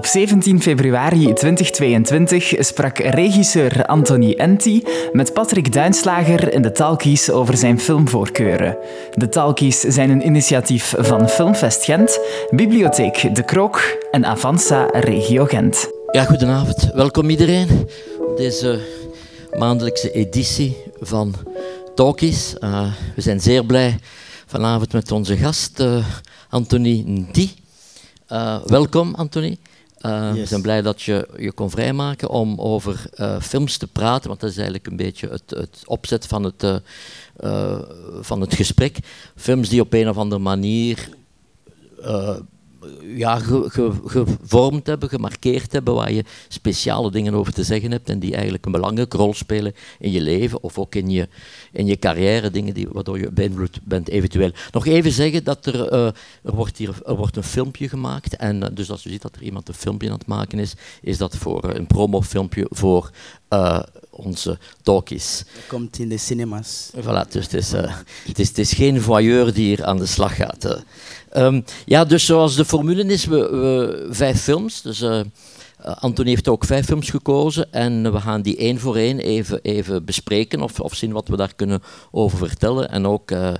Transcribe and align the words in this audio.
Op 0.00 0.06
17 0.06 0.62
februari 0.62 1.32
2022 1.32 2.54
sprak 2.58 2.98
regisseur 2.98 3.86
Anthony 3.86 4.32
Enti 4.32 4.84
met 5.12 5.32
Patrick 5.32 5.72
Duinslager 5.72 6.52
in 6.52 6.62
de 6.62 6.72
Talkies 6.72 7.30
over 7.30 7.56
zijn 7.56 7.80
filmvoorkeuren. 7.80 8.78
De 9.14 9.28
Talkies 9.28 9.80
zijn 9.80 10.10
een 10.10 10.26
initiatief 10.26 10.94
van 10.98 11.28
Filmfest 11.28 11.84
Gent, 11.84 12.20
Bibliotheek 12.50 13.34
De 13.34 13.44
Krook 13.44 13.98
en 14.10 14.24
Avanza 14.24 14.86
Regio 14.92 15.44
Gent. 15.44 15.90
Ja, 16.10 16.24
goedenavond. 16.24 16.90
Welkom 16.94 17.30
iedereen 17.30 17.68
op 18.28 18.36
deze 18.36 18.80
maandelijkse 19.58 20.12
editie 20.12 20.76
van 21.00 21.34
Talkies. 21.94 22.54
Uh, 22.60 22.92
we 23.14 23.20
zijn 23.20 23.40
zeer 23.40 23.64
blij 23.64 23.98
vanavond 24.46 24.92
met 24.92 25.12
onze 25.12 25.36
gast 25.36 25.80
uh, 25.80 26.04
Anthony 26.48 27.02
Ndi. 27.06 27.50
Uh, 28.32 28.56
welkom, 28.64 29.14
Anthony. 29.14 29.58
Uh, 30.06 30.32
We 30.32 30.46
zijn 30.46 30.62
blij 30.62 30.82
dat 30.82 31.02
je 31.02 31.28
je 31.36 31.52
kon 31.52 31.70
vrijmaken 31.70 32.28
om 32.28 32.60
over 32.60 33.04
uh, 33.14 33.40
films 33.40 33.76
te 33.76 33.86
praten, 33.86 34.28
want 34.28 34.40
dat 34.40 34.50
is 34.50 34.56
eigenlijk 34.56 34.86
een 34.86 34.96
beetje 34.96 35.28
het, 35.28 35.50
het 35.50 35.82
opzet 35.84 36.26
van 36.26 36.44
het, 36.44 36.62
uh, 36.62 37.78
van 38.20 38.40
het 38.40 38.54
gesprek. 38.54 38.98
Films 39.36 39.68
die 39.68 39.80
op 39.80 39.92
een 39.92 40.08
of 40.08 40.16
andere 40.16 40.40
manier 40.40 41.08
ja, 43.02 43.38
ge, 43.38 43.92
gevormd 44.04 44.86
hebben, 44.86 45.08
gemarkeerd 45.08 45.72
hebben, 45.72 45.94
waar 45.94 46.12
je 46.12 46.24
speciale 46.48 47.10
dingen 47.10 47.34
over 47.34 47.52
te 47.52 47.64
zeggen 47.64 47.90
hebt 47.90 48.08
en 48.08 48.18
die 48.18 48.32
eigenlijk 48.32 48.66
een 48.66 48.72
belangrijke 48.72 49.16
rol 49.16 49.34
spelen 49.34 49.74
in 49.98 50.10
je 50.10 50.20
leven 50.20 50.62
of 50.62 50.78
ook 50.78 50.94
in 50.94 51.10
je, 51.10 51.28
in 51.72 51.86
je 51.86 51.98
carrière, 51.98 52.50
dingen 52.50 52.74
die, 52.74 52.88
waardoor 52.92 53.18
je 53.18 53.30
beïnvloed 53.30 53.80
bent 53.84 54.08
eventueel. 54.08 54.50
Nog 54.72 54.86
even 54.86 55.12
zeggen 55.12 55.44
dat 55.44 55.66
er, 55.66 55.92
uh, 55.92 56.06
er, 56.42 56.54
wordt 56.54 56.76
hier, 56.76 56.94
er 57.06 57.16
wordt 57.16 57.36
een 57.36 57.42
filmpje 57.42 57.88
gemaakt 57.88 58.36
en 58.36 58.56
uh, 58.56 58.66
dus 58.72 58.90
als 58.90 59.02
je 59.02 59.10
ziet 59.10 59.22
dat 59.22 59.36
er 59.36 59.42
iemand 59.42 59.68
een 59.68 59.74
filmpje 59.74 60.08
aan 60.08 60.18
het 60.18 60.26
maken 60.26 60.58
is, 60.58 60.74
is 61.02 61.18
dat 61.18 61.36
voor 61.36 61.64
uh, 61.64 61.74
een 61.74 61.86
promofilmpje 61.86 62.66
voor 62.70 63.10
onze 64.10 64.58
talkies. 64.82 65.44
Komt 65.68 65.98
in 65.98 66.08
de 66.08 66.18
cinemas. 66.18 66.90
Voilà, 66.96 67.28
dus 67.30 67.44
het 67.44 67.54
is, 67.54 67.70
het, 67.70 68.38
is, 68.38 68.48
het 68.48 68.58
is 68.58 68.72
geen 68.72 69.00
voyeur 69.00 69.52
die 69.52 69.66
hier 69.66 69.84
aan 69.84 69.98
de 69.98 70.06
slag 70.06 70.36
gaat. 70.36 70.82
Um, 71.36 71.64
ja, 71.84 72.04
dus 72.04 72.24
zoals 72.24 72.56
de 72.56 72.64
formule 72.64 73.04
is, 73.04 73.24
we, 73.24 73.36
we 73.36 74.06
vijf 74.10 74.40
films. 74.40 74.82
Dus 74.82 75.02
uh, 75.02 75.20
Anthony 75.84 76.28
heeft 76.28 76.48
ook 76.48 76.64
vijf 76.64 76.86
films 76.86 77.10
gekozen 77.10 77.72
en 77.72 78.12
we 78.12 78.20
gaan 78.20 78.42
die 78.42 78.56
één 78.56 78.78
voor 78.78 78.96
één 78.96 79.18
even, 79.18 79.60
even 79.62 80.04
bespreken 80.04 80.62
of, 80.62 80.80
of 80.80 80.94
zien 80.94 81.12
wat 81.12 81.28
we 81.28 81.36
daar 81.36 81.54
kunnen 81.54 81.82
over 82.10 82.38
vertellen. 82.38 82.90
En 82.90 83.06
ook 83.06 83.30
uh, 83.30 83.52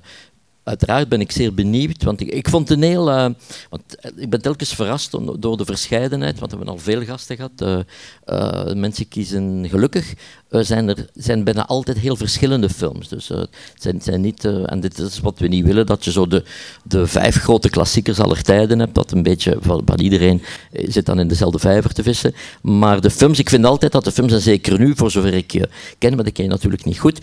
uiteraard 0.64 1.08
ben 1.08 1.20
ik 1.20 1.33
zeer 1.33 1.55
benieuwd, 1.55 2.03
want 2.03 2.20
ik, 2.20 2.28
ik 2.28 2.48
vond 2.48 2.70
een 2.70 2.83
heel... 2.83 3.08
Uh, 3.08 3.27
want 3.70 3.83
ik 4.16 4.30
ben 4.30 4.42
telkens 4.42 4.75
verrast 4.75 5.17
door 5.39 5.56
de 5.56 5.64
verscheidenheid, 5.64 6.39
want 6.39 6.50
we 6.50 6.56
hebben 6.56 6.75
al 6.75 6.80
veel 6.80 7.05
gasten 7.05 7.36
gehad. 7.36 7.84
Uh, 8.27 8.75
mensen 8.75 9.08
kiezen 9.08 9.67
gelukkig. 9.69 10.14
zijn 10.50 10.89
er 10.89 11.06
zijn 11.14 11.44
bijna 11.44 11.67
altijd 11.67 11.98
heel 11.98 12.17
verschillende 12.17 12.69
films. 12.69 13.08
Dus 13.08 13.30
zijn, 13.75 14.02
zijn 14.02 14.20
niet... 14.20 14.44
en 14.44 14.80
dit 14.80 14.98
is 14.98 15.20
wat 15.20 15.39
we 15.39 15.47
niet 15.47 15.64
willen, 15.64 15.86
dat 15.86 16.05
je 16.05 16.12
zo 16.12 16.27
de, 16.27 16.44
de 16.84 17.06
vijf 17.06 17.36
grote 17.36 17.70
klassiekers 17.70 18.19
aller 18.19 18.42
tijden 18.42 18.78
hebt, 18.78 18.95
dat 18.95 19.11
een 19.11 19.22
beetje 19.22 19.56
van, 19.61 19.84
iedereen 19.97 20.42
zit 20.72 21.06
dan 21.06 21.20
in 21.20 21.28
dezelfde 21.28 21.58
vijver 21.58 21.92
te 21.92 22.02
vissen. 22.02 22.34
Maar 22.62 23.00
de 23.00 23.11
films, 23.11 23.39
ik 23.39 23.48
vind 23.48 23.64
altijd 23.64 23.92
dat 23.92 24.05
de 24.05 24.12
films, 24.12 24.33
en 24.33 24.41
zeker 24.41 24.78
nu, 24.78 24.92
voor 24.97 25.11
zover 25.11 25.34
ik 25.34 25.52
je 25.52 25.69
ken, 25.98 26.17
maar 26.17 26.27
ik 26.27 26.34
ken 26.34 26.45
je 26.45 26.50
natuurlijk 26.50 26.84
niet 26.84 26.98
goed, 26.98 27.19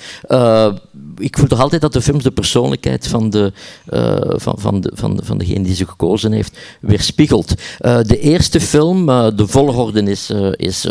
ik 1.18 1.38
voel 1.38 1.48
toch 1.48 1.62
altijd 1.62 1.82
dat 1.82 1.94
de 1.94 2.02
films 2.02 2.24
de 2.24 2.32
persoonlijkheid 2.32 3.08
van, 3.08 3.27
de, 3.30 3.54
uh, 3.94 4.18
van, 4.22 4.56
van, 4.60 4.82
de, 4.82 4.92
van, 4.94 5.20
van 5.24 5.38
degene 5.38 5.64
die 5.64 5.76
ze 5.76 5.88
gekozen 5.88 6.32
heeft 6.32 6.58
weerspiegelt. 6.82 7.54
Uh, 7.82 8.00
de 8.02 8.20
eerste 8.20 8.60
film, 8.60 9.10
uh, 9.10 9.28
de 9.36 9.48
volgorde 9.48 10.04
is, 10.04 10.32
is 10.52 10.88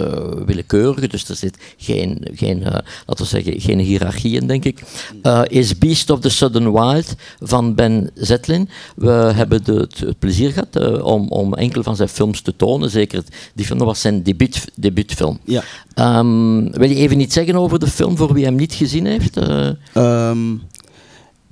willekeurig, 0.47 1.07
dus 1.11 1.29
er 1.29 1.37
zit 1.37 1.57
geen, 1.77 2.29
geen 2.35 2.63
laten 3.07 3.25
we 3.25 3.25
zeggen, 3.25 3.61
geen 3.61 3.79
hiërarchie 3.79 4.41
in, 4.41 4.47
denk 4.47 4.65
ik. 4.65 4.83
is 5.49 5.79
Beast 5.79 6.11
of 6.11 6.21
the 6.21 6.29
Southern 6.29 6.73
Wild 6.73 7.15
van 7.41 7.75
Ben 7.75 8.11
Zetlin. 8.15 8.69
We 8.97 9.11
hebben 9.11 9.65
de, 9.65 9.75
het, 9.75 10.19
plezier 10.19 10.53
gehad 10.53 11.03
om, 11.03 11.29
om 11.29 11.55
enkele 11.55 11.83
van 11.83 11.97
zijn 11.97 12.09
films 12.09 12.41
te 12.41 12.57
tonen. 12.57 12.91
Zeker, 12.91 13.23
die 13.55 13.67
film 13.67 13.79
was 13.79 14.01
zijn 14.01 14.23
debuut, 14.23 14.65
debuutfilm. 14.75 15.39
Ja. 15.45 15.63
Um, 16.19 16.73
wil 16.73 16.89
je 16.89 16.95
even 16.95 17.21
iets 17.21 17.35
zeggen 17.35 17.57
over 17.57 17.79
de 17.79 17.87
film 17.87 18.17
voor 18.17 18.33
wie 18.33 18.45
hem 18.45 18.55
niet 18.55 18.75
gezien 18.75 19.07
heeft? 19.07 19.37
Um, 19.95 20.63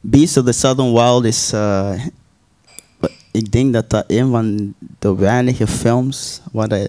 Beast 0.06 0.36
of 0.36 0.44
the 0.44 0.52
Southern 0.52 0.92
Wild 0.92 1.24
is. 1.24 1.52
Uh, 1.54 1.92
ik 3.30 3.52
denk 3.52 3.72
dat 3.72 3.90
dat 3.90 4.04
een 4.06 4.30
van 4.30 4.74
de 4.98 5.14
weinige 5.14 5.66
films 5.66 6.40
waar 6.52 6.88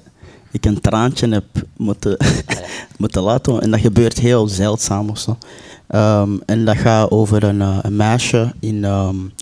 ik 0.52 0.66
een 0.66 0.82
traantje 0.82 1.30
heb 1.30 1.46
moeten, 1.78 2.18
moeten 2.98 3.22
laten. 3.22 3.62
En 3.62 3.72
dat 3.72 3.80
gebeurt 3.80 4.20
heel 4.20 4.48
zeldzaam 4.48 5.10
of 5.10 5.20
zo. 5.20 5.38
Um, 5.90 6.42
en 6.46 6.66
dat 6.66 6.78
gaat 6.78 7.12
over 7.12 7.44
een, 7.44 7.60
uh, 7.60 7.78
een 7.82 7.96
meisje 7.96 8.54
in 8.60 8.84
um, 8.84 9.34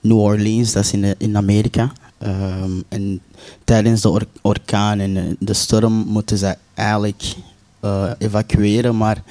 New 0.00 0.18
Orleans, 0.18 0.72
dat 0.72 0.84
is 0.84 0.92
in, 0.92 1.14
in 1.18 1.36
Amerika. 1.36 1.92
Um, 2.22 2.84
en 2.88 3.20
tijdens 3.64 4.00
de 4.00 4.08
or 4.08 4.26
orkaan 4.42 4.98
en 4.98 5.36
de 5.38 5.54
storm 5.54 5.92
moeten 5.92 6.38
ze 6.38 6.56
eigenlijk 6.74 7.34
uh, 7.84 8.10
evacueren, 8.18 8.96
maar 8.96 9.22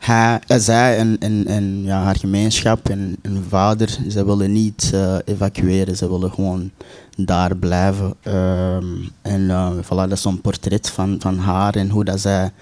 hij, 0.00 0.40
zij 0.46 0.96
en, 0.96 1.16
en, 1.18 1.46
en 1.46 1.82
ja, 1.82 2.02
haar 2.02 2.16
gemeenschap 2.16 2.88
en, 2.88 3.16
vader, 3.48 3.98
ze 4.08 4.24
willen 4.24 4.52
niet 4.52 4.90
uh, 4.94 5.16
evacueren, 5.24 5.96
ze 5.96 6.10
willen 6.10 6.32
gewoon 6.32 6.70
daar 7.16 7.56
blijven. 7.56 8.14
Um, 8.24 9.10
en 9.22 9.40
uh, 9.40 9.72
voilà, 9.84 9.88
dat 9.88 10.12
is 10.12 10.22
zo'n 10.22 10.40
portret 10.40 10.90
van, 10.90 11.16
van 11.18 11.38
haar 11.38 11.74
en 11.74 11.90
hoe 11.90 12.04
dat 12.04 12.20
zij 12.20 12.52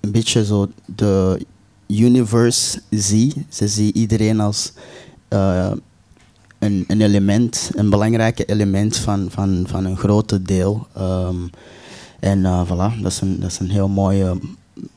een 0.00 0.10
beetje 0.12 0.44
zo 0.44 0.68
de 0.84 1.46
universe 1.86 2.80
ziet. 2.90 3.36
Ze 3.48 3.68
ziet 3.68 3.96
iedereen 3.96 4.40
als 4.40 4.72
een, 5.28 6.84
een 6.86 7.00
element, 7.00 7.70
een 7.74 7.90
belangrijk 7.90 8.42
element 8.46 8.96
van, 8.96 9.26
van, 9.30 9.64
van 9.68 9.84
een 9.84 9.96
grote 9.96 10.42
deel. 10.42 10.86
Um, 10.98 11.50
en 12.20 12.66
voilà, 12.66 13.00
dat 13.02 13.12
is 13.12 13.20
een, 13.20 13.40
dat 13.40 13.50
is 13.50 13.58
een 13.58 13.70
heel 13.70 13.88
mooie 13.88 14.38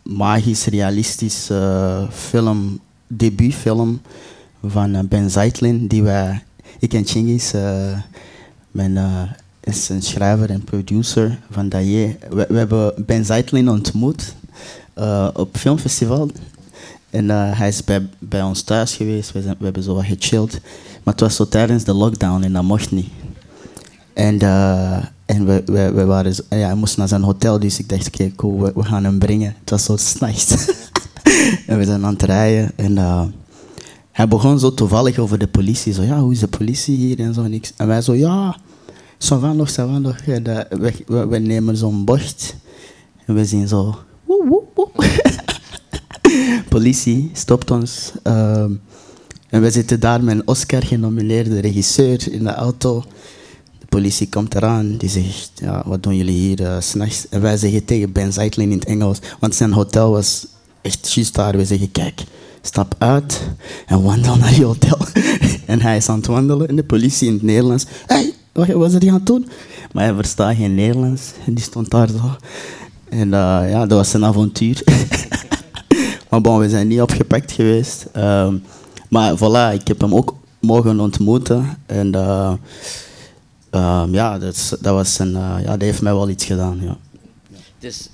magisch 0.01 0.65
realistisch 0.65 1.49
uh, 1.51 2.09
film, 2.11 2.79
debuutfilm 3.07 4.01
van 4.65 4.95
uh, 4.95 4.99
Ben 4.99 5.29
Zeitlin, 5.29 5.87
die 5.87 6.03
wij, 6.03 6.43
ik 6.79 6.93
en 6.93 7.05
Chingis, 7.05 7.53
uh, 7.53 7.97
men 8.71 8.97
is 9.59 9.89
een 9.89 10.01
schrijver 10.01 10.49
en 10.49 10.63
producer 10.63 11.39
van 11.51 11.69
Daye. 11.69 12.17
We, 12.29 12.45
we 12.49 12.57
hebben 12.57 12.93
Ben 13.05 13.25
Zeitlin 13.25 13.69
ontmoet 13.69 14.35
op 15.33 15.57
filmfestival. 15.57 16.29
En 17.09 17.29
hij 17.29 17.67
is 17.67 17.83
bij, 17.83 18.07
bij 18.19 18.41
ons 18.41 18.61
thuis 18.61 18.95
geweest, 18.95 19.31
we, 19.31 19.41
zijn, 19.41 19.55
we 19.57 19.63
hebben 19.63 19.83
zo 19.83 19.95
wat 19.95 20.05
gechilled. 20.05 20.61
Maar 21.03 21.13
het 21.13 21.19
was 21.19 21.35
zo 21.35 21.47
tijdens 21.47 21.83
de 21.83 21.93
lockdown 21.93 22.43
en 22.43 22.53
dat 22.53 22.63
mocht 22.63 22.91
niet. 22.91 23.09
En 24.13 24.37
en 25.25 25.45
we, 25.45 25.63
we, 25.65 25.91
we 25.91 26.05
waren, 26.05 26.33
ja, 26.49 26.57
hij 26.57 26.75
moest 26.75 26.97
naar 26.97 27.07
zijn 27.07 27.21
hotel, 27.21 27.59
dus 27.59 27.79
ik 27.79 27.89
dacht, 27.89 28.07
oké, 28.07 28.31
cool, 28.35 28.59
we, 28.59 28.83
gaan 28.83 29.03
hem 29.03 29.19
brengen. 29.19 29.55
Het 29.59 29.69
was 29.69 29.83
zo 29.83 29.97
s'nachts. 29.97 30.51
en 31.67 31.77
we 31.77 31.85
zijn 31.85 32.05
aan 32.05 32.13
het 32.13 32.23
rijden. 32.23 32.71
En 32.75 32.91
uh, 32.91 33.23
hij 34.11 34.27
begon 34.27 34.59
zo 34.59 34.73
toevallig 34.73 35.17
over 35.17 35.37
de 35.37 35.47
politie. 35.47 35.93
Zo, 35.93 36.01
ja, 36.01 36.19
hoe 36.19 36.31
is 36.31 36.39
de 36.39 36.47
politie 36.47 36.95
hier 36.97 37.19
en 37.19 37.33
zo. 37.33 37.43
En, 37.43 37.53
ik, 37.53 37.71
en 37.77 37.87
wij 37.87 38.01
zo, 38.01 38.13
ja, 38.13 38.57
zo 39.17 39.39
van 39.39 39.55
nog, 39.55 39.69
zo 39.69 39.87
van 39.87 40.01
nog. 40.01 40.25
We, 40.25 41.25
we, 41.29 41.37
nemen 41.39 41.77
zo'n 41.77 42.05
bocht. 42.05 42.55
En 43.25 43.35
we 43.35 43.45
zien 43.45 43.67
zo, 43.67 43.95
woe, 44.25 44.47
woe, 44.47 44.63
woe. 44.73 44.89
politie 46.69 47.29
stopt 47.33 47.71
ons. 47.71 48.11
Uh, 48.23 48.65
en 49.49 49.61
we 49.61 49.71
zitten 49.71 49.99
daar 49.99 50.23
met 50.23 50.35
een 50.35 50.47
Oscar-genomineerde 50.47 51.59
regisseur 51.59 52.31
in 52.31 52.43
de 52.43 52.53
auto 52.53 53.03
politie 53.93 54.29
komt 54.29 54.55
eraan, 54.55 54.97
die 54.97 55.09
zegt, 55.09 55.51
ja, 55.55 55.83
wat 55.85 56.03
doen 56.03 56.15
jullie 56.15 56.37
hier 56.37 56.61
uh, 56.61 56.75
s'nachts? 56.79 57.29
En 57.29 57.41
wij 57.41 57.57
zeggen 57.57 57.85
tegen 57.85 58.11
Ben 58.11 58.33
Zeitlin 58.33 58.71
in 58.71 58.77
het 58.77 58.87
Engels, 58.87 59.19
want 59.39 59.55
zijn 59.55 59.71
hotel 59.71 60.11
was 60.11 60.45
echt 60.81 61.11
juist 61.13 61.35
daar. 61.35 61.57
We 61.57 61.65
zeggen, 61.65 61.91
kijk, 61.91 62.23
stap 62.61 62.95
uit 62.97 63.41
en 63.85 64.03
wandel 64.03 64.35
naar 64.35 64.55
je 64.55 64.65
hotel. 64.65 64.97
en 65.65 65.81
hij 65.81 65.97
is 65.97 66.09
aan 66.09 66.17
het 66.17 66.25
wandelen 66.25 66.67
en 66.67 66.75
de 66.75 66.83
politie 66.83 67.27
in 67.27 67.33
het 67.33 67.41
Nederlands, 67.41 67.85
hey, 68.05 68.33
wat 68.51 68.67
was 68.67 68.91
hij 68.91 69.07
aan 69.07 69.13
het 69.13 69.25
doen? 69.25 69.47
Maar 69.91 70.03
hij 70.03 70.13
verstaat 70.13 70.55
geen 70.55 70.75
Nederlands 70.75 71.21
en 71.45 71.53
die 71.53 71.63
stond 71.63 71.89
daar 71.89 72.09
zo. 72.09 72.35
En 73.09 73.27
uh, 73.27 73.69
ja, 73.69 73.85
dat 73.85 73.97
was 73.97 74.13
een 74.13 74.25
avontuur. 74.25 74.83
maar 76.29 76.41
bon, 76.41 76.59
we 76.59 76.69
zijn 76.69 76.87
niet 76.87 77.01
opgepakt 77.01 77.51
geweest. 77.51 78.05
Uh, 78.17 78.53
maar 79.09 79.37
voilà, 79.37 79.73
ik 79.79 79.87
heb 79.87 80.01
hem 80.01 80.15
ook 80.15 80.35
mogen 80.59 80.99
ontmoeten. 80.99 81.77
En 81.85 82.07
uh, 82.15 82.53
Um, 83.75 84.13
ja, 84.13 84.37
dat, 84.37 84.77
dat, 84.81 84.93
was 84.93 85.19
een, 85.19 85.31
uh, 85.31 85.55
ja, 85.63 85.71
dat 85.71 85.81
heeft 85.81 86.01
mij 86.01 86.13
wel 86.13 86.29
iets 86.29 86.45
gedaan. 86.45 86.79
Ja. 86.81 86.97
Dus, 87.79 88.09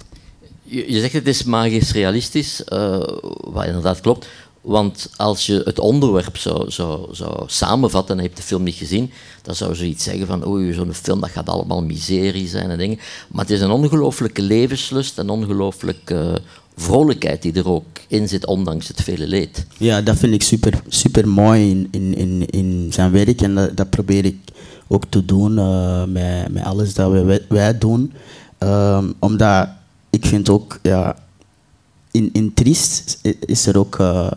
je, 0.64 0.92
je 0.92 1.00
zegt 1.00 1.14
het 1.14 1.28
is 1.28 1.44
magisch 1.44 1.92
realistisch, 1.92 2.62
uh, 2.74 3.00
wat 3.38 3.66
inderdaad 3.66 4.02
klopt. 4.02 4.28
Want 4.62 5.10
als 5.16 5.46
je 5.46 5.62
het 5.66 5.80
onderwerp 5.80 6.38
zou, 6.38 6.72
zou, 6.72 7.16
zou 7.16 7.44
samenvatten 7.46 8.16
en 8.16 8.22
je 8.22 8.28
hebt 8.28 8.40
de 8.40 8.48
film 8.48 8.64
niet 8.64 8.76
gezien, 8.76 9.12
dan 9.42 9.56
zou 9.56 9.70
je 9.70 9.76
zoiets 9.76 10.04
zeggen 10.04 10.28
van 10.28 10.48
oei, 10.48 10.74
zo'n 10.74 10.94
film 10.94 11.20
dat 11.20 11.30
gaat 11.30 11.50
allemaal 11.50 11.84
miserie 11.84 12.48
zijn 12.48 12.70
en 12.70 12.78
dingen. 12.78 13.00
Maar 13.28 13.42
het 13.42 13.54
is 13.54 13.62
een 13.62 13.72
ongelooflijke 13.72 14.42
levenslust 14.42 15.18
en 15.18 15.30
ongelooflijke 15.30 16.42
vrolijkheid 16.76 17.42
die 17.42 17.54
er 17.54 17.70
ook 17.70 17.86
in 18.08 18.28
zit, 18.28 18.46
ondanks 18.46 18.88
het 18.88 19.02
vele 19.02 19.28
leed. 19.28 19.66
Ja, 19.78 20.02
dat 20.02 20.18
vind 20.18 20.34
ik 20.34 20.44
super, 20.44 20.82
super 20.88 21.28
mooi 21.28 21.70
in, 21.70 21.88
in, 21.92 22.16
in, 22.16 22.46
in 22.50 22.88
zijn 22.94 23.12
werk 23.12 23.42
en 23.42 23.56
dat, 23.56 23.78
dat 23.78 23.90
probeer 23.90 24.26
ik 24.26 24.38
ook 24.92 25.06
te 25.10 25.26
doen 25.26 25.58
uh, 25.58 26.04
met, 26.04 26.52
met 26.52 26.64
alles 26.64 26.94
dat 26.94 27.12
wij, 27.12 27.46
wij 27.50 27.78
doen. 27.78 28.14
Um, 28.60 29.14
omdat 29.20 29.70
ik 30.10 30.26
vind 30.26 30.50
ook, 30.50 30.80
ja, 30.82 31.16
in, 32.12 32.30
in 32.34 32.54
Triest 32.54 33.20
is 33.46 33.66
er 33.66 33.78
ook 33.78 34.00
uh, 34.00 34.32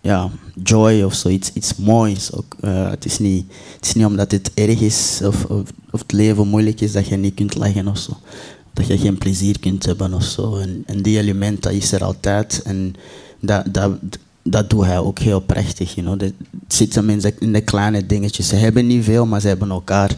ja, 0.00 0.30
joy 0.62 1.02
of 1.02 1.14
zoiets, 1.14 1.52
iets 1.52 1.76
moois. 1.76 2.32
Ook, 2.32 2.56
uh, 2.60 2.90
het, 2.90 3.04
is 3.04 3.18
niet, 3.18 3.46
het 3.76 3.86
is 3.86 3.94
niet 3.94 4.06
omdat 4.06 4.30
het 4.30 4.50
erg 4.54 4.80
is 4.80 5.20
of, 5.24 5.44
of, 5.44 5.70
of, 5.90 6.00
het 6.00 6.12
leven 6.12 6.48
moeilijk 6.48 6.80
is 6.80 6.92
dat 6.92 7.06
je 7.06 7.16
niet 7.16 7.34
kunt 7.34 7.56
lachen 7.56 7.88
of 7.88 7.98
zo. 7.98 8.12
Dat 8.72 8.86
je 8.86 8.98
geen 8.98 9.18
plezier 9.18 9.58
kunt 9.58 9.86
hebben 9.86 10.14
of 10.14 10.24
zo. 10.24 10.56
En, 10.56 10.82
en 10.86 11.02
die 11.02 11.18
element 11.18 11.62
dat 11.62 11.72
is 11.72 11.92
er 11.92 12.04
altijd. 12.04 12.62
En 12.64 12.94
dat, 13.40 13.74
dat, 13.74 13.90
dat 14.50 14.70
doet 14.70 14.84
hij 14.84 14.98
ook 14.98 15.18
heel 15.18 15.40
prachtig. 15.40 15.94
You. 15.94 16.16
Het 16.18 16.34
zit 16.68 16.94
hem 16.94 17.10
in 17.10 17.18
de, 17.18 17.34
in 17.38 17.52
de 17.52 17.60
kleine 17.60 18.06
dingetjes. 18.06 18.48
Ze 18.48 18.56
hebben 18.56 18.86
niet 18.86 19.04
veel, 19.04 19.26
maar 19.26 19.40
ze 19.40 19.48
hebben 19.48 19.70
elkaar. 19.70 20.16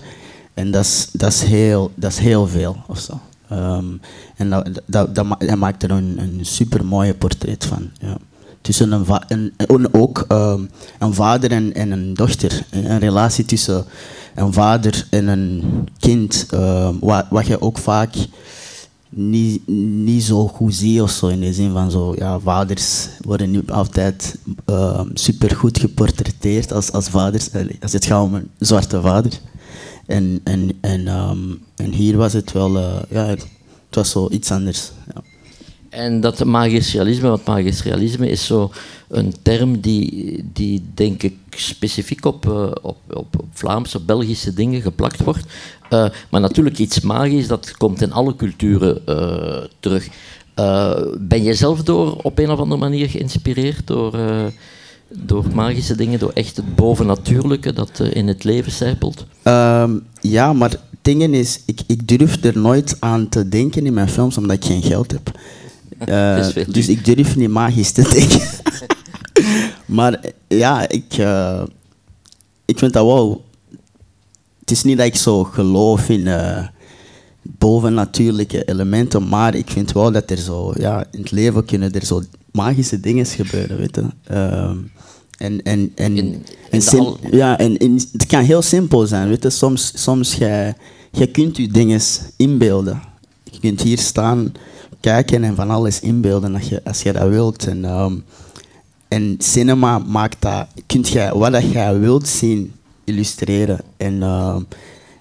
En 0.55 0.71
dat 0.71 0.85
is, 0.85 1.09
dat 1.12 1.32
is, 1.32 1.43
heel, 1.43 1.91
dat 1.94 2.11
is 2.11 2.19
heel 2.19 2.47
veel 2.47 2.77
of 2.87 2.99
zo. 2.99 3.21
Um, 3.53 4.00
en 4.37 4.50
dat, 4.50 4.65
dat, 4.87 5.15
dat, 5.15 5.27
dat, 5.38 5.56
maakt 5.56 5.82
er 5.82 5.91
een, 5.91 6.19
een 6.19 6.38
super 6.43 6.85
mooie 6.85 7.15
portret 7.15 7.65
van. 7.65 7.91
Ja. 7.99 8.17
Tussen 8.61 8.93
een, 8.93 9.05
een, 9.29 9.53
en 9.56 9.94
ook 9.94 10.25
um, 10.29 10.71
een 10.99 11.15
vader 11.15 11.50
en, 11.50 11.75
en 11.75 11.91
een 11.91 12.15
dochter. 12.15 12.65
Een 12.71 12.99
relatie 12.99 13.44
tussen 13.44 13.85
een 14.35 14.53
vader 14.53 15.06
en 15.11 15.29
een 15.29 15.62
kind. 15.99 16.47
Um, 16.55 16.99
wat, 17.00 17.27
wat 17.31 17.47
je 17.47 17.61
ook 17.61 17.79
vaak 17.79 18.15
niet, 19.10 20.22
zo 20.22 20.48
goed 20.48 20.74
ziet 20.74 21.00
of 21.00 21.10
zo. 21.10 21.26
In 21.26 21.40
de 21.40 21.52
zin 21.52 21.72
van 21.72 21.90
zo, 21.90 22.14
ja, 22.18 22.38
vaders 22.38 23.08
worden 23.20 23.50
nu 23.50 23.62
altijd 23.66 24.38
uh, 24.70 25.00
super 25.14 25.56
goed 25.56 25.78
geportretteerd 25.78 26.72
als, 26.72 26.92
als 26.92 27.08
vaders. 27.08 27.48
Als 27.80 27.92
het 27.92 28.04
gaat 28.04 28.22
om 28.22 28.34
een 28.34 28.50
zwarte 28.58 29.00
vader. 29.00 29.40
En, 30.06 30.40
en, 30.44 30.72
en, 30.80 31.08
um, 31.08 31.58
en 31.76 31.92
hier 31.92 32.16
was 32.16 32.32
het 32.32 32.52
wel, 32.52 32.76
uh, 32.76 33.02
ja, 33.10 33.26
het 33.26 33.46
was 33.90 34.10
zo 34.10 34.28
iets 34.30 34.50
anders. 34.50 34.92
Ja. 35.14 35.30
En 35.90 36.20
dat 36.20 36.44
magisch 36.44 36.92
realisme, 36.92 37.28
want 37.28 37.46
magisch 37.46 37.82
realisme 37.82 38.28
is 38.28 38.46
zo 38.46 38.70
een 39.08 39.34
term 39.42 39.81
die, 39.81 40.44
die 40.52 40.82
denk 40.94 41.22
ik 41.22 41.37
specifiek 41.50 42.25
op, 42.25 42.46
uh, 42.46 42.70
op, 42.82 42.96
op, 43.10 43.44
Vlaamse, 43.52 44.00
Belgische 44.00 44.54
dingen 44.54 44.82
geplakt 44.82 45.25
wordt. 45.25 45.44
Uh, 45.90 46.08
maar 46.31 46.40
natuurlijk 46.40 46.78
iets 46.78 47.00
magisch, 47.00 47.46
dat 47.46 47.76
komt 47.76 48.02
in 48.02 48.12
alle 48.12 48.37
culturen 48.37 49.02
uh, 49.08 49.64
terug. 49.81 50.08
ben 51.19 51.42
je 51.42 51.54
zelf 51.54 51.82
door 51.82 52.16
op 52.22 52.38
een 52.38 52.50
of 52.50 52.58
andere 52.58 52.81
manier 52.81 53.08
geïnspireerd 53.08 53.86
door, 53.86 54.19
door 55.08 55.44
magische 55.54 55.96
dingen, 55.96 56.19
door 56.19 56.32
echt 56.34 56.56
het 56.56 56.75
bovennatuurlijke 56.75 57.72
dat 57.72 58.00
in 58.00 58.28
het 58.28 58.44
leven 58.44 58.72
zijpelt? 58.72 59.26
Um, 59.44 60.02
ja, 60.20 60.52
maar 60.52 60.70
het 60.70 60.81
ding 61.02 61.22
is, 61.22 61.62
ik, 61.66 61.81
ik 61.86 62.08
durf 62.08 62.44
er 62.44 62.58
nooit 62.58 62.96
aan 63.00 63.28
te 63.28 63.48
denken 63.48 63.86
in 63.86 63.94
mijn 63.94 64.08
films 64.08 64.36
omdat 64.36 64.56
ik 64.56 64.64
geen 64.64 64.82
geld 64.82 65.10
heb. 65.10 65.32
Uh, 66.08 66.47
dus 66.75 66.88
ik 66.88 67.05
durf 67.05 67.37
niet 67.37 67.49
magisch 67.49 67.93
te 67.93 68.02
denken. 68.02 68.49
maar 69.97 70.20
ja, 70.49 70.88
ik, 70.88 71.19
uh, 71.19 71.62
ik 72.64 72.79
vind 72.79 72.93
dat 72.93 73.06
wel. 73.06 73.44
Het 74.61 74.70
is 74.70 74.82
niet 74.82 74.97
dat 74.97 75.06
ik 75.06 75.17
zo 75.17 75.44
geloof 75.44 76.08
in 76.08 76.26
uh, 76.26 76.67
bovennatuurlijke 77.43 78.64
elementen, 78.64 79.29
maar 79.29 79.55
ik 79.55 79.70
vind 79.70 79.93
wel 79.93 80.12
dat 80.12 80.31
er 80.31 80.37
zo, 80.38 80.73
ja, 80.76 81.05
in 81.11 81.20
het 81.20 81.31
leven 81.31 81.64
kunnen 81.64 81.93
er 81.93 82.06
zo 82.06 82.23
magische 82.53 83.00
dingen 83.00 83.26
gebeuren, 83.26 83.76
weet 83.76 83.96
je. 83.96 84.06
Ehm, 84.25 84.76
en, 85.38 85.62
en, 85.62 85.93
en, 85.94 86.17
in, 86.17 86.44
en, 86.70 87.17
ja, 87.31 87.58
en, 87.58 87.76
en, 87.76 87.93
het 88.12 88.26
kan 88.26 88.43
heel 88.43 88.62
simpel 88.62 89.06
zijn, 89.06 89.29
weet 89.29 89.43
je. 89.43 89.50
Soms, 89.50 89.93
soms 89.94 90.35
jij, 90.35 90.75
jij 91.11 91.26
kunt 91.26 91.56
je 91.56 91.69
dingen 91.69 92.00
inbeelden. 92.37 93.03
Je 93.50 93.61
kunt 93.61 93.82
hier 93.82 93.99
staan 93.99 94.53
kijken 95.00 95.44
en 95.44 95.55
van 95.55 95.70
alles 95.70 96.00
inbeelden 96.00 96.55
als 96.55 96.69
je, 96.69 96.85
als 96.85 97.02
je 97.02 97.12
dat 97.12 97.29
wilt. 97.29 97.67
En, 97.67 97.85
um, 97.85 98.25
en 99.08 99.35
cinema 99.38 99.99
maakt 99.99 100.37
dat, 100.38 100.67
kunt 100.87 101.08
je 101.08 101.31
wat 101.35 101.52
dat 101.52 101.73
je 101.73 101.99
wilt 101.99 102.29
zien 102.29 102.73
illustreren. 103.05 103.81
En, 103.97 104.23
um, 104.23 104.67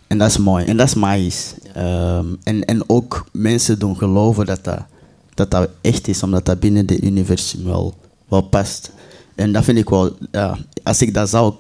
en 0.08 0.18
dat 0.18 0.30
is 0.30 0.38
mooi. 0.38 0.66
En 0.66 0.78
dat 0.78 0.88
is 0.88 0.94
magisch. 0.94 1.54
Um, 1.78 2.38
en, 2.44 2.66
en 2.66 2.90
ook 2.90 3.26
mensen 3.32 3.80
doen 3.80 3.98
geloven 3.98 4.46
dat 4.46 4.64
dat, 4.64 4.86
dat 5.34 5.52
dat 5.52 5.70
echt 5.82 6.08
is, 6.08 6.24
omdat 6.24 6.46
dat 6.46 6.60
binnen 6.60 6.86
de 6.86 7.02
universum 7.02 7.64
wel, 7.64 7.94
wel 8.28 8.42
past. 8.42 8.92
En 9.36 9.52
dat 9.52 9.64
vind 9.64 9.78
ik 9.78 9.90
wel, 9.90 10.16
ja, 10.32 10.58
als 10.84 11.02
ik 11.02 11.14
dat 11.14 11.30
zou. 11.30 11.54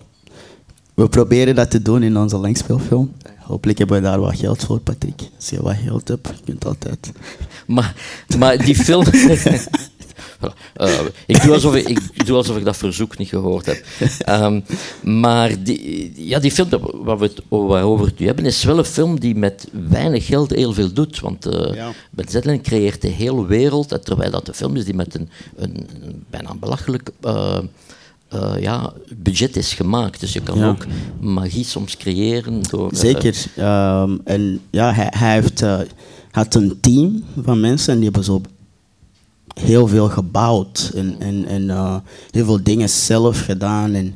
We 0.94 1.10
proberen 1.10 1.56
dat 1.56 1.72
te 1.72 1.81
doen 1.81 2.04
in 2.04 2.18
onze 2.18 2.38
langspeelfilm. 2.38 3.12
Hopelijk 3.50 3.78
hebben 3.78 4.01
we 4.01 4.07
daar 4.07 4.19
wat 4.19 4.38
geld 4.38 4.63
voor, 4.63 4.80
Patrick. 4.80 5.22
Als 5.36 5.50
je 5.50 5.62
wat 5.62 5.75
geld 5.84 6.07
hebt, 6.07 6.28
je 6.28 6.44
kunt 6.46 6.66
altijd. 6.66 7.12
Maar, 7.68 7.96
maar 8.38 8.57
die 8.57 8.75
film. 8.75 9.06
uh, 10.78 11.00
ik, 11.25 11.42
doe 11.42 11.54
alsof 11.54 11.75
ik, 11.75 11.90
ik, 11.90 12.25
doe 12.25 12.38
alsof 12.38 12.57
ik 12.57 12.66
dat 12.66 12.78
verzoek 12.78 13.18
niet 13.18 13.30
gehoord 13.30 13.66
heb. 13.66 13.86
Um, 14.30 14.63
maar 15.01 15.63
die, 15.63 16.13
ja, 16.28 16.40
die 16.40 16.51
film 16.51 16.69
waar 16.94 17.18
we 17.18 17.25
het, 17.25 17.42
waarover 17.50 18.06
het 18.06 18.19
nu 18.19 18.25
hebben, 18.25 18.46
is 18.46 18.63
wel 18.63 18.78
een 18.78 18.86
film 18.86 19.19
die 19.19 19.36
met 19.36 19.68
weinig 19.90 20.25
geld 20.25 20.50
heel 20.50 20.74
veel 20.74 20.94
doet. 20.94 21.19
Want 21.19 21.48
uh, 21.48 21.74
ja. 21.74 21.92
Ben 22.10 22.25
Zetlin 22.30 22.62
creëert 22.62 23.01
de 23.01 23.07
hele 23.07 23.46
wereld, 23.46 24.06
terwijl 24.06 24.31
dat 24.31 24.48
een 24.48 24.54
film 24.54 24.75
is 24.75 24.86
die 24.86 24.94
met 24.94 25.16
een, 25.16 25.30
een, 25.56 25.88
een 26.01 26.24
bijna 26.30 26.56
belachelijk. 26.56 27.10
Uh, 27.25 27.60
uh, 28.33 28.61
ja, 28.61 28.93
budget 29.15 29.55
is 29.55 29.73
gemaakt. 29.73 30.19
Dus 30.19 30.33
je 30.33 30.41
kan 30.41 30.63
ook 30.63 30.85
magie 31.19 31.63
soms 31.63 31.97
creëren 31.97 32.61
door... 32.69 32.91
Uh, 32.93 32.99
Zeker. 32.99 33.45
Um, 33.57 34.21
en 34.23 34.61
ja, 34.69 34.93
hij, 34.93 35.07
hij 35.17 35.33
heeft, 35.33 35.61
uh, 35.61 35.79
had 36.31 36.55
een 36.55 36.77
team 36.79 37.23
van 37.43 37.59
mensen 37.59 37.93
en 37.93 37.99
die 37.99 38.05
hebben 38.05 38.23
zo 38.23 38.41
heel 39.53 39.87
veel 39.87 40.09
gebouwd 40.09 40.91
en, 40.95 41.15
en, 41.19 41.45
en 41.45 41.69
heel 42.31 42.45
veel 42.45 42.63
dingen 42.63 42.89
zelf 42.89 43.39
gedaan. 43.39 43.93
En 43.93 44.15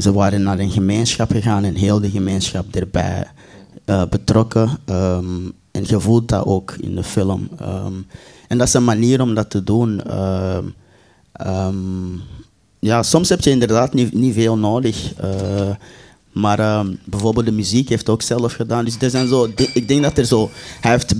ze 0.00 0.12
waren 0.12 0.42
naar 0.42 0.58
een 0.58 0.70
gemeenschap 0.70 1.30
gegaan 1.30 1.64
en 1.64 1.74
heel 1.74 2.00
de 2.00 2.10
gemeenschap 2.10 2.74
erbij 2.74 3.26
betrokken. 4.10 4.78
Um, 4.86 5.52
en 5.70 5.84
je 5.86 6.00
voelt 6.00 6.28
dat 6.28 6.46
ook 6.46 6.74
in 6.80 6.94
de 6.94 7.02
film. 7.02 7.48
Um, 7.62 8.06
en 8.48 8.58
dat 8.58 8.66
is 8.66 8.74
een 8.74 8.84
manier 8.84 9.20
om 9.20 9.34
dat 9.34 9.50
te 9.50 9.64
doen 9.64 10.02
ja, 12.84 13.02
soms 13.02 13.28
heb 13.28 13.40
je 13.40 13.50
inderdaad 13.50 13.94
niet, 13.94 14.12
niet 14.12 14.34
veel 14.34 14.58
nodig. 14.58 15.12
Uh, 15.24 15.70
maar 16.32 16.60
uh, 16.60 16.80
bijvoorbeeld 17.04 17.46
de 17.46 17.52
muziek 17.52 17.88
heeft 17.88 18.08
ook 18.08 18.22
zelf 18.22 18.52
gedaan. 18.52 18.84
Dus 18.84 18.96
er 19.00 19.10
zijn 19.10 19.28
zo, 19.28 19.48
ik 19.74 19.88
denk 19.88 20.02
dat 20.02 20.18
er 20.18 20.24
zo, 20.24 20.50
hij 20.80 20.90
heeft 20.90 21.14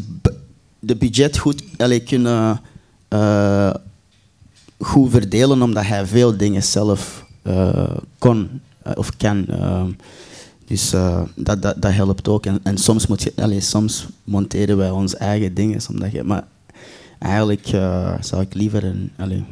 de 0.78 0.97
budget 0.97 1.38
goed 1.38 1.62
allee, 1.76 2.00
kunnen 2.00 2.61
uh, 3.09 3.75
goed 4.78 5.11
verdelen 5.11 5.62
omdat 5.62 5.87
hij 5.87 6.07
veel 6.07 6.37
dingen 6.37 6.62
zelf 6.62 7.26
kon 8.19 8.61
of 8.95 9.16
kan. 9.16 9.47
dus 10.66 10.90
dat, 11.37 11.62
dat, 11.62 11.75
dat 11.83 11.92
helpt 11.92 12.28
ook. 12.28 12.47
En, 12.47 12.61
en 12.62 12.78
soms, 12.78 13.07
moet 13.07 13.23
je, 13.23 13.33
allee, 13.37 13.61
soms 13.61 14.07
monteren 14.25 14.76
wij 14.76 14.90
onze 14.90 15.16
eigen 15.16 15.54
dingen. 15.54 15.81
Omdat 15.90 16.12
je, 16.12 16.23
maar 16.23 16.45
eigenlijk 17.19 17.66
zou 18.21 18.40
ik 18.40 18.54
liever 18.54 18.85
een. 18.85 19.11
Allee, 19.16 19.45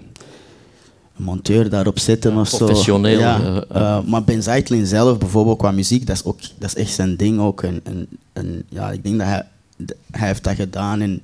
monteur 1.21 1.71
daarop 1.71 1.99
zetten 1.99 2.37
of 2.37 2.49
zo. 2.49 2.57
Professioneel. 2.57 3.19
Ja, 3.19 3.65
uh, 3.77 4.01
maar 4.07 4.25
Ben 4.25 4.43
Zeitlin 4.43 4.87
zelf 4.87 5.19
bijvoorbeeld 5.19 5.59
qua 5.59 5.71
muziek, 5.71 6.07
dat 6.07 6.17
is, 6.17 6.25
ook, 6.25 6.39
dat 6.59 6.69
is 6.69 6.75
echt 6.75 6.93
zijn 6.93 7.17
ding 7.17 7.41
ook. 7.41 7.63
En, 7.63 7.81
en, 7.83 8.07
en 8.33 8.63
ja, 8.69 8.91
ik 8.91 9.03
denk 9.05 9.19
dat 9.19 9.27
hij, 9.27 9.47
hij 10.11 10.27
heeft 10.27 10.45
dat 10.45 10.55
gedaan. 10.55 11.01
En 11.01 11.21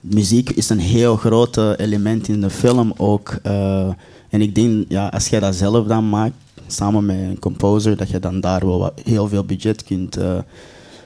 muziek 0.00 0.50
is 0.50 0.68
een 0.68 0.78
heel 0.78 1.16
groot 1.16 1.56
element 1.56 2.28
in 2.28 2.40
de 2.40 2.50
film 2.50 2.92
ook. 2.96 3.38
Uh, 3.46 3.88
en 4.30 4.42
ik 4.42 4.54
denk, 4.54 4.84
ja, 4.88 5.08
als 5.08 5.28
jij 5.28 5.40
dat 5.40 5.54
zelf 5.54 5.86
dan 5.86 6.08
maakt, 6.08 6.34
samen 6.66 7.06
met 7.06 7.16
een 7.16 7.38
composer, 7.38 7.96
dat 7.96 8.08
je 8.08 8.18
dan 8.18 8.40
daar 8.40 8.66
wel 8.66 8.78
wat, 8.78 9.00
heel 9.04 9.28
veel 9.28 9.44
budget 9.44 9.84
kunt 9.84 10.18
uh, 10.18 10.38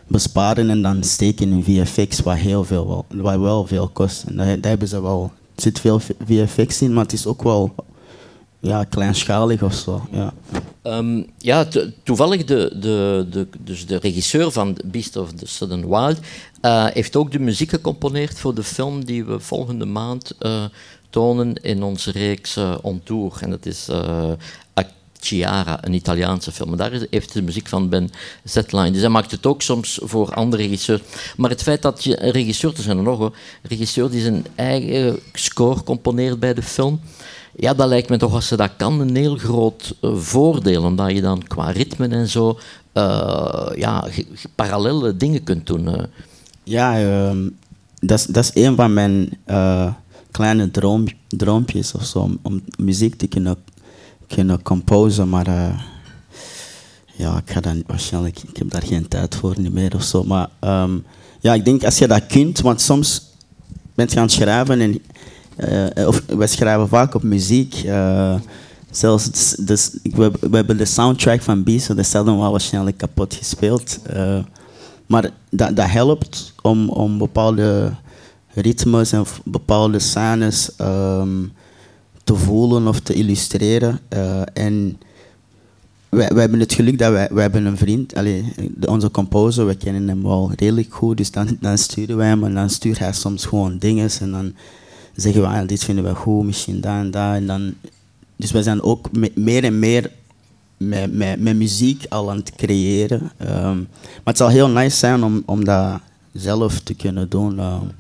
besparen 0.07 0.71
en 0.71 0.83
dan 0.83 1.04
steken 1.04 1.52
in 1.52 1.64
VFX, 1.64 2.21
wat, 2.21 2.37
heel 2.37 2.64
veel, 2.64 3.04
wat 3.09 3.38
wel 3.38 3.66
veel 3.66 3.88
kost. 3.88 4.25
En 4.25 4.37
daar, 4.37 4.47
daar 4.47 4.71
hebben 4.71 4.88
ze 4.88 5.02
wel, 5.02 5.33
er 5.54 5.62
zit 5.62 5.80
veel 5.80 6.00
VFX 6.26 6.83
in, 6.83 6.92
maar 6.92 7.02
het 7.02 7.12
is 7.12 7.26
ook 7.26 7.42
wel 7.42 7.75
ja, 8.60 8.84
kleinschalig 8.84 9.62
of 9.62 9.74
zo. 9.74 10.08
Ja, 10.10 10.32
um, 10.82 11.26
ja 11.38 11.68
toevallig 12.02 12.44
de, 12.44 12.76
de, 12.80 13.26
de, 13.30 13.48
dus 13.58 13.86
de 13.86 13.96
regisseur 13.96 14.50
van 14.50 14.78
Beast 14.84 15.16
of 15.16 15.32
the 15.32 15.46
Southern 15.46 15.88
Wild 15.88 16.18
uh, 16.62 16.86
heeft 16.86 17.16
ook 17.16 17.32
de 17.32 17.38
muziek 17.38 17.70
gecomponeerd 17.70 18.38
voor 18.38 18.54
de 18.54 18.62
film 18.62 19.04
die 19.04 19.24
we 19.24 19.40
volgende 19.40 19.84
maand 19.84 20.34
uh, 20.40 20.64
tonen 21.10 21.54
in 21.54 21.82
onze 21.82 22.10
reeks 22.10 22.56
uh, 22.56 22.74
On 22.82 23.00
Tour. 23.04 23.38
En 23.40 23.50
dat 23.50 23.66
is 23.66 23.88
Chiara, 25.20 25.84
een 25.84 25.94
Italiaanse 25.94 26.52
film. 26.52 26.76
Daar 26.76 26.92
heeft 27.10 27.32
de 27.32 27.42
muziek 27.42 27.68
van 27.68 27.88
Ben 27.88 28.10
Zetline. 28.44 28.90
Dus 28.90 29.00
hij 29.00 29.10
maakt 29.10 29.30
het 29.30 29.46
ook 29.46 29.62
soms 29.62 29.98
voor 30.02 30.34
andere 30.34 30.62
regisseurs. 30.62 31.02
Maar 31.36 31.50
het 31.50 31.62
feit 31.62 31.82
dat 31.82 32.04
je 32.04 32.22
een 32.22 32.30
regisseur, 32.30 32.72
er 32.76 32.82
zijn 32.82 32.96
er 32.96 33.02
nog, 33.02 33.20
een 33.20 33.32
regisseur 33.62 34.10
die 34.10 34.22
zijn 34.22 34.46
eigen 34.54 35.18
score 35.32 35.82
componeert 35.82 36.40
bij 36.40 36.54
de 36.54 36.62
film. 36.62 37.00
Ja, 37.60 37.74
dat 37.74 37.88
lijkt 37.88 38.08
me 38.08 38.16
toch, 38.16 38.32
als 38.32 38.46
ze 38.46 38.56
dat 38.56 38.70
kan, 38.76 39.00
een 39.00 39.16
heel 39.16 39.36
groot 39.36 39.94
uh, 40.02 40.16
voordeel. 40.16 40.82
Omdat 40.82 41.10
je 41.10 41.20
dan 41.20 41.42
qua 41.46 41.70
ritme 41.70 42.08
en 42.08 42.28
zo 42.28 42.58
uh, 42.94 43.68
ja, 43.74 44.08
parallele 44.54 45.16
dingen 45.16 45.44
kunt 45.44 45.66
doen. 45.66 45.88
Uh. 45.88 46.02
Ja, 46.62 47.02
um, 47.28 47.56
dat 48.00 48.36
is 48.36 48.50
een 48.54 48.76
van 48.76 48.92
mijn 48.92 49.38
kleine 50.30 50.70
droom, 50.70 51.04
droompjes 51.28 51.92
of 51.92 52.04
zo, 52.04 52.30
om, 52.42 52.62
muziek 52.76 53.14
te 53.14 53.26
kunnen 53.26 53.56
kunnen 54.26 54.62
composen, 54.62 55.28
maar 55.28 55.46
ja, 57.16 57.36
ik 57.36 57.50
ga 57.50 57.60
dan 57.60 57.82
waarschijnlijk, 57.86 58.38
ik 58.38 58.56
heb 58.56 58.70
daar 58.70 58.82
geen 58.82 59.08
tijd 59.08 59.34
voor 59.34 59.54
niet 59.60 59.72
meer 59.72 59.94
of 59.94 60.02
zo. 60.02 60.24
Maar 60.24 60.48
um, 60.60 61.04
ja, 61.40 61.54
ik 61.54 61.64
denk 61.64 61.84
als 61.84 61.98
je 61.98 62.06
dat 62.06 62.26
kunt, 62.26 62.60
want 62.60 62.80
soms 62.80 63.22
bent 63.94 64.12
je 64.12 64.16
aan 64.16 64.22
het 64.24 64.32
schrijven 64.32 64.80
en 64.80 65.00
uh, 65.58 66.08
of 66.08 66.22
we 66.26 66.46
schrijven 66.46 66.88
vaak 66.88 67.14
op 67.14 67.22
muziek. 67.22 67.82
Uh, 67.84 68.34
zelfs 68.90 69.54
dus, 69.56 69.90
we, 70.02 70.32
hebben 70.50 70.76
de 70.76 70.84
soundtrack 70.84 71.42
van 71.42 71.62
Beast, 71.62 71.88
dat 71.88 71.98
is 71.98 72.12
wel 72.12 72.50
waarschijnlijk 72.50 72.96
kapot 72.96 73.34
gespeeld. 73.34 73.98
Uh, 74.14 74.38
maar 75.06 75.30
dat, 75.50 75.76
dat 75.76 75.90
helpt 75.90 76.52
om, 76.62 76.88
om 76.88 77.18
bepaalde 77.18 77.92
ritmes 78.54 79.12
en 79.12 79.24
bepaalde 79.44 79.98
scènes 79.98 80.70
um, 80.80 81.52
te 82.24 82.34
voelen 82.34 82.86
of 82.86 83.00
te 83.00 83.12
illustreren. 83.12 84.00
En 84.52 84.98
wij, 86.08 86.28
wij, 86.28 86.40
hebben 86.40 86.60
het 86.60 86.72
geluk 86.72 86.98
dat 86.98 87.12
wij, 87.12 87.28
wij 87.30 87.42
hebben 87.42 87.64
een 87.64 87.76
vriend, 87.76 88.14
allee, 88.14 88.54
onze 88.86 89.10
composer, 89.10 89.66
we 89.66 89.74
kennen 89.74 90.08
hem 90.08 90.22
wel 90.22 90.52
redelijk 90.56 90.94
goed, 90.94 91.16
dus 91.16 91.30
dan, 91.30 91.56
dan 91.60 91.78
sturen 91.78 92.16
wij 92.16 92.28
hem 92.28 92.44
en 92.44 92.54
dan 92.54 92.70
stuurt 92.70 92.98
hij 92.98 93.12
soms 93.12 93.44
gewoon 93.44 93.78
dingen 93.78 94.10
en 94.20 94.30
dan 94.30 94.54
zeggen 95.20 95.42
we, 95.42 95.48
ah, 95.48 95.68
dit 95.68 95.84
vinden 95.84 96.04
we 96.04 96.14
goed, 96.14 96.44
misschien 96.44 96.80
daar 96.80 97.00
en 97.00 97.10
daar. 97.10 97.34
En 97.34 97.46
dan, 97.46 97.75
dus 98.37 98.50
wij 98.50 98.62
zijn 98.62 98.82
ook 98.82 99.12
me, 99.12 99.32
meer 99.34 99.64
en 99.64 99.78
meer 99.78 100.10
met, 100.76 101.12
met, 101.12 101.40
met 101.40 101.56
muziek 101.56 102.06
al 102.08 102.30
aan 102.30 102.37
het 102.37 102.52
creëren. 102.56 103.32
Um, 103.40 103.88
maar 103.88 104.25
het 104.25 104.37
zal 104.37 104.48
heel 104.48 104.68
nice 104.68 104.96
zijn 104.96 105.25
om, 105.25 105.42
om 105.46 105.64
dat 105.64 106.00
zelf 106.32 106.80
te 106.80 106.94
kunnen 106.94 107.28
doen. 107.28 107.58
Um, 107.58 107.90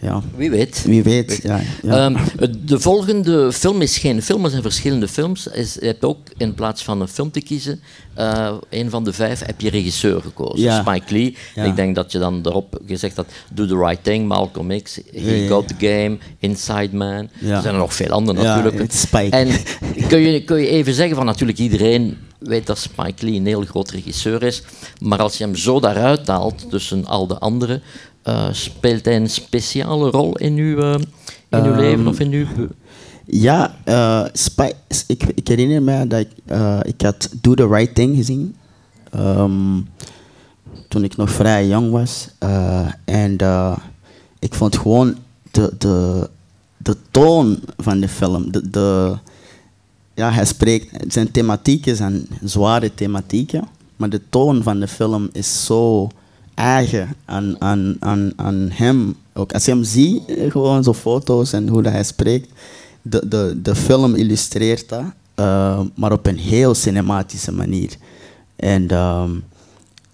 ja. 0.00 0.22
Wie 0.36 0.50
weet. 0.50 0.84
Wie 0.86 1.02
weet, 1.02 1.40
ja. 1.42 1.60
ja. 1.82 2.04
Um, 2.04 2.16
de 2.64 2.80
volgende 2.80 3.52
film 3.52 3.82
is 3.82 3.98
geen 3.98 4.22
film, 4.22 4.42
het 4.42 4.50
zijn 4.50 4.62
verschillende 4.62 5.08
films. 5.08 5.46
Is, 5.46 5.74
je 5.74 5.86
hebt 5.86 6.04
ook 6.04 6.18
in 6.36 6.54
plaats 6.54 6.84
van 6.84 7.00
een 7.00 7.08
film 7.08 7.30
te 7.30 7.40
kiezen, 7.40 7.80
uh, 8.18 8.52
een 8.70 8.90
van 8.90 9.04
de 9.04 9.12
vijf 9.12 9.44
heb 9.46 9.60
je 9.60 9.70
regisseur 9.70 10.20
gekozen. 10.20 10.60
Ja. 10.60 10.80
Spike 10.80 11.12
Lee. 11.12 11.36
Ik 11.66 11.76
denk 11.76 11.94
dat 11.94 12.12
je 12.12 12.18
dan 12.18 12.40
erop 12.46 12.80
gezegd 12.86 13.16
had, 13.16 13.26
Do 13.52 13.66
the 13.66 13.76
Right 13.76 14.04
Thing, 14.04 14.28
Malcolm 14.28 14.82
X, 14.82 15.00
He 15.12 15.46
Got 15.48 15.68
the 15.68 15.74
Game, 15.78 16.18
Inside 16.38 16.96
Man. 16.96 17.28
Er 17.40 17.62
zijn 17.62 17.64
er 17.64 17.72
nog 17.72 17.94
veel 17.94 18.10
andere 18.10 18.42
natuurlijk. 18.42 18.92
Spike. 18.92 19.36
En 19.36 19.48
kun 20.08 20.20
je, 20.20 20.44
kun 20.44 20.56
je 20.56 20.68
even 20.68 20.94
zeggen 20.94 21.16
van 21.16 21.26
natuurlijk 21.26 21.58
iedereen 21.58 22.16
weet 22.38 22.66
dat 22.66 22.78
Spike 22.78 23.24
Lee 23.24 23.34
een 23.34 23.46
heel 23.46 23.64
groot 23.64 23.90
regisseur 23.90 24.42
is, 24.42 24.62
maar 25.00 25.18
als 25.18 25.38
je 25.38 25.44
hem 25.44 25.56
zo 25.56 25.80
daaruit 25.80 26.26
haalt 26.26 26.70
tussen 26.70 27.04
al 27.04 27.26
de 27.26 27.38
anderen, 27.38 27.82
uh, 28.28 28.48
speelt 28.50 29.04
hij 29.04 29.16
een 29.16 29.30
speciale 29.30 30.10
rol 30.10 30.36
in 30.36 30.56
uw, 30.56 30.78
uh, 30.78 30.94
in 31.48 31.64
uw 31.64 31.72
um, 31.72 31.78
leven 31.78 32.06
of 32.06 32.20
in 32.20 32.32
uw... 32.32 32.46
Ja, 33.28 33.76
uh, 33.84 34.26
ik, 35.06 35.22
ik, 35.34 35.48
herinner 35.48 35.82
me 35.82 36.06
dat 36.06 36.20
ik, 36.20 36.28
ik 36.82 37.00
had 37.00 37.28
Do 37.40 37.54
the 37.54 37.68
Right 37.68 37.94
Thing 37.94 38.16
gezien. 38.16 38.56
Um, 39.16 39.88
toen 40.88 41.04
ik 41.04 41.16
nog 41.16 41.30
vrij 41.30 41.66
jong 41.66 41.90
was. 41.90 42.28
en 43.04 43.36
ik 44.38 44.54
vond 44.54 44.76
gewoon 44.76 45.16
de, 45.50 45.74
de, 45.78 46.28
de 46.76 46.96
toon 47.10 47.60
van 47.76 48.00
de 48.00 48.08
film. 48.08 48.52
De, 48.52 48.70
de, 48.70 49.16
ja, 50.14 50.30
hij 50.32 50.44
spreekt, 50.44 51.12
zijn 51.12 51.30
thematieken 51.30 51.96
zijn 51.96 52.28
zware 52.42 52.94
thematieken. 52.94 53.68
Maar 53.96 54.10
de 54.10 54.20
toon 54.28 54.62
van 54.62 54.80
de 54.80 54.88
film 54.88 55.28
is 55.32 55.64
zo 55.64 56.08
eigen 56.56 57.16
aan, 57.24 57.60
aan, 57.60 57.96
aan, 57.98 58.32
aan 58.36 58.68
hem. 58.72 59.16
Ook 59.34 59.52
als 59.52 59.64
je 59.64 59.70
hem 59.70 59.84
ziet, 59.84 60.24
eh, 60.24 60.50
gewoon 60.50 60.84
zo 60.84 60.92
foto's 60.92 61.52
en 61.52 61.68
hoe 61.68 61.82
dat 61.82 61.92
hij 61.92 62.04
spreekt, 62.04 62.50
de, 63.02 63.28
de, 63.28 63.58
de 63.62 63.74
film 63.74 64.14
illustreert 64.14 64.88
dat, 64.88 65.04
uh, 65.36 65.80
maar 65.94 66.12
op 66.12 66.26
een 66.26 66.38
heel 66.38 66.74
cinematische 66.74 67.52
manier. 67.52 67.96
En, 68.56 68.96
um, 68.96 69.44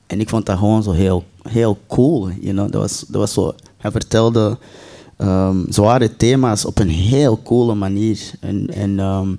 en 0.06 0.20
ik 0.20 0.28
vond 0.28 0.46
dat 0.46 0.58
gewoon 0.58 0.82
zo 0.82 0.92
heel, 0.92 1.24
heel 1.48 1.78
cool. 1.86 2.30
You 2.40 2.52
know? 2.54 2.72
dat, 2.72 2.80
was, 2.80 3.04
dat 3.08 3.20
was 3.20 3.32
zo, 3.32 3.54
hij 3.76 3.90
vertelde 3.90 4.58
um, 5.18 5.66
zware 5.68 6.16
thema's 6.16 6.64
op 6.64 6.78
een 6.78 6.88
heel 6.88 7.40
coole 7.42 7.74
manier. 7.74 8.18
En, 8.40 8.66
en 8.74 8.98
um, 8.98 9.38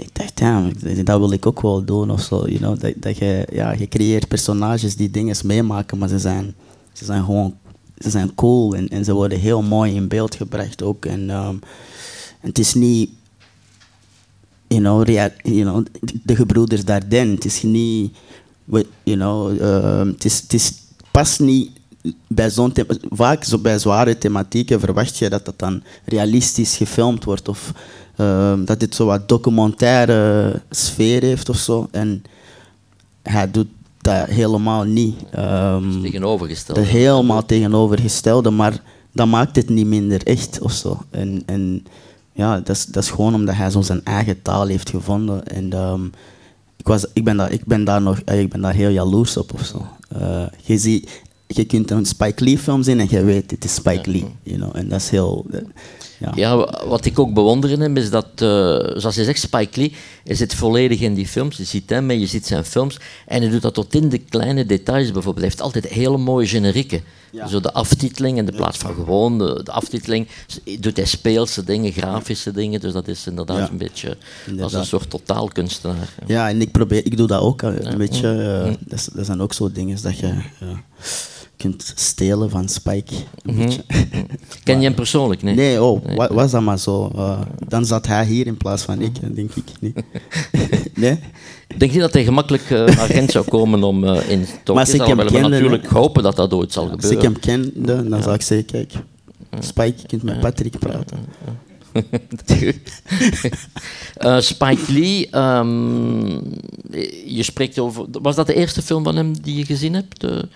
ik 0.00 0.14
dacht, 0.14 0.38
ja, 0.38 0.70
dat 1.04 1.18
wil 1.18 1.32
ik 1.32 1.46
ook 1.46 1.60
wel 1.60 1.84
doen 1.84 2.10
of 2.10 2.20
zo. 2.20 2.46
You 2.46 2.56
know? 2.56 2.80
dat, 2.80 2.92
dat 2.96 3.18
je, 3.18 3.46
ja, 3.52 3.72
je 3.72 3.88
creëert 3.88 4.28
personages 4.28 4.96
die 4.96 5.10
dingen 5.10 5.36
meemaken, 5.44 5.98
maar 5.98 6.08
ze 6.08 6.18
zijn, 6.18 6.54
ze 6.92 7.04
zijn 7.04 7.24
gewoon 7.24 7.54
ze 8.00 8.10
zijn 8.10 8.34
cool 8.34 8.74
en, 8.74 8.88
en 8.88 9.04
ze 9.04 9.12
worden 9.12 9.38
heel 9.38 9.62
mooi 9.62 9.94
in 9.94 10.08
beeld 10.08 10.34
gebracht 10.34 10.82
ook. 10.82 11.04
En, 11.04 11.30
en 11.30 11.60
het 12.40 12.58
is 12.58 12.74
niet, 12.74 13.10
you 14.66 14.80
know, 14.80 15.08
you 15.42 15.62
know 15.62 15.86
de 16.24 16.36
gebroeders 16.36 16.84
Dardenne, 16.84 17.34
het 17.34 17.44
is 17.44 17.62
niet, 17.62 18.16
you 19.02 19.16
know, 19.16 19.60
uh, 19.60 19.98
het, 19.98 20.24
is, 20.24 20.40
het 20.40 20.52
is 20.52 20.72
past 21.10 21.40
niet 21.40 21.70
bij 22.26 22.50
zo'n 22.50 22.72
vaak 23.10 23.44
zo 23.44 23.58
bij 23.58 23.78
zware 23.78 24.18
thematieken 24.18 24.80
verwacht 24.80 25.18
je 25.18 25.28
dat 25.28 25.44
dat 25.44 25.58
dan 25.58 25.82
realistisch 26.04 26.76
gefilmd 26.76 27.24
wordt 27.24 27.48
of 27.48 27.72
Ehm, 28.20 28.64
dat 28.64 28.80
dit 28.80 28.94
zo 28.94 29.04
wat 29.04 29.28
documentaire 29.28 30.52
sfeer 30.70 31.22
heeft 31.22 31.48
of 31.48 31.56
zo. 31.56 31.88
En 31.90 32.22
hij 33.22 33.50
doet 33.50 33.66
dat 34.00 34.26
helemaal 34.26 34.84
niet. 34.84 35.14
Um, 35.38 36.02
tegenovergestelde. 36.02 36.80
Helemaal 36.80 37.46
tegenovergestelde, 37.46 38.50
maar 38.50 38.82
dat 39.12 39.26
maakt 39.26 39.56
het 39.56 39.68
niet 39.68 39.86
minder 39.86 40.26
echt 40.26 40.58
of 40.60 40.72
zo. 40.72 41.02
En, 41.10 41.42
en 41.46 41.84
ja, 42.32 42.56
dat 42.56 42.76
is, 42.76 42.86
dat 42.86 43.02
is 43.02 43.10
gewoon 43.10 43.34
omdat 43.34 43.54
hij 43.54 43.70
zo 43.70 43.80
zijn 43.80 44.04
eigen 44.04 44.42
taal 44.42 44.66
heeft 44.66 44.90
gevonden. 44.90 45.46
En 45.46 45.76
um, 45.76 46.12
ik, 46.76 46.86
was, 46.86 47.06
ik, 47.12 47.24
ben 47.24 47.36
daar, 47.36 47.52
ik, 47.52 47.64
ben 47.64 47.84
daar 47.84 48.02
nog, 48.02 48.18
ik 48.18 48.50
ben 48.50 48.60
daar 48.60 48.74
heel 48.74 48.90
jaloers 48.90 49.36
op 49.36 49.54
of 49.54 49.64
zo. 49.64 49.86
Uh, 50.20 50.46
je, 50.64 50.78
ziet, 50.78 51.22
je 51.46 51.64
kunt 51.64 51.90
een 51.90 52.06
Spike 52.06 52.44
Lee 52.44 52.58
film 52.58 52.82
zien 52.82 53.00
en 53.00 53.06
je 53.10 53.24
weet, 53.24 53.50
het 53.50 53.64
is 53.64 53.74
Spike 53.74 54.10
Lee. 54.10 54.26
You 54.42 54.58
know, 54.58 54.76
en 54.76 54.88
dat 54.88 55.00
is 55.00 55.08
heel... 55.08 55.46
Ja. 56.20 56.32
ja, 56.34 56.56
wat 56.86 57.04
ik 57.04 57.18
ook 57.18 57.34
bewonder 57.34 57.70
in 57.70 57.80
hem 57.80 57.96
is 57.96 58.10
dat, 58.10 58.26
uh, 58.26 58.48
zoals 58.96 59.14
je 59.14 59.24
zegt, 59.24 59.40
Spike 59.40 59.80
Lee 59.80 59.92
hij 60.24 60.34
zit 60.34 60.54
volledig 60.54 61.00
in 61.00 61.14
die 61.14 61.26
films. 61.26 61.56
Je 61.56 61.64
ziet 61.64 61.90
hem 61.90 62.10
en 62.10 62.20
je 62.20 62.26
ziet 62.26 62.46
zijn 62.46 62.64
films. 62.64 62.98
En 63.26 63.42
hij 63.42 63.50
doet 63.50 63.62
dat 63.62 63.74
tot 63.74 63.94
in 63.94 64.08
de 64.08 64.18
kleine 64.18 64.66
details 64.66 65.12
bijvoorbeeld. 65.12 65.36
Hij 65.36 65.44
heeft 65.44 65.60
altijd 65.60 65.86
hele 65.86 66.18
mooie 66.18 66.46
generieken. 66.46 67.02
Zo 67.48 67.60
de 67.60 67.72
aftiteling 67.72 68.38
in 68.38 68.46
de 68.46 68.52
plaats 68.52 68.78
van 68.78 68.94
gewoon 68.94 69.38
de, 69.38 69.60
de, 69.64 69.72
aftiteling 69.72 70.28
doet 70.80 70.96
hij 70.96 71.06
speelse 71.06 71.64
dingen, 71.64 71.92
grafische 71.92 72.52
dingen. 72.52 72.80
Dus 72.80 72.92
dat 72.92 73.08
is 73.08 73.26
inderdaad 73.26 73.70
een 73.70 73.76
beetje 73.76 74.16
als 74.60 74.72
een 74.72 74.84
soort 74.84 75.10
totaalkunstenaar. 75.10 76.14
Ja. 76.26 76.48
en 76.48 76.60
ik 76.60 76.70
probeer, 76.70 77.06
ik 77.06 77.16
doe 77.16 77.26
dat 77.26 77.40
ook 77.40 77.62
een 77.62 77.98
beetje. 77.98 78.64
Uh, 78.66 78.74
dat, 78.80 79.10
dat, 79.14 79.26
zijn 79.26 79.40
ook 79.40 79.52
zo 79.52 79.72
dingen 79.72 80.02
dat 80.02 80.18
je 80.18 80.34
kunt 81.60 81.92
stelen 81.96 82.50
van 82.50 82.68
Spike. 82.68 83.14
Een 83.42 83.54
mm 83.54 83.64
beetje. 83.64 83.82
Ken 84.64 84.78
je 84.80 84.86
hem 84.86 84.94
persoonlijk? 84.94 85.42
Nee, 85.42 85.54
nee 85.54 85.82
oh, 85.82 86.04
nee. 86.04 86.28
was 86.28 86.50
dat 86.50 86.62
maar 86.62 86.78
zo. 86.78 87.12
Uh, 87.16 87.40
dan 87.68 87.86
zat 87.86 88.06
hij 88.06 88.24
hier 88.24 88.46
in 88.46 88.56
plaats 88.56 88.82
van 88.82 89.00
ik, 89.00 89.34
denk 89.34 89.54
ik 89.54 89.64
niet. 89.80 90.02
nee? 90.94 91.18
Denk 91.76 91.92
je 91.92 91.98
dat 91.98 92.12
hij 92.12 92.24
gemakkelijk 92.24 92.70
uh, 92.70 92.84
naar 92.86 93.08
Gent 93.08 93.30
zou 93.30 93.44
komen 93.48 93.82
om 93.82 94.04
uh, 94.04 94.30
in 94.30 94.46
te 94.64 94.72
Maar 94.72 94.88
ik 94.88 95.00
hem 95.00 95.16
kende, 95.16 95.48
natuurlijk 95.48 95.86
hopen 95.86 96.22
dat 96.22 96.36
dat 96.36 96.52
ooit 96.52 96.72
zal 96.72 96.88
gebeuren. 96.88 97.16
Als 97.16 97.16
ik 97.16 97.22
hem 97.22 97.38
kende, 97.40 98.08
dan 98.08 98.22
zou 98.22 98.34
ik 98.34 98.42
zeggen, 98.42 98.66
kijk, 98.66 98.92
Spike, 99.60 99.94
je 100.00 100.06
kunt 100.06 100.22
met 100.22 100.40
Patrick 100.40 100.78
praten. 100.78 101.18
uh, 104.24 104.40
Spike 104.50 104.92
Lee, 104.92 105.38
um, 105.38 106.42
je 107.26 107.42
spreekt 107.42 107.78
over. 107.78 108.06
Was 108.10 108.36
dat 108.36 108.46
de 108.46 108.54
eerste 108.54 108.82
film 108.82 109.04
van 109.04 109.16
hem 109.16 109.40
die 109.40 109.56
je 109.56 109.64
gezien 109.64 109.94
hebt? 109.94 110.20
De, 110.20 110.48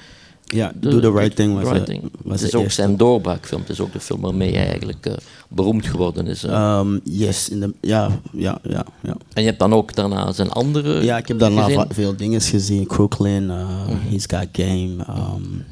Ja, 0.44 0.72
de- 0.80 0.88
Do 0.88 1.00
the 1.00 1.12
Right 1.12 1.36
Thing 1.36 1.54
was, 1.54 1.70
Right 1.72 1.86
Thing. 1.86 2.02
was 2.22 2.40
Het 2.40 2.48
is 2.48 2.54
ook 2.54 2.70
zijn 2.70 2.96
doorbraakfilm. 2.96 3.60
Het 3.60 3.70
is 3.70 3.80
ook 3.80 3.92
de 3.92 4.00
film 4.00 4.20
waarmee 4.20 4.54
hij 4.54 4.66
eigenlijk 4.66 5.06
eh, 5.06 5.12
beroemd 5.48 5.86
geworden 5.86 6.26
is. 6.26 6.44
eh. 6.44 6.78
Um, 6.78 7.00
yes, 7.04 7.48
in 7.48 7.60
de, 7.60 7.74
ja, 7.80 8.10
ja, 8.32 8.58
ja, 8.62 8.84
ja. 9.02 9.16
en 9.32 9.42
je 9.42 9.48
hebt 9.48 9.58
dan 9.58 9.72
ook 9.72 9.94
daarna 9.94 10.32
zijn 10.32 10.50
andere 10.50 11.04
Ja, 11.04 11.16
ik 11.16 11.28
heb 11.28 11.38
daarna 11.38 11.62
gezien? 11.62 11.84
veel 11.88 12.16
dingen 12.16 12.40
gezien. 12.40 12.86
Crooklyn, 12.86 13.42
uh, 13.44 13.66
He's 14.10 14.24
Got 14.26 14.46
Game, 14.52 14.96
um, 15.08 15.64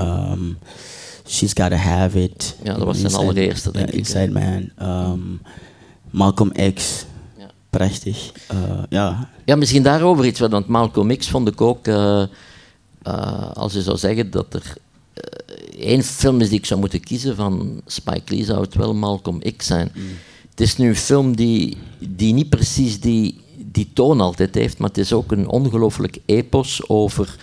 um, 0.00 0.58
She's 1.26 1.50
Gotta 1.54 1.76
Have 1.76 2.22
It. 2.22 2.56
Ja, 2.62 2.74
dat 2.74 2.84
was 2.84 3.00
zijn 3.00 3.14
allereerste, 3.14 3.72
denk 3.72 3.88
ik, 3.88 3.94
Inside 3.94 4.30
Man. 4.30 5.38
Malcolm 6.10 6.52
X. 6.74 7.04
Ja. 7.38 7.50
Prachtig. 7.70 8.32
Uh, 8.52 8.58
ja, 8.88 9.28
Ja, 9.44 9.56
misschien 9.56 9.82
daarover 9.82 10.24
iets, 10.26 10.40
want 10.40 10.66
Malcolm 10.66 11.16
X 11.16 11.28
vond 11.28 11.48
ik 11.48 11.60
ook, 11.60 11.86
eh, 11.86 12.22
eh, 13.06 13.50
als 13.52 13.72
je 13.72 13.82
zou 13.82 13.96
zeggen 13.96 14.30
dat 14.30 14.54
er 14.54 14.76
eh, 15.12 15.88
één 15.90 16.02
film 16.02 16.40
is 16.40 16.48
die 16.48 16.58
ik 16.58 16.66
zou 16.66 16.80
moeten 16.80 17.00
kiezen 17.00 17.36
van 17.36 17.80
Spike 17.86 18.34
Lee, 18.34 18.44
zou 18.44 18.60
het 18.60 18.74
wel 18.74 18.94
Malcolm 18.94 19.42
X 19.56 19.66
zijn. 19.66 19.92
Het 20.50 20.60
is 20.60 20.76
nu 20.76 20.88
een 20.88 20.96
film 20.96 21.36
die, 21.36 21.76
die 21.98 22.32
niet 22.32 22.48
precies 22.48 23.00
die, 23.00 23.40
die 23.56 23.90
toon 23.92 24.20
altijd 24.20 24.54
heeft, 24.54 24.78
maar 24.78 24.88
het 24.88 24.98
is 24.98 25.12
ook 25.12 25.32
een 25.32 25.48
ongelooflijk 25.48 26.18
epos 26.24 26.88
over 26.88 27.36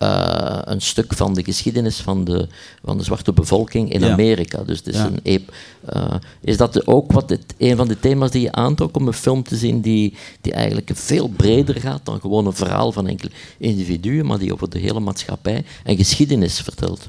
eh, 0.00 0.58
een 0.64 0.80
stuk 0.80 1.12
van 1.14 1.34
de 1.34 1.44
geschiedenis 1.44 1.96
van 2.00 2.24
de, 2.24 2.48
van 2.84 2.98
de 2.98 3.04
zwarte 3.04 3.32
bevolking 3.32 3.92
in 3.92 4.00
Ja. 4.00 4.10
Amerika. 4.12 4.62
Dus 4.66 4.78
het 4.78 4.86
is, 4.86 4.94
Ja. 4.94 5.06
een 5.06 5.20
ep, 5.22 5.52
eh, 5.86 6.14
is 6.40 6.56
dat 6.56 6.86
ook 6.86 7.12
wat 7.12 7.30
het, 7.30 7.44
een 7.58 7.76
van 7.76 7.88
de 7.88 8.00
thema's 8.00 8.30
die 8.30 8.42
je 8.42 8.52
aantrok 8.52 8.96
om 8.96 9.06
een 9.06 9.12
film 9.12 9.42
te 9.42 9.56
zien 9.56 9.80
die, 9.80 10.14
die 10.40 10.52
eigenlijk 10.52 10.90
veel 10.94 11.28
breder 11.28 11.80
gaat 11.80 12.00
dan 12.04 12.20
gewoon 12.20 12.46
een 12.46 12.52
verhaal 12.52 12.92
van 12.92 13.06
enkele 13.06 13.30
individuen, 13.58 14.26
maar 14.26 14.38
die 14.38 14.52
over 14.52 14.70
de 14.70 14.78
hele 14.78 15.00
maatschappij 15.00 15.64
en 15.84 15.96
geschiedenis 15.96 16.60
vertelt? 16.60 17.08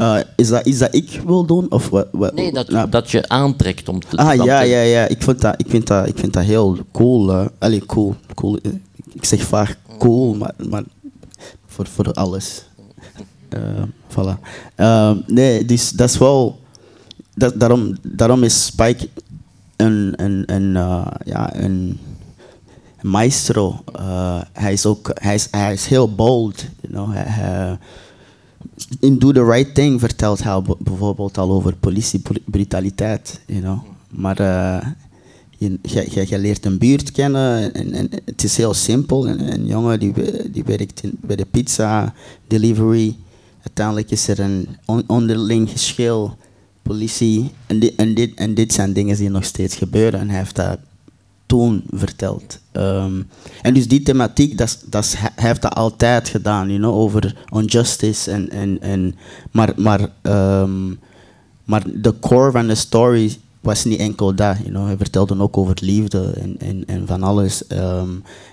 Uh, 0.00 0.18
is, 0.36 0.48
dat 0.48 0.66
iets 0.66 0.78
dat 0.78 0.94
ik 0.94 1.20
wil 1.26 1.44
doen? 1.46 1.70
Of 1.72 1.88
wat, 1.88 2.08
wat, 2.12 2.34
Nee, 2.34 2.52
dat, 2.52 2.68
nou, 2.68 2.88
dat 2.88 3.10
je 3.10 3.28
aantrekt 3.28 3.88
om 3.88 4.00
te... 4.00 4.16
Ah 4.16 4.44
ja, 4.44 4.60
ja, 4.60 4.80
ja. 4.80 5.06
Ik 5.08 5.22
vind 5.22 5.40
dat, 5.40 5.54
ik 5.60 5.66
vind 5.68 5.86
dat, 5.86 6.08
ik 6.08 6.18
vind 6.18 6.32
dat 6.32 6.44
heel 6.44 6.78
cool. 6.92 7.30
eh. 7.32 7.46
Allee, 7.58 7.86
cool. 7.86 8.14
cool. 8.34 8.58
eh, 8.62 8.70
Ik 9.12 9.24
zeg 9.24 9.42
vaak 9.42 9.76
cool, 9.98 10.34
maar, 10.34 10.54
maar 10.68 10.82
voor, 11.76 11.86
voor 11.86 12.12
alles. 12.12 12.64
Eh, 13.48 13.82
voilà. 14.08 14.38
Ehm, 14.74 15.16
nee, 15.26 15.64
dus 15.64 15.90
dat 15.90 16.08
is 16.08 16.18
wel. 16.18 16.60
Dat, 17.34 17.60
daarom, 17.60 17.96
daarom 18.02 18.42
is 18.42 18.64
Spike 18.64 19.08
een, 19.76 20.12
een, 20.16 20.42
een, 20.54 20.76
eh, 20.76 21.06
ja, 21.24 21.54
een 21.56 21.98
maestro. 23.02 23.80
Eh, 23.94 24.40
hij 24.52 24.72
is 24.72 24.86
ook 24.86 25.10
hij 25.14 25.34
is, 25.34 25.48
hij 25.50 25.72
is 25.72 25.86
heel 25.86 26.14
bold. 26.14 26.64
You 26.80 26.92
know? 26.92 27.12
hij, 27.12 27.24
hij- 27.26 27.78
in 29.00 29.18
Do 29.18 29.32
the 29.32 29.44
Right 29.44 29.74
Thing 29.74 30.00
vertelt 30.00 30.42
hij 30.42 30.62
bijvoorbeeld 30.78 31.38
al 31.38 31.50
over 31.50 31.76
politiebrutaliteit. 31.76 33.40
You 33.46 33.60
know? 33.60 33.78
Maar 34.08 34.36
je, 35.58 36.38
leert 36.38 36.64
een 36.64 36.78
buurt 36.78 37.12
kennen 37.12 37.74
en, 37.74 37.92
en 37.92 38.08
het 38.24 38.44
is 38.44 38.56
heel 38.56 38.74
simpel. 38.74 39.28
Een, 39.28 39.66
jongen 39.66 39.98
die, 40.00 40.12
die 40.50 40.64
werkt 40.64 41.02
bij 41.20 41.36
de 41.36 41.46
pizza 41.50 42.14
delivery. 42.46 43.16
Uiteindelijk 43.62 44.10
is 44.10 44.28
er 44.28 44.40
een 44.40 44.68
on- 44.84 45.04
onderling 45.06 45.70
geschil, 45.70 46.36
politie. 46.82 47.50
En 47.66 47.78
dit, 47.78 47.94
en, 47.94 48.14
dit, 48.14 48.34
en 48.34 48.54
dit 48.54 48.72
zijn 48.72 48.92
dingen 48.92 49.16
die 49.16 49.30
nog 49.30 49.44
steeds 49.44 49.76
gebeuren. 49.76 50.20
En 50.20 50.28
hij 50.28 50.38
heeft 50.38 50.56
dat 50.56 50.78
toen 51.46 51.84
verteld. 51.90 52.58
Ehm, 52.72 53.22
en 53.62 53.74
dus 53.74 53.88
die 53.88 54.02
thematiek, 54.02 54.58
dat, 54.58 54.84
dat 54.86 55.14
hij 55.18 55.30
heeft 55.34 55.62
dat 55.62 55.74
altijd 55.74 56.28
gedaan, 56.28 56.66
you 56.66 56.78
know, 56.78 56.94
over 56.94 57.36
injustice. 57.48 58.30
En, 58.30 58.50
en, 58.50 58.80
en, 58.80 59.14
maar, 59.50 59.72
maar, 59.76 60.08
ehm, 60.22 60.88
maar 61.64 61.82
de 61.94 62.18
core 62.20 62.50
van 62.50 62.66
de 62.66 62.74
story 62.74 63.36
was 63.66 63.84
niet 63.84 63.98
enkel 63.98 64.34
dat. 64.34 64.56
You 64.56 64.70
know. 64.70 64.86
Hij 64.86 64.96
vertelde 64.96 65.40
ook 65.40 65.56
over 65.56 65.76
liefde 65.80 66.30
en, 66.30 66.56
en, 66.58 66.84
en 66.86 67.06
van 67.06 67.22
alles. 67.22 67.66
Ehm, 67.66 68.10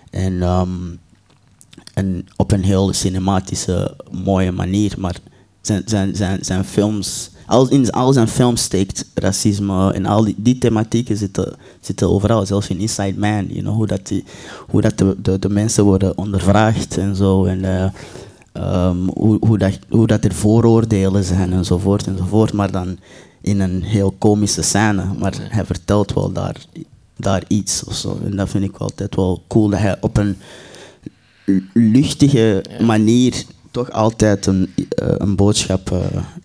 en, 0.09 0.41
ehm, 0.41 0.69
en 1.93 2.27
op 2.35 2.51
een 2.51 2.63
heel 2.63 2.93
cinematische, 2.93 3.95
mooie 4.11 4.51
manier. 4.51 4.95
Maar 4.97 5.15
zijn, 5.61 5.83
zijn, 5.85 6.15
zijn, 6.15 6.45
zijn 6.45 6.65
films, 6.65 7.29
al, 7.45 7.69
in 7.69 7.91
al 7.91 8.13
zijn 8.13 8.27
films 8.27 8.61
steekt 8.61 9.05
racisme 9.13 9.93
en 9.93 10.05
al 10.05 10.23
die, 10.23 10.35
die 10.37 10.57
thematieken 10.57 11.17
zitten, 11.17 11.55
zitten 11.79 12.09
overal. 12.09 12.45
Zelfs 12.45 12.69
in 12.69 12.79
Inside 12.79 13.19
Man, 13.19 13.45
you 13.47 13.59
know, 13.59 13.75
hoe, 13.75 13.87
dat 13.87 14.07
die, 14.07 14.23
hoe 14.67 14.81
dat 14.81 14.97
de, 14.97 15.39
de, 15.39 15.49
mensen 15.49 15.83
worden 15.83 16.17
ondervraagd 16.17 16.97
en 16.97 17.15
zo. 17.15 17.45
En, 17.45 17.65
eh, 17.65 17.89
ehm, 18.51 18.97
hoe, 18.97 19.37
hoe, 19.39 19.57
dat, 19.57 19.79
hoe 19.89 20.07
dat 20.07 20.23
er 20.23 20.33
vooroordelen 20.33 21.23
zijn 21.23 21.53
enzovoort 21.53 22.07
enzovoort. 22.07 22.53
Maar 22.53 22.71
dan 22.71 22.97
in 23.43 23.59
een 23.59 23.83
heel 23.83 24.11
komische 24.17 24.61
scène. 24.61 25.05
Maar 25.19 25.33
hij 25.39 25.65
vertelt 25.65 26.13
wel 26.13 26.31
daar, 26.31 26.55
daar 27.17 27.43
iets 27.47 27.83
of 27.83 27.95
zo. 27.95 28.19
En 28.25 28.35
dat 28.35 28.49
vind 28.49 28.63
ik 28.63 28.77
altijd 28.77 29.15
wel 29.15 29.43
cool. 29.47 29.69
Dat 29.69 29.79
hij 29.79 29.97
op 30.01 30.17
een 30.17 30.37
luchtige 31.73 32.63
manier 32.81 33.43
toch 33.71 33.91
altijd 33.91 34.45
een, 34.45 34.69
eh, 34.89 35.07
een 35.17 35.35
boodschap 35.35 35.89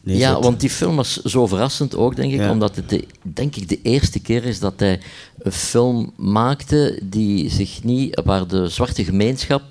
neerzet. 0.02 0.22
Ja, 0.28 0.40
want 0.40 0.60
die 0.60 0.70
film 0.70 0.96
was 0.96 1.22
zo 1.22 1.46
verrassend 1.46 1.96
ook, 1.96 2.16
denk 2.16 2.32
ik, 2.32 2.38
Ja. 2.38 2.50
omdat 2.50 2.76
het 2.76 2.88
de, 2.88 3.04
denk 3.22 3.56
ik 3.56 3.68
de 3.68 3.78
eerste 3.82 4.20
keer 4.20 4.44
is 4.44 4.58
dat 4.58 4.72
hij 4.76 5.00
een 5.38 5.52
film 5.52 6.12
maakte 6.16 7.00
die 7.04 7.50
zich 7.50 7.82
niet, 7.84 8.20
waar 8.24 8.46
de 8.46 8.68
zwarte 8.68 9.04
gemeenschap 9.04 9.62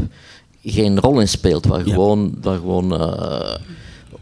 geen 0.63 0.99
rol 0.99 1.19
in 1.19 1.27
speelt, 1.29 1.65
waar 1.65 1.85
Ja. 1.87 1.93
gewoon, 1.93 2.37
waar 2.41 2.57
gewoon, 2.57 2.93
eh, 2.99 3.55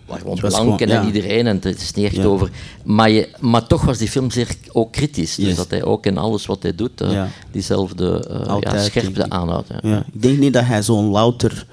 waar 0.05 0.19
gewoon 0.19 0.37
gewoon- 0.39 0.77
en 0.79 0.87
ja. 0.87 1.05
iedereen, 1.05 1.47
en 1.47 1.59
het 1.61 1.81
is 1.81 1.91
niet 1.93 2.05
echt 2.05 2.15
Ja. 2.15 2.23
over. 2.23 2.49
Maar, 2.83 3.09
je, 3.09 3.29
maar 3.39 3.67
toch 3.67 3.85
was 3.85 3.97
die 3.97 4.07
film 4.09 4.31
zeer 4.31 4.47
ook 4.71 4.91
kritisch, 4.91 5.35
dus 5.35 5.45
Yes. 5.45 5.55
dat 5.55 5.69
hij 5.69 5.83
ook 5.83 6.05
in 6.05 6.17
alles 6.17 6.45
wat 6.45 6.63
hij 6.63 6.75
doet, 6.75 7.01
eh, 7.01 7.11
Ja. 7.11 7.27
diezelfde 7.51 8.27
eh, 8.29 8.35
ja, 8.39 8.45
Altijd, 8.45 8.73
denk 8.75 8.85
scherpte 8.85 9.29
aanhoudt. 9.29 9.67
Ja. 9.69 9.89
Ja, 9.89 10.03
ik 10.13 10.21
denk 10.21 10.37
niet 10.37 10.53
dat 10.53 10.65
hij 10.65 10.81
zo'n 10.83 11.09
louter 11.09 11.65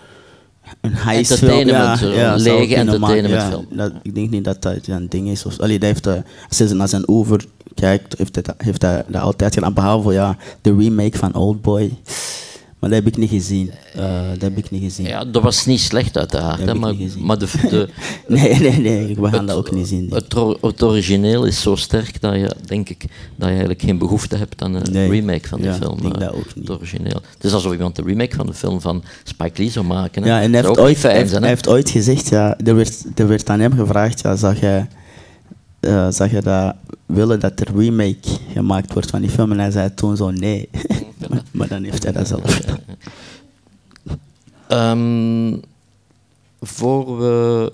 een 0.80 0.94
heistfilm... 0.94 1.50
Entertainment, 1.50 1.98
zo'n 1.98 2.12
zou 2.14 2.58
lege 2.58 2.74
entertainmentfilm. 2.74 3.66
Ja, 3.70 3.76
dat, 3.76 3.92
ik 4.02 4.14
denk 4.14 4.30
niet 4.30 4.44
dat 4.44 4.62
dat 4.62 4.74
zijn 4.82 5.06
ding 5.08 5.28
is. 5.28 5.46
Of, 5.46 5.58
allee, 5.60 5.78
dat 5.78 5.88
heeft, 5.88 6.06
eh, 6.06 6.14
als 6.48 6.58
je 6.58 6.64
naar 6.74 6.88
zijn 6.88 7.08
over 7.08 7.44
kijkt, 7.74 8.18
heeft 8.18 8.34
hij, 8.34 8.42
dat- 8.44 8.54
heeft 8.58 8.82
hij 8.82 9.04
dat 9.08 9.22
altijd 9.22 9.54
gedaan. 9.54 9.74
Behalve 9.74 10.12
ja, 10.12 10.36
de 10.60 10.74
remake 10.76 11.18
van 11.18 11.34
Oldboy. 11.34 11.92
Maar 12.82 12.90
dat 12.90 13.02
heb 13.04 13.12
ik 13.12 13.16
niet 13.18 13.30
gezien. 13.30 13.70
Eh, 13.94 14.28
dat 14.30 14.40
heb 14.40 14.56
ik 14.58 14.70
niet 14.70 14.82
gezien. 14.82 15.06
Ja, 15.06 15.24
dat 15.24 15.42
was 15.42 15.66
niet 15.66 15.80
slecht 15.80 16.18
uiteraard, 16.18 16.58
hè, 16.64 16.74
maar, 16.74 16.92
niet 16.94 17.00
gezien. 17.10 17.26
maar 17.26 17.38
de, 17.38 17.46
de, 17.70 17.88
Nee, 18.28 18.54
nee, 18.60 18.78
nee. 18.78 19.14
We 19.18 19.28
gaan 19.28 19.46
dat 19.46 19.56
ook 19.56 19.70
niet 19.70 19.86
zien. 19.86 20.10
Het, 20.14 20.34
het 20.60 20.82
origineel 20.82 21.44
is 21.44 21.60
zo 21.60 21.74
sterk 21.76 22.20
dat 22.20 22.34
je, 22.34 22.54
denk 22.66 22.88
ik, 22.88 23.00
dat 23.00 23.08
je 23.38 23.44
eigenlijk 23.46 23.82
geen 23.82 23.98
behoefte 23.98 24.36
hebt 24.36 24.62
aan 24.62 24.74
een 24.74 24.92
Nee. 24.92 25.10
remake 25.10 25.48
van 25.48 25.60
de 25.60 25.66
Ja, 25.66 25.74
film. 25.74 25.96
ik 25.96 26.02
denk 26.02 26.14
eh, 26.14 26.20
dat 26.20 26.34
ook 26.34 26.54
niet. 26.54 26.68
Het 26.68 26.76
origineel. 26.76 27.20
Het 27.34 27.44
is 27.44 27.52
alsof 27.52 27.72
iemand 27.72 27.96
de 27.96 28.02
remake 28.02 28.36
van 28.36 28.46
de 28.46 28.54
film 28.54 28.80
van 28.80 29.04
Spike 29.24 29.60
Lee 29.62 29.70
zou 29.70 29.86
maken. 29.86 30.22
Hè. 30.22 30.28
Ja, 30.28 30.40
en 30.40 30.52
hij 30.52 30.62
heeft, 30.62 30.78
ooit, 30.78 30.98
fijn 30.98 31.16
heeft, 31.16 31.30
hij 31.38 31.48
heeft 31.48 31.68
ooit 31.68 31.90
gezegd, 31.90 32.28
ja, 32.28 32.58
er, 32.64 32.74
werd, 32.76 33.04
er 33.14 33.28
werd 33.28 33.50
aan 33.50 33.60
hem 33.60 33.72
gevraagd, 33.76 34.20
ja, 34.22 34.36
zag 34.36 34.60
jij 34.60 34.88
eh, 35.82 36.06
zag 36.10 36.30
je 36.30 36.42
dat 36.42 36.74
willen 37.06 37.40
dat 37.40 37.60
er 37.60 37.76
remake 37.76 38.38
gemaakt 38.52 38.92
wordt 38.92 39.10
van 39.10 39.20
die 39.20 39.30
film? 39.30 39.52
En 39.52 39.58
hij 39.58 39.70
zei 39.70 39.94
toen 39.94 40.16
zo 40.16 40.30
nee. 40.30 40.68
maar, 41.28 41.42
maar 41.50 41.68
dan 41.68 41.82
heeft 41.82 42.02
hij 42.02 42.12
dat 42.12 42.28
zelf. 42.28 42.60
Ehm, 44.66 45.56
voor 46.60 47.18
we 47.18 47.72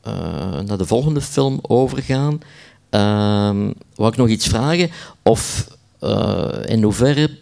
eh, 0.00 0.60
naar 0.60 0.78
de 0.78 0.86
volgende 0.86 1.20
film 1.20 1.58
overgaan, 1.62 2.40
ehm 2.90 3.72
wou 3.94 4.10
ik 4.10 4.16
nog 4.16 4.28
iets 4.28 4.46
vragen. 4.46 4.90
Of 5.22 5.68
eh, 5.98 6.48
in 6.64 6.82
hoeverre 6.82 7.38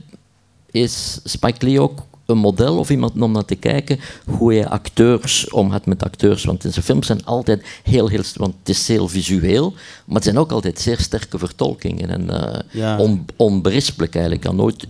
is 0.70 1.20
Spike 1.24 1.66
Lee 1.66 1.80
ook 1.80 2.02
een 2.32 2.38
model 2.38 2.78
of 2.78 2.90
iemand 2.90 3.20
om 3.20 3.32
naar 3.32 3.44
te 3.44 3.54
kijken 3.54 3.98
hoe 4.26 4.54
je 4.54 4.68
acteurs 4.68 5.50
omgaat 5.50 5.86
met 5.86 6.04
acteurs? 6.04 6.44
Want 6.44 6.64
in 6.64 6.72
zijn 6.72 6.84
films 6.84 7.06
zijn 7.06 7.24
altijd 7.24 7.64
heel, 7.82 8.08
heel, 8.08 8.22
want 8.34 8.54
het 8.58 8.68
is 8.68 8.88
heel 8.88 9.08
visueel, 9.08 9.72
maar 10.06 10.14
het 10.14 10.24
zijn 10.24 10.38
ook 10.38 10.52
altijd 10.52 10.80
zeer 10.80 10.98
sterke 11.00 11.38
vertolkingen 11.38 12.08
en 12.10 12.30
eh, 12.30 12.60
Ja. 12.70 12.98
on- 12.98 13.26
onberispelijk 13.36 14.14
eigenlijk. 14.14 14.42
Je 14.44 14.48
kan, 14.48 14.58
nooit, 14.58 14.86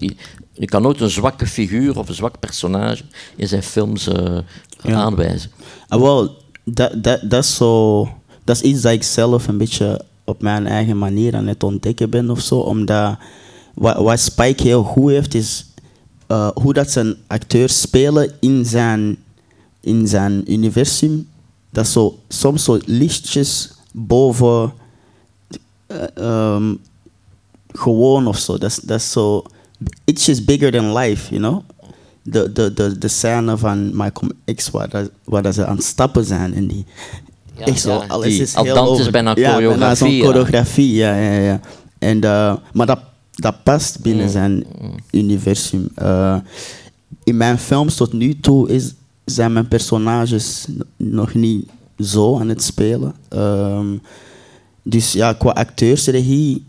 je 0.52 0.64
kan 0.66 0.82
nooit 0.82 1.00
een 1.00 1.10
zwakke 1.10 1.46
figuur 1.46 1.98
of 1.98 2.08
een 2.08 2.14
zwak 2.14 2.38
personage 2.40 3.02
in 3.36 3.48
zijn 3.48 3.62
films 3.62 4.08
eh, 4.08 4.38
Ja. 4.82 4.94
aanwijzen. 4.94 5.50
Ah, 5.88 6.00
wel, 6.00 6.36
dat, 6.64 7.04
dat, 7.04 7.20
dat, 7.30 7.44
is 7.44 7.54
zo, 7.56 8.08
dat 8.44 8.56
is 8.56 8.62
iets 8.62 8.80
dat 8.80 8.92
ik 8.92 9.02
zelf 9.02 9.48
een 9.48 9.58
beetje 9.58 10.00
op 10.24 10.42
mijn 10.42 10.66
eigen 10.66 10.98
manier 10.98 11.34
aan 11.36 11.46
het 11.46 11.62
ontdekken 11.62 12.10
ben 12.10 12.30
of 12.30 12.40
zo. 12.40 12.58
Omdat 12.58 13.16
wat, 13.74 13.96
wat 13.96 14.20
Spike 14.20 14.62
heel 14.62 14.82
goed 14.82 15.10
heeft, 15.10 15.34
is 15.34 15.64
eh, 16.32 16.48
hoe 16.54 16.72
dat 16.72 16.90
zijn 16.90 17.14
acteurs 17.26 17.80
spelen 17.80 18.32
in 18.40 18.64
zijn, 18.66 19.16
in 19.80 20.08
zijn 20.08 20.52
universum. 20.52 21.28
Dat 21.70 21.84
is 21.84 21.92
zo, 21.92 22.18
soms 22.28 22.64
zo 22.64 22.78
lichtjes 22.84 23.72
boven 23.92 24.72
ehm, 26.14 26.74
gewoon 27.72 28.26
of 28.26 28.38
zo. 28.38 28.58
Dat 28.58 28.70
is- 28.70 28.80
dat 28.82 28.98
is 29.00 29.10
zo 29.12 29.42
ietsjes 30.04 30.44
bigger 30.44 30.72
than 30.72 30.92
life, 30.96 31.34
you 31.34 31.40
know? 31.40 31.60
De, 32.22 32.52
de, 32.52 32.72
de, 32.74 32.98
de 32.98 33.08
scène 33.08 33.56
van 33.58 33.94
Malcolm 33.96 34.30
X, 34.54 34.70
waar, 34.70 34.88
dat, 34.88 35.10
waar 35.24 35.42
dat 35.42 35.54
ze 35.54 35.66
aan 35.66 35.76
het 35.76 35.84
stappen 35.84 36.24
zijn. 36.24 36.54
En 36.54 36.66
die, 36.66 36.84
Ja, 37.56 37.64
Echt 37.64 37.80
zo, 37.80 37.90
ja, 37.90 38.04
alles 38.08 38.26
die 38.26 38.42
is 38.42 38.54
al 38.54 38.64
heel 38.64 38.74
dans 38.74 38.90
is 38.92 38.98
over- 39.00 39.12
bijna 39.12 39.32
ja, 39.36 39.52
choreografie, 39.52 39.96
zo'n 39.96 40.10
ja. 40.16 40.24
choreografie, 40.24 40.94
ja, 40.94 41.14
ja, 41.16 41.38
ja. 41.38 41.60
En, 41.98 42.20
eh, 42.24 42.56
maar 42.72 42.86
dat, 42.86 42.98
dat 43.32 43.62
past 43.62 44.00
binnen 44.00 44.24
Mm. 44.24 44.30
zijn 44.30 44.64
universum. 45.10 45.88
Eh, 45.94 46.36
in 47.24 47.36
mijn 47.36 47.58
films 47.58 47.94
tot 47.94 48.12
nu 48.12 48.40
toe 48.40 48.68
is, 48.68 48.94
zijn 49.24 49.52
mijn 49.52 49.68
personages 49.68 50.66
nog 50.96 51.34
niet 51.34 51.68
zo 51.98 52.38
aan 52.38 52.48
het 52.48 52.62
spelen. 52.62 53.14
Ehm, 53.28 53.96
dus 54.82 55.12
ja, 55.12 55.32
qua 55.32 55.50
acteursregie, 55.50 56.64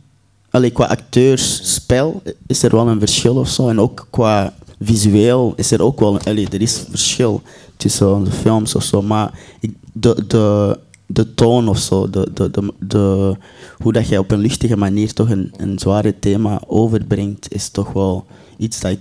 allee, 0.50 0.72
qua 0.72 0.86
acteursspel 0.86 2.22
is 2.48 2.64
er 2.64 2.72
wel 2.76 2.88
een 2.88 3.00
verschil 3.00 3.36
of 3.36 3.50
zo. 3.50 3.70
En 3.70 3.80
ook 3.80 4.08
qua 4.10 4.54
visueel 4.82 5.54
is 5.56 5.72
er 5.72 5.82
ook 5.82 6.00
wel 6.00 6.20
allee, 6.20 6.48
er 6.50 6.62
is 6.62 6.84
verschil 6.90 7.42
tussen 7.78 8.24
de 8.24 8.32
films 8.32 8.76
of 8.76 8.84
zo. 8.84 9.02
Maar 9.02 9.40
ik, 9.60 9.72
de, 9.94 10.24
de, 10.28 10.80
de 11.06 11.34
toon 11.34 11.68
of 11.68 11.78
zo, 11.80 12.10
de, 12.10 12.30
de, 12.34 12.52
de, 12.52 12.74
de, 12.80 13.36
hoe 13.78 13.94
dat 13.94 14.08
jij 14.08 14.18
op 14.18 14.32
een 14.32 14.40
luchtige 14.40 14.78
manier 14.78 15.14
toch 15.14 15.30
een, 15.30 15.54
een 15.58 15.80
zware 15.80 16.20
thema 16.20 16.62
overbrengt, 16.68 17.54
is 17.54 17.70
toch 17.70 17.94
wel 17.94 18.26
iets 18.58 18.80
dat 18.80 18.92
ik 18.92 19.00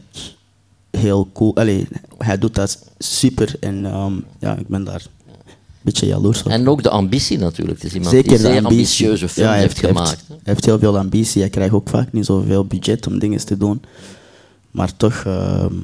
heel 0.90 1.28
cool. 1.32 1.56
Allee, 1.56 1.86
hij 2.18 2.38
doet 2.38 2.54
dat 2.54 2.84
super 2.98 3.54
en 3.60 3.84
ehm, 3.86 4.12
ja, 4.38 4.56
ik 4.56 4.68
ben 4.68 4.84
daar 4.84 5.06
een 5.06 5.50
beetje 5.80 6.06
jaloers 6.06 6.42
op. 6.42 6.50
En 6.50 6.68
ook 6.68 6.82
de 6.82 6.90
ambitie 6.90 7.38
natuurlijk. 7.38 7.78
Het 7.78 7.86
is 7.86 7.94
iemand 7.94 8.14
Zeker 8.14 8.28
die 8.28 8.38
de 8.38 8.42
zeer 8.42 8.64
ambitie. 8.64 9.06
ambitieuze 9.06 9.28
film 9.28 9.46
Ja, 9.46 9.52
heeft 9.54 9.78
gemaakt. 9.78 10.24
Hij 10.28 10.36
heeft 10.42 10.64
heel 10.64 10.78
veel 10.78 10.98
ambitie. 10.98 11.40
Hij 11.40 11.50
krijgt 11.50 11.74
ook 11.74 11.88
vaak 11.88 12.12
niet 12.12 12.26
zoveel 12.26 12.64
budget 12.64 13.06
om 13.06 13.18
dingen 13.18 13.44
te 13.46 13.56
doen. 13.56 13.82
Maar 14.70 14.96
toch, 14.96 15.22
ehm, 15.26 15.74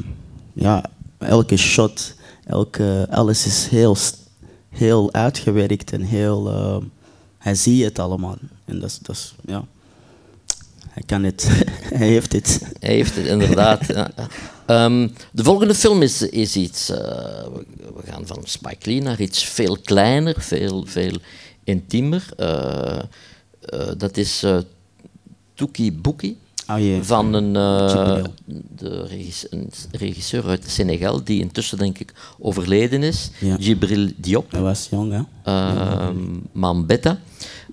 ja, 0.52 0.84
elke 1.18 1.56
shot, 1.56 2.14
elke, 2.46 3.06
alles 3.10 3.46
is 3.46 3.66
heel, 3.70 3.96
heel 4.78 5.12
uitgewerkt 5.12 5.92
en 5.92 6.02
heel. 6.02 6.50
ehm, 6.50 6.84
hij 7.38 7.54
ziet 7.54 7.84
het 7.84 7.98
allemaal. 7.98 8.36
En 8.64 8.78
dat 8.80 9.00
is, 9.06 9.34
ja. 9.46 9.64
Hij 10.88 11.02
kan 11.06 11.22
het. 11.22 11.48
hij 11.98 12.06
heeft 12.06 12.32
het. 12.32 12.60
Hij 12.80 12.94
heeft 12.94 13.16
het 13.16 13.26
inderdaad. 13.26 13.80
Ehm, 14.66 15.08
de 15.32 15.44
volgende 15.44 15.74
film 15.74 16.02
is, 16.02 16.22
is 16.22 16.56
iets. 16.56 16.90
eh, 16.90 16.98
we, 17.96 18.02
gaan 18.04 18.26
van 18.26 18.40
Spike 18.44 18.90
Lee 18.90 19.02
naar 19.02 19.20
iets 19.20 19.44
veel 19.44 19.78
kleiner, 19.78 20.40
veel, 20.40 20.84
veel 20.86 21.16
intiemer. 21.64 22.28
Eh, 22.36 22.98
eh, 23.60 23.88
dat 23.96 24.16
is 24.16 24.44
Tuki 25.54 25.92
Buki. 25.92 26.38
Oh. 26.70 26.76
Van 27.02 27.32
een, 27.34 27.56
eh, 27.56 28.24
de 28.76 29.06
regis- 29.06 29.46
een 29.50 29.70
regisseur 29.90 30.44
uit 30.46 30.64
Senegal, 30.66 31.24
die 31.24 31.40
intussen 31.40 31.78
denk 31.78 31.98
ik 31.98 32.14
overleden 32.38 33.02
is. 33.02 33.30
Ja. 33.40 33.56
Jibril 33.58 34.08
Diop. 34.16 34.50
Hij 34.50 34.60
was 34.60 34.88
jong, 34.90 35.12
hè? 35.12 35.20
Ehm 35.44 36.16
Mambetta. 36.52 37.18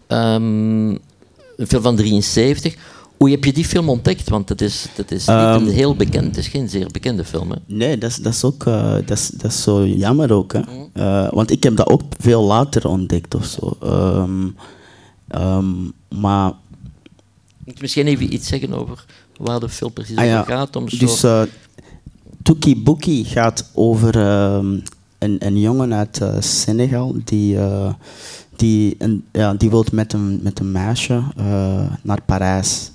Ehm, 0.08 0.90
een 0.90 1.68
film 1.68 1.82
van 1.82 1.96
73. 1.96 2.76
Hoe 3.18 3.30
heb 3.30 3.44
je 3.44 3.54
die 3.54 3.66
film 3.66 3.90
ontdekt? 3.90 4.30
Want 4.30 4.50
het 4.50 4.62
is, 4.62 4.86
is 4.98 5.08
niet 5.08 5.28
Ehm, 5.28 5.54
een 5.64 5.70
heel 5.70 5.96
bekend, 5.96 6.26
het 6.26 6.38
is 6.38 6.48
geen 6.48 6.70
zeer 6.70 6.88
bekende 6.92 7.26
film. 7.26 7.52
Hè? 7.52 7.58
Nee, 7.66 7.98
dat 7.98 8.10
is, 8.10 8.16
dat 8.16 8.34
is 8.34 8.44
ook 8.44 8.66
eh, 8.66 8.92
dat 8.94 9.10
is, 9.18 9.28
dat 9.28 9.52
is 9.52 9.62
zo 9.64 9.88
jammer 9.88 10.32
ook. 10.34 10.54
Hè? 10.54 10.60
Mm. 10.60 10.90
Eh, 10.94 11.32
want 11.32 11.52
ik 11.52 11.64
heb 11.64 11.76
dat 11.76 11.88
ook 11.90 12.02
veel 12.20 12.44
later 12.44 12.88
ontdekt 12.88 13.36
of 13.36 13.46
zo. 13.46 13.78
Maar 16.10 16.54
Moet 17.66 17.82
misschien 17.82 18.08
even 18.08 18.34
iets 18.34 18.48
zeggen 18.48 18.74
over 18.74 19.06
waar 19.38 19.60
de 19.60 19.70
film 19.70 19.94
precies 19.94 20.18
Ah 20.18 20.26
ja, 20.26 20.40
over 20.40 20.52
gaat? 20.52 20.76
Om 20.76 20.90
zo... 20.90 20.98
Dus 20.98 21.24
uh, 21.24 21.42
Tuki 22.42 22.84
Buki 22.84 23.24
gaat 23.24 23.70
over 23.74 24.20
ehm, 24.20 24.80
een, 25.18 25.46
een 25.46 25.60
jongen 25.60 25.94
uit 25.94 26.22
eh, 26.22 26.42
Senegal 26.42 27.16
die, 27.24 27.58
eh, 27.58 27.94
die, 28.56 28.96
een, 28.98 29.26
ja, 29.32 29.54
die 29.54 29.70
wil 29.70 29.86
met 29.92 30.14
een, 30.14 30.40
met 30.44 30.60
een 30.60 30.72
meisje 30.72 31.24
eh, 31.38 31.92
naar 32.02 32.22
Parijs. 32.26 32.92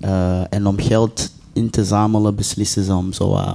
Eh, 0.00 0.52
en 0.52 0.66
om 0.66 0.78
geld 0.80 1.30
in 1.52 1.70
te 1.70 1.84
zamelen 1.84 2.34
beslissen 2.34 2.84
ze 2.84 2.94
om 2.94 3.12
zo 3.12 3.54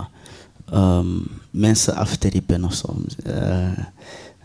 ehm, 0.72 1.08
mensen 1.50 1.96
af 1.96 2.16
te 2.16 2.30
rippen 2.30 2.64
of 2.64 2.74
zo. 2.74 2.96
Eh, 3.24 3.78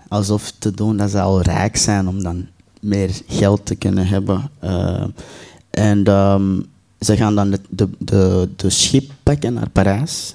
alsof 0.09 0.53
te 0.59 0.71
doen 0.71 0.97
dat 0.97 1.11
ze 1.11 1.21
al 1.21 1.43
rijk 1.43 1.77
zijn 1.77 2.09
om 2.09 2.23
dan 2.23 2.47
meer 2.81 3.21
geld 3.27 3.67
te 3.67 3.75
kunnen 3.75 4.07
hebben. 4.07 4.51
Eh, 4.59 5.05
en 5.79 6.05
ehm, 6.05 6.61
ze 7.01 7.17
gaan 7.17 7.35
dan 7.35 7.51
de, 7.51 7.61
de, 7.69 7.89
de, 7.99 8.49
de 8.57 8.71
schip 8.71 9.11
pakken 9.23 9.55
naar 9.55 9.71
Parijs. 9.71 10.35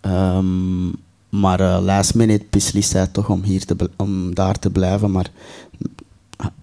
Ehm, 0.00 0.86
maar 1.28 1.60
eh, 1.60 1.78
last 1.82 2.14
minute 2.14 2.44
beslist 2.50 2.92
hij 2.92 3.06
toch 3.06 3.30
om, 3.30 3.42
hier 3.42 3.64
te, 3.64 3.90
om 3.96 4.34
daar 4.34 4.58
te 4.58 4.70
blijven. 4.70 5.10
Maar 5.10 5.30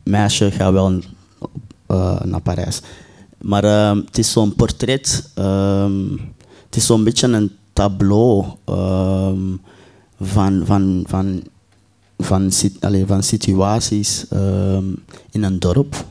meisje 0.04 0.52
gaat 0.52 0.72
wel 0.72 1.00
eh, 1.86 2.22
naar 2.22 2.42
Parijs. 2.42 2.82
Maar 3.42 3.64
ehm, 3.64 3.98
het 3.98 4.18
is 4.18 4.32
zo'n 4.32 4.56
portret. 4.56 5.30
het 6.66 6.76
is 6.76 6.86
zo'n 6.86 7.04
beetje 7.04 7.28
een 7.28 7.52
tableau 7.74 8.46
van, 10.22 10.64
van, 10.66 11.04
van, 11.06 11.44
van, 12.18 12.52
allee, 12.80 13.06
van 13.06 13.24
situaties 13.24 14.26
in 15.32 15.44
een 15.44 15.60
dorp. 15.60 16.06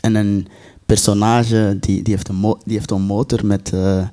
En 0.00 0.14
een 0.14 0.46
personage 0.86 1.76
die, 1.80 2.02
die, 2.02 2.14
heeft 2.14 2.28
een 2.28 2.34
mo- 2.36 2.58
die 2.64 2.76
heeft 2.76 2.90
een 2.90 3.02
motor 3.02 3.46
met. 3.46 3.72
eh, 3.72 4.06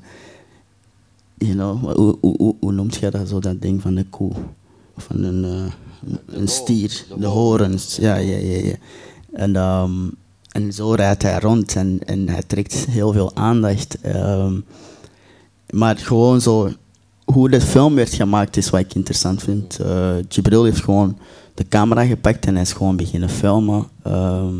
you 1.38 1.54
know, 1.54 1.96
hoe, 1.96 2.18
hoe, 2.22 2.36
hoe, 2.38 2.56
hoe 2.60 2.72
noemt 2.72 2.96
je 2.96 3.10
dat 3.12 3.28
zo, 3.30 3.40
dat 3.40 3.62
ding 3.62 3.82
van 3.82 3.96
de 3.96 4.06
koe? 4.10 4.32
Van 4.98 5.24
een, 5.24 5.46
eh, 5.46 5.72
een 6.26 6.48
stier, 6.48 7.06
de 7.20 7.26
horens. 7.26 7.96
Ja, 7.96 8.16
ja, 8.16 8.38
ja. 8.38 8.64
ja. 8.66 8.74
En, 9.34 9.56
ehm, 9.56 9.92
en 10.52 10.74
zo 10.74 10.92
rijdt 10.94 11.22
hij 11.24 11.40
rond 11.40 11.76
en, 11.76 12.00
en 12.06 12.30
hij 12.30 12.44
trekt 12.48 12.74
heel 12.74 13.14
veel 13.14 13.36
aandacht. 13.36 14.02
ehm. 14.02 14.60
maar 15.70 15.98
gewoon 15.98 16.42
zo, 16.42 16.70
hoe 17.26 17.50
de 17.50 17.62
film 17.62 17.96
werd 17.96 18.14
gemaakt 18.14 18.58
is 18.58 18.70
wat 18.70 18.80
ik 18.80 18.94
interessant 18.94 19.44
vind. 19.44 19.80
Eh 19.80 20.16
Jibril 20.30 20.64
heeft 20.64 20.84
gewoon 20.84 21.18
de 21.54 21.68
camera 21.68 22.06
gepakt 22.06 22.46
en 22.46 22.54
hij 22.54 22.64
is 22.64 22.74
gewoon 22.74 22.96
beginnen 22.96 23.30
filmen. 23.30 23.88
Ehm, 24.04 24.56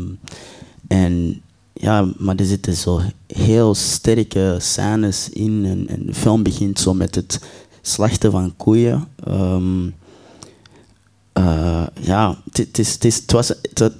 en 0.88 1.41
ja, 1.82 2.08
maar 2.18 2.36
er 2.36 2.44
zitten 2.44 2.76
zo 2.76 3.00
heel 3.26 3.74
sterke 3.74 4.56
scènes 4.60 5.28
in. 5.28 5.86
En, 5.88 6.06
de 6.06 6.14
film 6.14 6.42
begint 6.42 6.78
zo 6.78 6.94
met 6.94 7.14
het 7.14 7.40
slachten 7.82 8.30
van 8.30 8.54
koeien. 8.56 9.04
Ehm, 9.24 9.86
eh, 11.32 11.86
ja, 12.00 12.36
het- 12.52 12.78
is- 12.78 12.92
het 12.92 13.32
was, 13.32 13.48
het, 13.74 13.92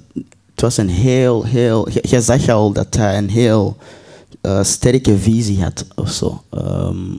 was 0.54 0.76
een 0.76 0.88
heel, 0.88 1.44
heel... 1.44 1.88
je- 1.90 2.20
zag 2.20 2.48
al 2.48 2.72
dat 2.72 2.94
hij 2.96 3.18
een 3.18 3.30
heel 3.30 3.76
eh, 4.40 4.62
sterke 4.64 5.18
visie 5.18 5.62
had 5.62 5.86
of 5.94 6.10
zo. 6.10 6.42
Ehm, 6.50 7.16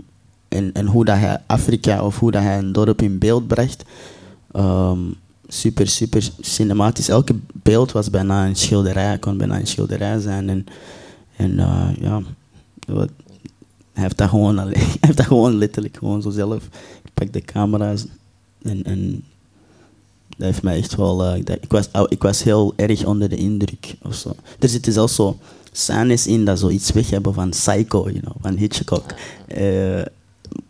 en, 0.47 0.73
en 0.73 0.85
hoe 0.85 1.05
dat 1.05 1.17
hij 1.17 1.41
Afrika 1.47 2.05
of 2.05 2.19
hoe 2.19 2.31
dat 2.31 2.41
hij 2.43 2.57
een 2.57 2.71
dorp 2.71 3.01
in 3.01 3.17
beeld 3.17 3.47
bracht. 3.47 3.83
Ehm, 4.51 4.99
super, 5.53 5.87
super 5.87 6.29
cinematisch. 6.41 7.09
Elke 7.09 7.35
beeld 7.53 7.91
was 7.91 8.09
bijna 8.09 8.45
een 8.45 8.55
schilderij, 8.55 9.17
kon 9.17 9.37
bijna 9.37 9.59
een 9.59 9.67
schilderij 9.67 10.19
zijn. 10.19 10.49
En, 10.49 10.65
en 11.35 11.59
eh, 11.59 11.89
ja, 11.99 12.21
wat- 12.87 13.09
hij 13.93 14.03
heeft 14.03 14.17
dat 14.17 14.29
gewoon, 14.29 14.59
heeft 15.01 15.17
dat 15.17 15.25
gewoon 15.25 15.55
letterlijk 15.57 15.97
gewoon 15.97 16.21
zo 16.21 16.29
zelf. 16.29 16.63
Ik 17.03 17.11
pak 17.13 17.33
de 17.33 17.41
camera's 17.41 18.05
en, 18.61 18.83
en 18.83 19.23
dat 20.37 20.45
heeft 20.47 20.63
mij 20.63 20.77
echt 20.77 20.95
wel. 20.95 21.25
eh, 21.25 21.37
ik, 21.61 21.71
was, 21.71 21.89
ik 22.07 22.21
was 22.21 22.43
heel 22.43 22.73
erg 22.75 23.05
onder 23.05 23.29
de 23.29 23.35
indruk. 23.35 23.95
Of 24.01 24.15
zo. 24.15 24.35
Er 24.59 24.69
zitten 24.69 24.93
zelfs 24.93 25.15
zo 25.15 25.37
scènes 25.71 26.27
in 26.27 26.45
dat 26.45 26.59
zoiets 26.59 26.91
weg 26.91 27.09
hebben 27.09 27.33
van 27.33 27.49
Psycho, 27.49 28.09
you 28.09 28.19
know, 28.19 28.33
van 28.41 28.55
Hitchcock. 28.57 29.03
Eh, 29.47 29.99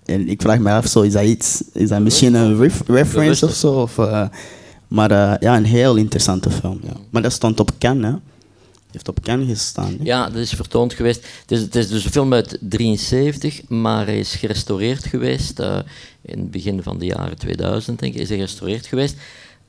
en 0.06 0.28
ik 0.30 0.42
vraag 0.42 0.60
me 0.60 0.72
af, 0.72 0.88
zo, 0.88 1.02
is 1.02 1.14
dat 1.14 1.24
iets, 1.24 1.64
is 1.74 1.90
dat 1.90 2.02
misschien 2.02 2.34
een 2.34 2.58
ref- 2.58 2.88
reference 2.88 3.46
of 3.46 3.54
zo? 3.54 3.72
Of, 3.82 3.98
maar 4.94 5.12
eh, 5.12 5.34
ja, 5.40 5.58
een 5.58 5.66
heel 5.66 5.96
interessante 5.96 6.50
film. 6.50 6.80
Ja. 6.84 6.94
Maar 7.10 7.22
dat 7.22 7.32
stond 7.32 7.60
op 7.60 7.72
Cannes, 7.78 8.12
hè? 8.12 8.18
heeft 8.92 9.08
op 9.08 9.22
Cannes 9.22 9.48
gestaan. 9.48 9.98
Ja, 10.02 10.26
dat 10.30 10.36
is 10.36 10.52
vertoond 10.54 10.94
geweest. 10.94 11.26
Het 11.46 11.76
is, 11.76 11.90
dus 11.90 12.06
een 12.06 12.12
film 12.12 12.34
uit 12.34 12.58
73, 12.62 13.70
maar 13.70 14.06
hij 14.06 14.20
is 14.20 14.36
gerestaureerd 14.36 15.06
geweest 15.06 15.60
uh, 15.60 15.78
in 16.22 16.40
het 16.40 16.52
begin 16.52 16.84
van 16.84 17.00
de 17.00 17.06
jaren 17.06 17.38
2000, 17.38 18.00
denk 18.00 18.14
ik, 18.14 18.20
is 18.20 18.28
hij 18.28 18.38
gerestaureerd 18.38 18.86
geweest. 18.86 19.16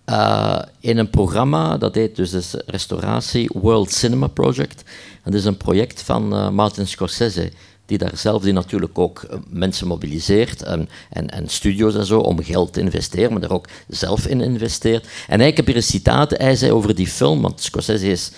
Uh, 0.06 0.58
in 0.80 0.98
een 0.98 1.10
programma, 1.10 1.78
dat 1.78 1.94
heet 1.94 2.16
dus 2.16 2.30
de 2.30 2.62
Restauratie 2.66 3.50
World 3.52 3.92
Cinema 3.92 4.26
Project. 4.26 4.82
En 5.22 5.30
dat 5.30 5.40
is 5.40 5.44
een 5.44 5.56
project 5.56 6.02
van 6.02 6.54
Martin 6.54 6.87
Scorsese, 6.87 7.50
die 7.87 7.99
daar 7.99 8.16
zelf 8.16 8.42
die 8.42 8.53
natuurlijk 8.53 8.99
ook 8.99 9.27
mensen 9.49 9.87
mobiliseert 9.87 10.62
en, 10.62 10.88
en, 11.11 11.31
en 11.31 11.49
studio's 11.49 11.94
en 11.94 12.07
zo 12.07 12.18
om 12.18 12.42
geld 12.42 12.73
te 12.73 12.81
investeren, 12.81 13.33
maar 13.33 13.40
daar 13.40 13.51
ook 13.51 13.68
zelf 13.88 14.27
in 14.27 14.40
investeert. 14.40 15.05
En 15.05 15.11
eigenlijk 15.40 15.57
heb 15.57 15.68
je 15.68 15.75
een 15.75 15.83
citaat, 15.83 16.31
hij 16.31 16.57
zei 16.57 16.73
over 16.73 16.94
die 16.94 17.07
film, 17.07 17.40
want 17.42 17.61
Scorsese 17.61 18.11
is 18.11 18.31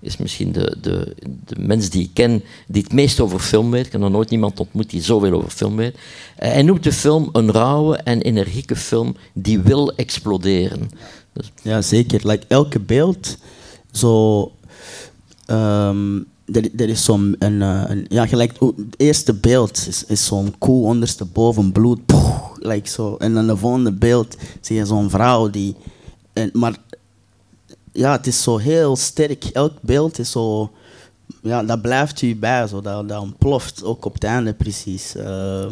is 0.00 0.16
misschien 0.16 0.52
de, 0.52 0.76
de, 0.80 1.14
de 1.46 1.56
mens 1.58 1.90
die 1.90 2.02
ik 2.02 2.10
ken 2.12 2.42
die 2.66 2.82
het 2.82 2.92
meest 2.92 3.20
over 3.20 3.40
film 3.40 3.70
weet. 3.70 3.86
Ik 3.86 3.92
heb 3.92 4.00
nog 4.00 4.10
nooit 4.10 4.30
iemand 4.30 4.60
ontmoet 4.60 4.90
die 4.90 5.02
zoveel 5.02 5.32
over 5.32 5.50
film 5.50 5.76
weet. 5.76 5.94
Uh, 5.94 6.00
hij 6.36 6.62
noemt 6.62 6.82
de 6.82 6.92
film 6.92 7.28
een 7.32 7.52
rauwe 7.52 7.96
en 7.96 8.22
energieke 8.22 8.76
film 8.76 9.16
die 9.32 9.60
wil 9.60 9.92
exploderen. 9.94 10.90
Dus. 11.32 11.52
Ja, 11.62 11.82
zeker. 11.82 12.20
Like, 12.28 12.44
elke 12.48 12.80
beeld, 12.80 13.36
zo... 13.92 14.52
Um, 15.46 16.26
er, 16.52 16.88
is 16.88 17.04
zo'n... 17.04 17.36
Een, 17.38 17.62
eh, 17.62 17.84
een, 17.86 18.06
ja, 18.08 18.26
gelijk, 18.26 18.52
het 18.60 18.94
eerste 18.96 19.34
beeld 19.34 19.86
is, 19.88 20.04
is 20.04 20.26
zo'n 20.26 20.54
koe 20.58 20.84
ondersteboven, 20.84 21.72
bloed. 21.72 22.00
Like 22.54 22.88
zo. 22.88 23.16
En 23.16 23.34
dan 23.34 23.46
de 23.46 23.56
volgende 23.56 23.92
beeld 23.92 24.36
zie 24.60 24.76
je 24.76 24.86
zo'n 24.86 25.10
vrouw 25.10 25.50
die... 25.50 25.76
En, 26.32 26.50
maar 26.52 26.76
ja, 27.92 28.12
het 28.12 28.26
is 28.26 28.42
zo 28.42 28.56
heel 28.56 28.96
sterk. 28.96 29.44
Elk 29.44 29.72
beeld 29.80 30.18
is 30.18 30.30
zo... 30.30 30.70
Ja, 31.42 31.62
dat 31.62 31.82
blijft 31.82 32.20
je 32.20 32.36
bij, 32.36 32.66
zo. 32.66 32.80
Dat, 32.80 33.08
dat 33.08 33.20
ontploft, 33.20 33.84
ook 33.84 34.04
op 34.04 34.14
het 34.14 34.24
einde 34.24 34.54
precies. 34.54 35.16
Uh, 35.16 35.62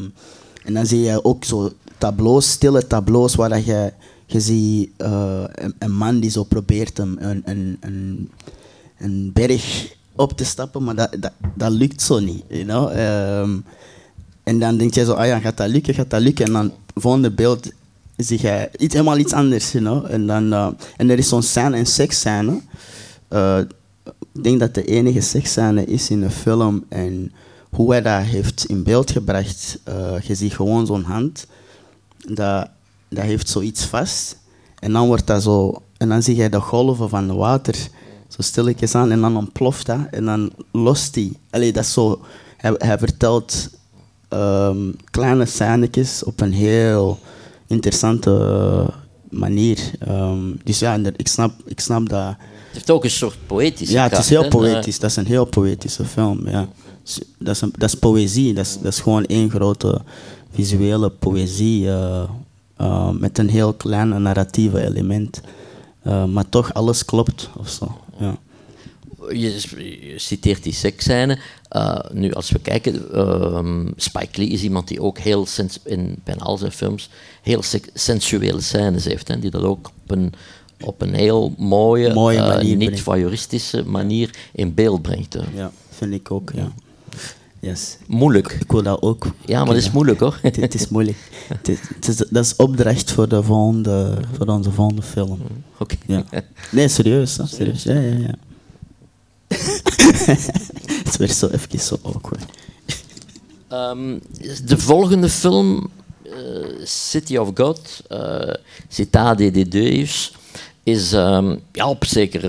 en 0.65 0.75
dan 0.75 0.87
zie 0.87 1.01
je 1.01 1.25
ook 1.25 1.45
zo 1.45 1.71
tableaus, 1.99 2.51
stille 2.51 2.87
tableaus, 2.87 3.35
waar 3.35 3.49
dat 3.49 3.65
je, 3.65 3.93
je 4.27 4.41
ziet 4.41 4.91
uh, 4.99 5.45
een, 5.53 5.75
een, 5.79 5.93
man 5.93 6.21
die 6.21 6.31
zo 6.31 6.45
probeert 6.45 6.99
een, 6.99 7.17
een, 7.29 7.77
een, 7.81 8.31
een 8.99 9.31
berg 9.33 9.95
op 10.16 10.37
te 10.37 10.44
stappen, 10.44 10.85
maar 10.85 10.94
dat, 10.94 11.16
dat, 11.20 11.33
dat 11.55 11.70
lukt 11.70 12.02
zo 12.02 12.18
niet. 12.18 12.42
You 12.48 12.64
know? 12.64 12.90
Um, 13.42 13.64
en 14.42 14.59
dan 14.59 14.76
denk 14.76 14.94
je 14.94 15.05
zo, 15.05 15.12
ah 15.12 15.26
ja, 15.26 15.38
gaat 15.38 15.57
dat 15.57 15.68
lukken, 15.68 15.94
gaat 15.94 16.11
dat 16.11 16.20
lukken? 16.20 16.46
En 16.46 16.52
dan 16.52 16.72
volgende 16.94 17.31
beeld 17.31 17.70
zie 18.16 18.42
je 18.42 18.70
iets, 18.76 18.94
helemaal 18.94 19.18
iets 19.18 19.33
anders. 19.33 19.72
You 19.72 20.09
en, 20.09 20.26
dan, 20.26 20.52
uh, 20.52 20.68
en 20.96 21.11
er 21.11 21.18
is 21.18 21.29
zo'n 21.29 21.42
scène, 21.42 21.79
een 21.79 21.87
seksscène. 21.87 22.61
Uh, 23.31 23.59
ik 24.33 24.42
denk 24.44 24.61
dat 24.61 24.74
de 24.74 24.85
enige 24.85 25.20
seksscène 25.20 25.85
is 25.85 26.11
in 26.11 26.20
de 26.20 26.31
film. 26.31 26.85
En 26.88 27.33
hoe 27.70 27.90
hij 27.90 28.02
dat 28.02 28.22
heeft 28.22 28.64
in 28.64 28.83
beeld 28.83 29.11
gebracht, 29.11 29.79
uh, 29.88 30.20
je 30.20 30.35
ziet 30.35 30.55
gewoon 30.55 30.87
zo'n 30.87 31.02
hand. 31.02 31.46
Dat, 32.16 32.68
dat 33.09 33.24
heeft 33.24 33.48
zoiets 33.48 33.85
vast. 33.85 34.37
En 34.79 34.92
dan 34.92 35.07
wordt 35.07 35.26
dat 35.26 35.42
zo... 35.42 35.83
En 35.96 36.09
dan 36.09 36.22
zie 36.22 36.37
je 36.37 36.48
de 36.48 36.61
golven 36.61 37.09
van 37.09 37.29
het 37.29 37.38
water 37.38 37.88
zo 38.37 38.42
stilletjes 38.42 38.94
aan 38.94 39.11
en 39.11 39.20
dan 39.20 39.37
ontploft 39.37 39.87
dat 39.87 39.99
en 40.11 40.25
dan 40.25 40.51
lost 40.72 41.14
hij. 41.14 41.33
Allee, 41.51 41.72
dat 41.72 41.85
is 41.85 41.92
zo... 41.92 42.20
Hij, 42.57 42.75
hij 42.79 42.99
vertelt 42.99 43.70
um, 44.29 44.96
kleine 45.11 45.46
scènetjes 45.46 46.25
op 46.25 46.40
een 46.40 46.53
heel 46.53 47.18
interessante 47.66 48.87
manier. 49.31 49.90
Um, 50.09 50.61
dus 50.64 50.79
ja, 50.79 50.99
ik 51.16 51.29
snap, 51.29 51.53
ik 51.64 51.81
snap 51.81 52.09
dat... 52.09 52.27
Het 52.27 52.37
heeft 52.72 52.90
ook 52.90 53.05
een 53.05 53.11
soort 53.11 53.37
poëtische 53.46 53.94
Ja, 53.94 54.03
het 54.03 54.18
is 54.18 54.29
heel 54.29 54.49
poëtisch. 54.49 54.99
Dat 54.99 55.11
is 55.11 55.16
een 55.16 55.27
heel 55.27 55.44
poëtische 55.44 56.05
film, 56.05 56.49
ja. 56.49 56.68
Dat 57.38 57.55
is, 57.55 57.61
een, 57.61 57.72
dat 57.79 57.88
is 57.88 57.94
poëzie. 57.99 58.55
Dat 58.55 58.66
is, 58.66 58.79
dat 58.83 58.92
is 58.92 59.01
gewoon 59.01 59.25
één 59.25 59.51
grote 59.51 60.01
visuele 60.53 61.11
poëzie 61.11 61.85
uh, 61.85 62.22
uh, 62.81 63.11
met 63.11 63.38
een 63.38 63.49
heel 63.49 63.72
klein 63.72 64.22
narratieve 64.22 64.85
element. 64.85 65.40
Uh, 66.07 66.25
maar 66.25 66.49
toch 66.49 66.75
alles 66.75 67.05
klopt 67.05 67.51
of 67.57 67.68
zo. 67.68 68.01
Ja. 68.18 68.38
Je, 69.29 70.14
citeert 70.16 70.62
die 70.62 70.72
seksscène. 70.72 71.38
Uh, 71.72 71.98
nu, 72.12 72.33
als 72.33 72.50
we 72.50 72.59
kijken, 72.59 73.09
uh, 73.14 73.87
Spike 73.96 74.40
Lee 74.40 74.48
is 74.48 74.62
iemand 74.62 74.88
die 74.88 75.02
ook 75.02 75.18
heel 75.18 75.46
in 75.85 76.16
bijna 76.24 76.42
al 76.42 76.59
zijn 76.59 76.72
films 76.72 77.09
heel 77.42 77.62
sensuele 77.94 78.61
scènes 78.61 79.05
heeft. 79.05 79.29
Hè, 79.29 79.38
die 79.38 79.50
dat 79.50 79.62
ook 79.62 79.87
op 79.87 80.11
een, 80.11 80.33
op 80.81 81.02
een 81.02 81.14
heel 81.14 81.55
mooie, 81.59 82.12
mooie 82.12 82.62
uh, 82.64 82.76
niet 82.76 83.00
voyeuristische 83.00 83.85
manier 83.85 84.31
in 84.52 84.74
beeld 84.74 85.02
brengt. 85.02 85.33
Hè. 85.33 85.42
Ja, 85.55 85.72
vind 85.90 86.12
ik 86.12 86.31
ook. 86.31 86.50
Ja. 86.55 86.72
Yes. 87.66 87.96
Moeilijk. 88.07 88.57
Ik 88.61 88.72
wil 88.72 88.83
dat 88.83 89.02
ook. 89.02 89.26
Ja, 89.44 89.64
maar 89.64 89.74
het 89.74 89.85
is 89.85 89.90
moeilijk 89.90 90.20
hoor. 90.20 90.38
Het, 90.42 90.74
is 90.74 90.88
moeilijk. 90.88 91.16
het, 91.62 92.09
is, 92.09 92.16
dat 92.16 92.44
is 92.44 92.57
opdracht 92.57 93.12
voor, 93.12 93.29
de 93.29 93.42
volgende, 93.42 94.18
voor 94.37 94.46
onze 94.46 94.70
volgende 94.70 95.02
film. 95.02 95.38
Mm, 95.38 95.64
oké. 95.79 95.96
Ja. 96.07 96.24
Nee, 96.70 96.88
serieus. 96.88 97.37
Hè? 97.37 97.46
serieus. 97.46 97.83
Ja, 97.83 97.94
ja, 97.94 98.16
ja. 98.16 98.35
het 101.05 101.16
werd 101.16 101.33
zo 101.33 101.46
even 101.46 101.79
zo 101.79 101.98
awkward. 102.02 102.44
Um, 103.72 104.20
de 104.64 104.79
volgende 104.79 105.29
film, 105.29 105.90
uh, 106.24 106.33
City 106.85 107.37
of 107.37 107.50
God, 107.55 108.02
uh, 108.12 108.55
Citade 108.88 109.50
de 109.50 109.68
Deus, 109.68 110.33
is 110.87 111.12
um, 111.12 111.61
ja, 111.72 111.88
op 111.88 112.05
zeker, 112.05 112.44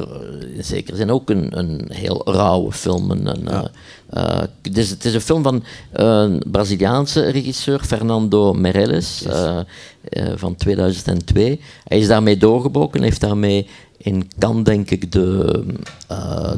in 0.55 0.63
zekere 0.63 0.97
zin 0.97 1.11
ook 1.11 1.29
een, 1.29 1.57
een 1.57 1.89
heel 1.91 2.21
rauwe 2.25 2.71
film. 2.71 3.11
Een, 3.11 3.45
ja. 3.45 3.71
uh, 4.13 4.39
het, 4.61 4.77
is, 4.77 4.89
het, 4.89 5.05
is, 5.05 5.13
een 5.13 5.21
film 5.21 5.43
van 5.43 5.63
een 5.91 6.43
Braziliaanse 6.51 7.29
regisseur, 7.29 7.79
Fernando 7.79 8.53
Meirelles, 8.53 9.19
yes. 9.19 10.25
van 10.35 10.55
2002. 10.55 11.59
Hij 11.83 11.99
is 11.99 12.07
daarmee 12.07 12.37
doorgebroken, 12.37 13.01
heeft 13.01 13.21
daarmee 13.21 13.67
in 13.97 14.29
Cannes, 14.39 14.63
denk 14.63 14.89
ik, 14.89 15.11
de, 15.11 15.63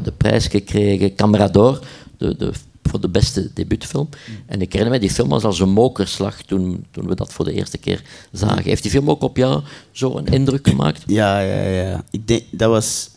de 0.02 0.12
prijs 0.16 0.46
gekregen, 0.46 1.14
Camarador, 1.14 1.80
de, 2.18 2.36
de, 2.36 2.52
voor 2.82 3.00
de 3.00 3.08
beste 3.08 3.50
debuutfilm. 3.54 4.08
Mm. 4.10 4.34
En 4.46 4.60
ik 4.60 4.72
herinner 4.72 4.94
me 4.94 5.06
die 5.06 5.14
film 5.14 5.28
was 5.28 5.44
als 5.44 5.60
een 5.60 5.70
mokerslag 5.70 6.42
toen, 6.42 6.84
toen 6.90 7.06
we 7.06 7.14
dat 7.14 7.32
voor 7.32 7.44
de 7.44 7.52
eerste 7.52 7.78
keer 7.78 8.02
zagen. 8.32 8.64
Heeft 8.64 8.82
die 8.82 8.90
film 8.90 9.10
ook 9.10 9.22
op 9.22 9.36
jou 9.36 9.62
zo 9.92 10.16
een 10.16 10.26
indruk 10.26 10.68
gemaakt? 10.68 11.02
Ja, 11.06 11.40
ja, 11.40 11.62
ja. 11.62 12.04
Ik 12.10 12.28
denk, 12.28 12.42
dat 12.50 12.70
was... 12.70 13.10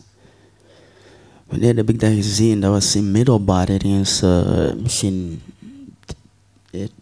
Wanneer 1.48 1.76
heb 1.76 1.88
ik 1.88 2.00
dat 2.00 2.12
gezien? 2.12 2.60
Dat 2.60 2.70
was 2.70 2.96
in 2.96 3.10
middelbaar 3.10 3.68
ergens, 3.68 4.22
uh, 4.22 4.72
misschien 4.82 5.40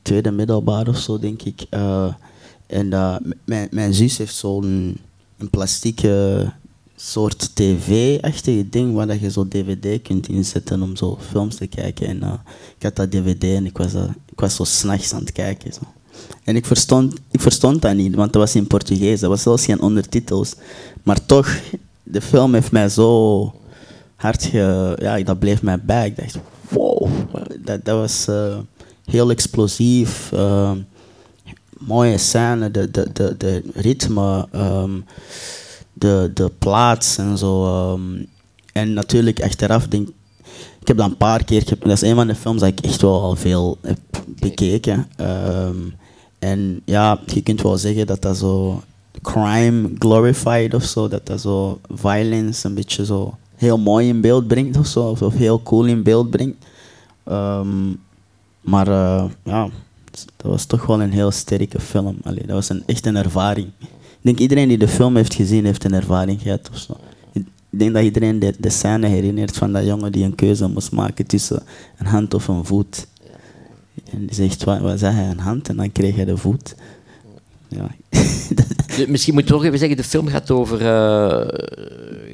tweede 0.03 0.31
middelbaar 0.31 0.89
of 0.89 0.99
zo, 0.99 1.19
denk 1.19 1.43
ik. 1.43 1.67
Uh, 1.71 2.15
en 2.67 2.87
uh, 2.87 3.17
mijn, 3.45 3.69
mijn 3.71 3.95
zus 3.95 4.19
heeft 4.19 4.35
zo'n 4.35 4.97
een 5.39 5.51
plastieke 5.51 6.53
soort 7.05 7.51
tv-achtige 7.55 8.69
ding 8.69 8.95
waar 8.95 9.21
je 9.21 9.31
zo 9.31 9.49
dvd 9.49 10.03
kunt 10.03 10.29
inzetten 10.29 10.83
om 10.83 10.97
zo 10.97 11.19
films 11.31 11.57
te 11.57 11.67
kijken. 11.67 12.07
En 12.07 12.17
uh, 12.17 12.33
ik 12.77 12.83
had 12.83 12.97
dat 12.97 13.11
dvd 13.11 13.45
en 13.45 13.67
ik 13.67 13.79
was, 13.79 13.95
uh, 13.95 14.05
ik 14.27 14.41
was 14.41 14.55
zo 14.55 14.65
s'nachts 14.65 15.13
aan 15.13 15.21
het 15.21 15.33
kijken. 15.33 15.73
En 16.45 16.57
ik 16.57 16.67
verstond, 16.67 17.15
ik 17.31 17.41
verstond 17.41 17.83
dat 17.83 17.95
niet, 17.95 18.15
want 18.15 18.33
dat 18.33 18.43
was 18.43 18.55
in 18.55 18.67
Portugees. 18.67 19.21
Dat 19.21 19.31
was 19.31 19.43
zelfs 19.43 19.65
geen 19.65 19.81
ondertitels. 19.81 20.55
Maar 21.03 21.27
toch, 21.27 21.61
de 22.03 22.21
film 22.21 22.55
heeft 22.55 22.73
mij 22.73 22.89
zo 22.89 23.55
hard 24.17 24.43
ge... 24.43 24.97
Ja, 25.01 25.21
dat 25.23 25.39
bleef 25.39 25.63
mij 25.63 25.81
bij. 25.81 26.07
Ik 26.07 26.17
dacht, 26.17 26.39
wow, 26.69 27.09
dat, 27.65 27.85
dat 27.85 27.97
was 27.97 28.27
uh, 28.29 28.59
heel 29.05 29.31
explosief. 29.31 30.33
mooie 31.79 32.19
scène, 32.19 32.71
de, 32.71 32.91
de, 32.91 33.09
de, 33.13 33.35
de 33.37 33.63
ritme... 33.75 34.49
Um, 34.55 35.05
de, 35.93 36.31
de 36.35 36.51
plaats 36.59 37.19
en 37.19 37.39
zo. 37.39 37.93
Um, 37.93 38.27
en 38.73 38.93
natuurlijk 38.93 39.43
achteraf 39.43 39.89
denk 39.89 40.09
ik, 40.81 40.89
heb 40.89 40.97
dat 40.97 41.11
een 41.11 41.17
paar 41.17 41.45
keer, 41.45 41.65
dat 41.79 41.91
is 41.91 42.03
een 42.03 42.15
van 42.15 42.27
de 42.27 42.35
films 42.35 42.61
dat 42.61 42.69
ik 42.69 42.81
echt 42.81 43.03
wel 43.03 43.21
al 43.21 43.37
veel 43.37 43.79
heb 43.81 43.99
bekeken. 44.27 45.09
Um, 45.21 45.95
en 46.39 46.83
ja, 46.85 47.21
je 47.27 47.43
kunt 47.43 47.63
wel 47.63 47.77
zeggen 47.77 48.07
dat 48.07 48.23
dat 48.23 48.37
zo 48.37 48.83
crime 49.23 49.91
glorified 49.99 50.75
of 50.75 50.85
zo, 50.85 51.09
dat 51.09 51.27
dat 51.27 51.41
zo 51.41 51.81
violence 51.95 52.67
een 52.67 52.75
beetje 52.75 53.05
zo 53.05 53.37
heel 53.55 53.79
mooi 53.79 54.09
in 54.09 54.21
beeld 54.21 54.47
brengt 54.47 54.77
of 54.77 54.87
zo, 54.87 55.17
of, 55.21 55.35
heel 55.35 55.63
cool 55.63 55.85
in 55.85 56.03
beeld 56.03 56.31
brengt. 56.31 56.67
Um, 57.31 58.01
maar 58.61 58.89
uh, 58.89 59.25
ja, 59.43 59.69
dat 60.11 60.51
was 60.51 60.65
toch 60.65 60.87
wel 60.87 61.03
een 61.03 61.13
heel 61.13 61.31
sterke 61.31 61.81
film. 61.81 62.17
Allee, 62.23 62.47
dat 62.47 62.55
was 62.55 62.69
een, 62.69 62.83
echt 62.87 63.07
een 63.07 63.17
ervaring. 63.17 63.71
Ik 64.23 64.29
denk 64.29 64.39
iedereen 64.39 64.69
die 64.69 64.79
de 64.79 64.89
film 64.89 65.17
heeft 65.17 65.35
gezien, 65.35 65.65
heeft 65.65 65.85
een 65.85 65.95
ervaring 65.95 66.41
gehad 66.41 66.71
of 66.73 66.79
zo. 66.79 66.97
Ik 67.33 67.79
denk 67.79 67.95
dat 67.95 68.03
iedereen 68.03 68.39
de, 68.39 68.55
de 68.59 68.71
scène 68.71 69.07
herinnert 69.07 69.57
van 69.57 69.73
dat 69.73 69.85
jongen 69.85 70.13
die 70.13 70.25
een 70.25 70.35
keuze 70.35 70.69
moest 70.69 70.93
maken 70.93 71.27
tussen 71.27 71.63
een 71.99 72.07
hand 72.07 72.35
of 72.35 72.49
een 72.49 72.65
voet. 72.65 73.07
En 74.11 74.27
die 74.27 74.35
zegt, 74.35 74.65
wat, 74.65 74.81
wat 74.81 74.99
zei 74.99 75.15
hij, 75.15 75.31
een 75.31 75.39
hand? 75.39 75.69
En 75.69 75.77
dan 75.77 75.93
kreeg 75.93 76.17
hij 76.17 76.25
de 76.25 76.37
voet. 76.37 76.75
Ja. 77.69 77.91
Misschien 79.09 79.35
moet 79.35 79.43
je 79.43 79.49
toch 79.49 79.65
even 79.65 79.79
zeggen, 79.79 79.97
de 79.97 80.05
film 80.05 80.27
gaat 80.27 80.51
over... 80.51 80.81
Uh, 80.81 81.49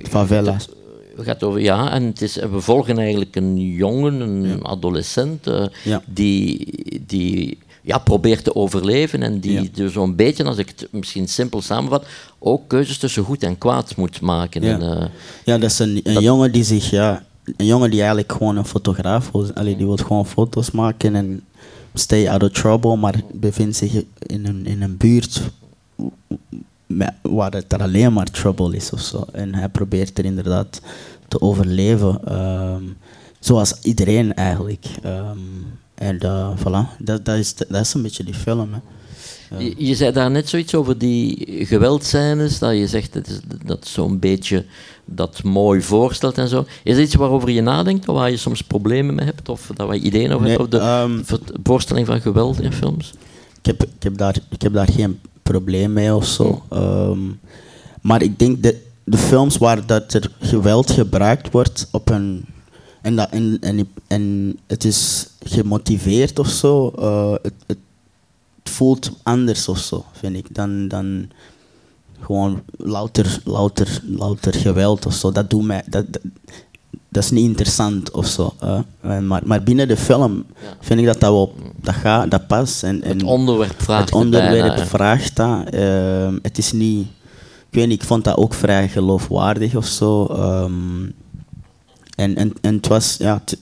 Favela's. 0.09 0.69
gaat 1.17 1.43
over, 1.43 1.61
ja, 1.61 1.93
en 1.93 2.03
het 2.05 2.23
is, 2.23 2.35
we 2.35 2.61
volgen 2.61 2.99
eigenlijk 2.99 3.37
een 3.37 3.61
jongen, 3.61 4.21
een 4.21 4.65
adolescent, 4.65 5.47
uh, 5.47 5.67
ja. 5.85 6.03
die, 6.07 7.03
die 7.07 7.59
ja, 7.89 7.99
probeert 7.99 8.45
te 8.45 8.55
overleven 8.55 9.23
en 9.23 9.41
die 9.41 9.63
ja. 9.63 9.69
dus 9.73 9.93
zo'n 9.93 10.17
beetje, 10.17 10.45
als 10.45 10.59
ik 10.59 10.69
het 10.69 10.89
misschien 10.91 11.29
simpel 11.29 11.63
samenvat, 11.63 12.07
ook 12.39 12.69
keuzes 12.69 12.99
tussen 12.99 13.25
goed 13.25 13.43
en 13.43 13.59
kwaad 13.59 13.97
moet 13.97 14.21
maken. 14.21 14.63
Ja, 14.63 14.79
en, 14.79 14.83
uh, 14.83 15.05
ja 15.45 15.59
dat 15.59 15.71
is 15.71 15.79
een, 15.79 16.01
een 16.03 16.23
jongen 16.23 16.53
die 16.53 16.65
zich, 16.65 16.91
ja, 16.91 17.25
een 17.57 17.67
jongen 17.67 17.91
die 17.91 17.99
eigenlijk 17.99 18.33
gewoon 18.33 18.57
een 18.57 18.65
fotograaf 18.65 19.31
was, 19.31 19.55
allee, 19.55 19.77
die 19.77 19.87
wil 19.87 19.97
gewoon 19.97 20.27
foto's 20.27 20.71
maken 20.71 21.15
en 21.15 21.45
stay 21.95 22.29
out 22.29 22.43
of 22.43 22.51
trouble, 22.51 22.97
maar 22.97 23.23
bevindt 23.33 23.77
zich 23.77 23.93
in 24.19 24.47
een, 24.47 24.67
in 24.67 24.83
een 24.83 24.97
buurt 24.97 25.41
waar 27.23 27.53
het 27.53 27.79
alleen 27.79 28.13
maar 28.13 28.31
trouble 28.31 28.77
is 28.77 28.93
of 28.93 29.01
zo. 29.01 29.25
En 29.33 29.55
hij 29.55 29.69
probeert 29.69 30.19
er 30.19 30.25
inderdaad 30.25 30.81
te 31.29 31.41
overleven. 31.41 32.21
ehm, 32.25 32.83
zoals 33.41 33.75
iedereen 33.83 34.35
eigenlijk. 34.35 34.87
Ehm, 35.03 35.39
en 35.99 36.19
uh, 36.23 36.51
voilà, 36.57 36.97
dat, 36.99 37.25
dat, 37.25 37.37
is, 37.37 37.55
dat 37.55 37.81
is 37.81 37.95
een 37.95 38.03
beetje 38.03 38.25
die 38.25 38.35
film. 38.35 38.73
Hè. 38.73 38.79
Je, 39.59 39.75
je 39.77 39.95
zei 39.95 40.13
daar 40.13 40.31
net 40.31 40.49
zoiets 40.49 40.75
over 40.75 40.99
die 40.99 41.47
geweldscènes, 41.67 42.59
dat 42.59 42.77
je 42.77 42.87
zegt 42.87 43.13
dat, 43.13 43.27
is, 43.27 43.41
dat 43.65 43.87
zo'n 43.87 44.19
beetje 44.19 44.65
dat 45.05 45.43
mooi 45.43 45.83
voorstelt 45.83 46.39
en 46.39 46.49
zo. 46.49 46.67
Is 46.83 46.95
dat 46.95 47.05
iets 47.05 47.15
waarover 47.15 47.51
je 47.51 47.61
nadenkt, 47.61 48.09
of 48.09 48.17
waar 48.17 48.31
je 48.31 48.37
soms 48.37 48.63
problemen 48.63 49.15
mee 49.15 49.25
hebt, 49.25 49.49
of 49.49 49.71
dat 49.75 49.93
je 49.93 50.01
ideeën 50.01 50.33
over 50.33 50.47
Nee, 50.47 50.57
hebt, 50.57 50.75
of 50.75 50.81
de 50.81 50.87
ehm, 50.87 51.39
voorstelling 51.63 52.07
van 52.07 52.21
geweld 52.21 52.61
in 52.61 52.73
films? 52.73 53.13
ik, 53.61 53.67
heb, 53.67 53.83
ik, 53.83 54.03
heb 54.03 54.17
daar, 54.17 54.37
ik 54.51 54.63
heb 54.63 54.73
daar 54.73 54.89
geen 54.89 55.21
probleem 55.43 55.93
mee 55.93 56.15
of 56.15 56.27
zo. 56.27 56.63
Ehm, 56.69 57.19
maar 58.01 58.23
ik 58.23 58.39
denk 58.39 58.63
dat 58.63 58.75
de 59.05 59.19
films 59.19 59.57
waar 59.57 59.87
dat 59.87 60.13
er 60.13 60.31
geweld 60.41 60.91
gebruikt 60.91 61.51
wordt 61.51 61.89
op 61.91 62.09
een. 62.09 62.45
En, 63.03 63.17
dat, 63.17 63.31
en, 63.31 63.57
en, 63.61 63.89
en 64.07 64.57
het 64.67 64.85
is 64.85 65.27
gemotiveerd 65.45 66.39
of 66.39 66.49
zo. 66.49 66.89
eh, 66.99 67.33
het, 67.43 67.55
het 67.67 67.79
voelt 68.65 69.11
anders 69.23 69.69
of 69.69 69.79
zo, 69.79 70.05
vind 70.13 70.37
ik. 70.37 70.55
Dan, 70.55 70.89
dan 70.89 71.29
gewoon 72.21 72.63
louter, 72.77 73.41
louter, 73.45 74.01
louter 74.07 74.55
geweld 74.55 75.07
of 75.07 75.15
zo. 75.15 75.33
Dat 75.33 75.51
doet 75.51 75.63
mij. 75.65 75.83
Dat, 75.87 76.05
dat, 76.13 76.23
dat 77.09 77.23
is 77.23 77.31
niet 77.31 77.45
interessant 77.45 78.11
of 78.11 78.27
zo. 78.27 78.55
En 79.01 79.27
maar, 79.27 79.43
maar 79.45 79.63
binnen 79.63 79.89
de 79.89 79.97
film 79.97 80.45
Ja. 80.63 80.77
vind 80.81 81.01
ik 81.01 81.07
dat 81.07 81.21
dat 81.21 81.31
wel 81.31 81.55
dat 81.81 81.95
gaat, 81.95 82.31
dat 82.31 82.47
past. 82.47 82.83
En, 82.83 83.03
en 83.03 83.11
Het 83.13 83.23
onderwerp 83.23 83.83
vraagt 83.83 84.05
het 84.05 84.15
onderwerp 84.15 84.51
bijna, 84.61 84.75
hè. 84.83 84.87
vraagt 84.87 85.37
dat. 85.37 85.69
Ehm, 85.71 86.39
het 86.43 86.59
is 86.59 86.73
niet. 86.73 87.07
Ik 87.71 87.75
weet 87.79 87.89
niet, 87.89 88.01
ik 88.03 88.07
vond 88.09 88.25
dat 88.25 88.37
ook 88.37 88.55
vrij 88.55 88.89
geloofwaardig 88.89 89.75
of 89.77 89.87
zo. 89.87 90.27
Ehm, 90.27 91.05
en, 92.19 92.37
en, 92.37 92.53
en 92.61 92.75
het 92.75 92.87
was, 92.89 93.17
ja, 93.19 93.41
het, 93.45 93.59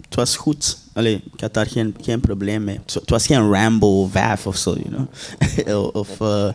het 0.00 0.14
was 0.14 0.36
goed. 0.36 0.78
Allee, 0.92 1.22
ik 1.32 1.40
had 1.40 1.54
daar 1.54 1.66
geen, 1.66 1.94
geen 2.00 2.20
probleem 2.20 2.64
mee. 2.64 2.78
Het, 2.84 2.94
het 2.94 3.10
was 3.10 3.26
geen 3.26 3.50
Rambo 3.52 4.06
5 4.06 4.46
of 4.46 4.56
zo, 4.56 4.74
you 4.74 4.88
know. 4.88 5.86
of, 6.02 6.20
eh, 6.20 6.48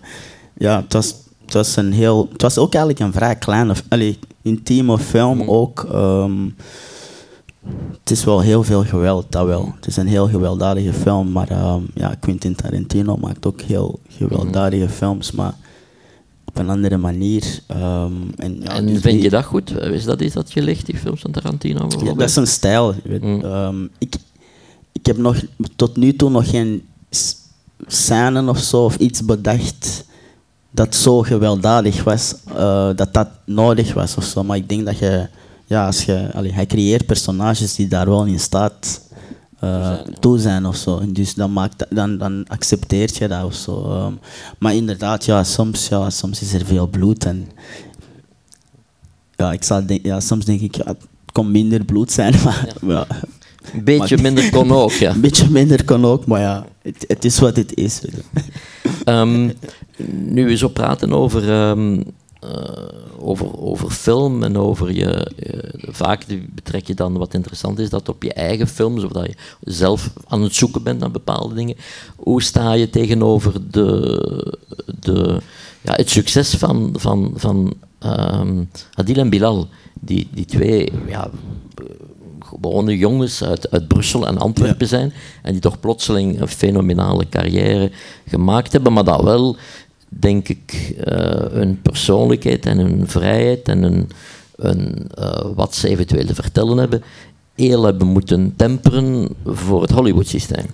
ja, 0.57 0.81
het 0.81 0.93
was, 0.93 1.15
het 1.45 1.53
was 1.53 1.75
een 1.75 1.93
heel. 1.93 2.29
Het 2.31 2.41
was 2.41 2.57
ook 2.57 2.73
eigenlijk 2.73 3.05
een 3.05 3.13
vrij 3.13 3.35
kleine, 3.35 3.73
allee, 3.89 4.19
intieme 4.41 4.97
film 4.97 5.37
Mm. 5.37 5.49
ook. 5.49 5.87
ehm, 5.91 6.49
het 7.99 8.11
is 8.11 8.23
wel 8.23 8.39
heel 8.39 8.63
veel 8.63 8.83
geweld, 8.83 9.31
dat 9.31 9.45
wel. 9.45 9.73
Het 9.75 9.87
is 9.87 9.97
een 9.97 10.07
heel 10.07 10.27
gewelddadige 10.27 10.93
film, 10.93 11.31
maar 11.31 11.49
ehm, 11.49 11.81
ja, 11.93 12.15
Quentin 12.19 12.55
Tarantino 12.55 13.17
maakt 13.17 13.45
ook 13.45 13.61
heel 13.61 13.99
gewelddadige 14.09 14.89
films, 14.89 15.31
maar 15.31 15.53
op 16.53 16.57
een 16.59 16.69
andere 16.69 16.97
manier. 16.97 17.59
ehm, 17.67 18.11
en 18.35 18.61
ja, 18.61 18.69
en 18.69 18.85
dus 18.85 19.01
vind 19.01 19.13
die- 19.13 19.21
je 19.23 19.29
dat 19.29 19.43
goed? 19.45 19.77
Is 19.81 20.03
dat 20.03 20.21
iets 20.21 20.33
dat 20.33 20.51
je 20.51 20.61
ligt, 20.61 20.85
die 20.85 20.97
films 20.97 21.21
van 21.21 21.31
Tarantino 21.31 21.87
ja, 22.03 22.13
dat 22.13 22.29
is 22.29 22.35
een 22.35 22.47
stijl. 22.47 22.95
weet. 23.03 23.21
Mm. 23.21 23.41
Ehm, 23.43 23.83
ik, 23.97 24.15
ik 24.91 25.05
heb 25.05 25.17
nog, 25.17 25.35
tot 25.75 25.97
nu 25.97 26.15
toe 26.15 26.29
nog 26.29 26.49
geen 26.49 26.83
scène 27.87 28.49
of 28.49 28.59
zo 28.59 28.85
of 28.85 28.95
iets 28.97 29.25
bedacht 29.25 30.05
dat 30.71 30.95
zo 30.95 31.21
gewelddadig 31.21 32.03
was, 32.03 32.35
eh, 32.55 32.89
dat 32.95 33.13
dat 33.13 33.27
nodig 33.45 33.93
was 33.93 34.15
of 34.15 34.23
zo. 34.23 34.43
Maar 34.43 34.57
ik 34.57 34.69
denk 34.69 34.85
dat 34.85 34.97
je, 34.97 35.27
ja, 35.65 35.85
als 35.85 36.03
je, 36.03 36.29
allee, 36.33 36.51
hij 36.53 36.65
creëert 36.65 37.05
personages 37.05 37.75
die 37.75 37.87
daar 37.87 38.09
wel 38.09 38.25
in 38.25 38.39
staat 38.39 39.01
eh, 39.61 39.93
toe 40.19 40.39
zijn 40.39 40.65
of 40.65 40.75
zo. 40.75 40.97
En 40.99 41.13
dus 41.13 41.33
dan, 41.33 41.53
maakt, 41.53 41.85
dan, 41.89 42.17
dan 42.17 42.45
accepteert 42.47 43.15
je 43.17 43.27
dat 43.27 43.43
of 43.43 43.53
zo. 43.55 43.83
Ehm, 43.91 44.13
maar 44.59 44.75
inderdaad, 44.75 45.25
ja, 45.25 45.43
soms, 45.43 45.87
ja, 45.87 46.09
soms 46.09 46.41
is 46.41 46.53
er 46.53 46.65
veel 46.65 46.87
bloed 46.87 47.25
en 47.25 47.47
ja, 49.35 49.51
ik 49.51 49.63
zal 49.63 49.85
denk, 49.85 50.05
ja, 50.05 50.19
soms 50.19 50.45
denk 50.45 50.61
ik, 50.61 50.75
ja, 50.75 50.83
het 50.85 50.97
kon 51.31 51.51
minder 51.51 51.83
bloed 51.85 52.11
zijn, 52.11 52.33
maar 52.43 52.67
ja. 52.87 53.07
Een 53.73 53.83
beetje 53.83 54.15
Maar- 54.15 54.23
minder 54.25 54.49
kon 54.51 54.71
ook, 54.71 54.91
ja. 54.91 55.11
een 55.15 55.21
beetje 55.21 55.49
minder 55.49 55.83
kan 55.85 56.05
ook, 56.05 56.25
maar 56.25 56.39
ja, 56.41 56.65
het, 56.81 57.05
het 57.07 57.25
is 57.25 57.39
wat 57.39 57.55
het 57.55 57.75
is. 57.75 58.01
Ehm, 59.03 59.49
nu 60.07 60.45
we 60.45 60.57
zo 60.57 60.67
praten 60.67 61.13
over, 61.13 61.49
ehm, 61.51 62.01
eh, 62.39 62.80
over, 63.21 63.59
over 63.59 63.89
film 63.89 64.43
en 64.43 64.57
over 64.57 64.91
je. 64.91 65.05
eh, 65.05 65.93
vaak 65.93 66.25
betrek 66.53 66.87
je 66.87 66.93
dan 66.93 67.17
wat 67.17 67.33
interessant 67.33 67.79
is 67.79 67.89
dat 67.89 68.09
op 68.09 68.23
je 68.23 68.33
eigen 68.33 68.67
films, 68.67 69.03
of 69.03 69.11
dat 69.11 69.25
je 69.25 69.35
zelf 69.61 70.13
aan 70.27 70.41
het 70.41 70.55
zoeken 70.55 70.83
bent 70.83 70.99
naar 70.99 71.11
bepaalde 71.11 71.55
dingen. 71.55 71.75
Hoe 72.15 72.41
sta 72.41 72.73
je 72.73 72.89
tegenover 72.89 73.53
de, 73.71 74.57
de, 74.99 75.41
ja, 75.81 75.93
het 75.93 76.09
succes 76.09 76.55
van, 76.55 76.93
van, 76.97 77.33
van 77.35 77.73
ehm, 77.99 78.63
Adil 78.93 79.15
en 79.15 79.29
Bilal? 79.29 79.67
Die, 79.99 80.27
die 80.33 80.45
twee 80.45 80.91
ja, 81.07 81.29
gewone 82.39 82.97
jongens 82.97 83.43
uit, 83.43 83.71
uit 83.71 83.87
Brussel 83.87 84.27
en 84.27 84.37
Antwerpen 84.37 84.87
zijn 84.87 85.13
en 85.41 85.51
die 85.51 85.61
toch 85.61 85.79
plotseling 85.79 86.41
een 86.41 86.47
fenomenale 86.47 87.29
carrière 87.29 87.91
gemaakt 88.27 88.71
hebben, 88.71 88.93
maar 88.93 89.03
dat 89.03 89.23
wel, 89.23 89.57
denk 90.19 90.49
ik, 90.49 90.95
eh, 91.03 91.51
hun 91.51 91.81
persoonlijkheid 91.81 92.65
en 92.65 92.77
hun 92.77 93.07
vrijheid 93.07 93.67
en 93.67 93.81
hun, 93.81 94.09
hun, 94.55 95.07
eh, 95.15 95.45
wat 95.55 95.75
ze 95.75 95.87
eventueel 95.87 96.25
te 96.25 96.35
vertellen 96.35 96.77
hebben, 96.77 97.03
heel 97.55 97.83
hebben 97.83 98.07
moeten 98.07 98.53
temperen 98.55 99.29
voor 99.45 99.81
het 99.81 99.91
Hollywood-systeem. 99.91 100.65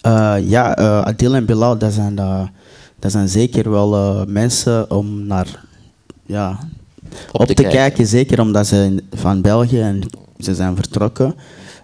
Eh, 0.00 0.36
ja, 0.40 0.74
Adil 1.02 1.34
en 1.34 1.44
Bilal, 1.44 1.78
dat 1.78 1.92
zijn, 1.92 2.14
dat 2.98 3.12
zijn 3.12 3.28
zeker 3.28 3.70
wel 3.70 4.24
mensen 4.26 4.90
om 4.90 5.26
naar 5.26 5.64
ja, 6.26 6.58
op, 7.32 7.46
te, 7.46 7.62
kijken. 7.62 8.06
Zeker 8.06 8.40
omdat 8.40 8.66
ze 8.66 9.02
van 9.12 9.40
België 9.40 9.80
en 9.80 10.00
ze 10.38 10.54
zijn 10.54 10.76
vertrokken. 10.76 11.34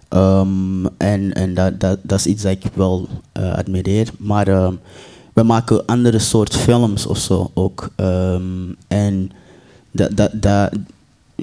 Ehm, 0.09 0.85
en 0.97 1.33
en 1.33 1.53
dat, 1.53 1.79
dat, 1.79 1.99
dat 2.01 2.19
is 2.19 2.25
iets 2.25 2.43
dat 2.43 2.51
ik 2.51 2.63
wel 2.73 3.07
admireer. 3.33 4.09
Maar 4.17 4.47
ehm, 4.47 4.73
we 5.33 5.43
maken 5.43 5.85
andere 5.85 6.19
soort 6.19 6.55
films 6.55 7.05
of 7.05 7.17
zo 7.17 7.51
ook. 7.53 7.89
Ehm, 7.95 8.71
en 8.87 9.31
dat, 9.91 10.17
dat, 10.17 10.31
dat, 10.33 10.71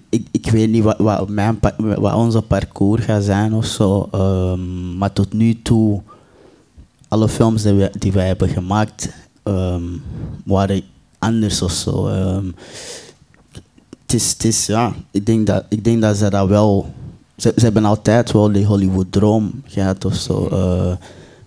ik, 0.09 0.27
ik 0.31 0.51
weet 0.51 0.70
niet 0.70 0.83
wat, 0.83 0.99
wat, 0.99 1.29
mijn, 1.29 1.59
wat 1.77 2.14
onze 2.14 2.42
parcours 2.42 3.05
gaat 3.05 3.25
zijn 3.25 3.55
of 3.55 3.64
zo. 3.66 4.09
ehm, 4.12 4.96
maar 4.99 5.12
tot 5.12 5.33
nu 5.33 5.62
toe, 5.62 6.03
alle 7.09 7.29
films 7.29 7.62
die 7.62 7.72
wij, 7.72 7.90
die 7.99 8.12
wij 8.12 8.27
hebben 8.27 8.49
gemaakt, 8.49 9.09
ehm, 9.42 9.83
waren 10.44 10.83
anders 11.18 11.62
of 11.62 11.72
zo. 11.72 12.07
Ehm, 12.07 12.46
het 14.03 14.14
is, 14.14 14.31
het 14.33 14.44
is, 14.44 14.66
ja, 14.66 14.92
ik 15.11 15.27
denk 15.27 15.46
dat, 15.46 15.64
ik 15.68 15.85
denk 15.85 16.01
dat 16.03 16.16
ze 16.16 16.31
dat 16.31 16.49
wel. 16.49 16.94
Ze, 17.37 17.53
ze 17.57 17.64
hebben 17.64 17.85
altijd 17.85 18.33
wel 18.33 18.53
die 18.53 18.64
Hollywood-droom 18.66 19.62
gehad 19.66 20.05
of 20.05 20.14
zo. 20.14 20.49
eh, 20.49 20.92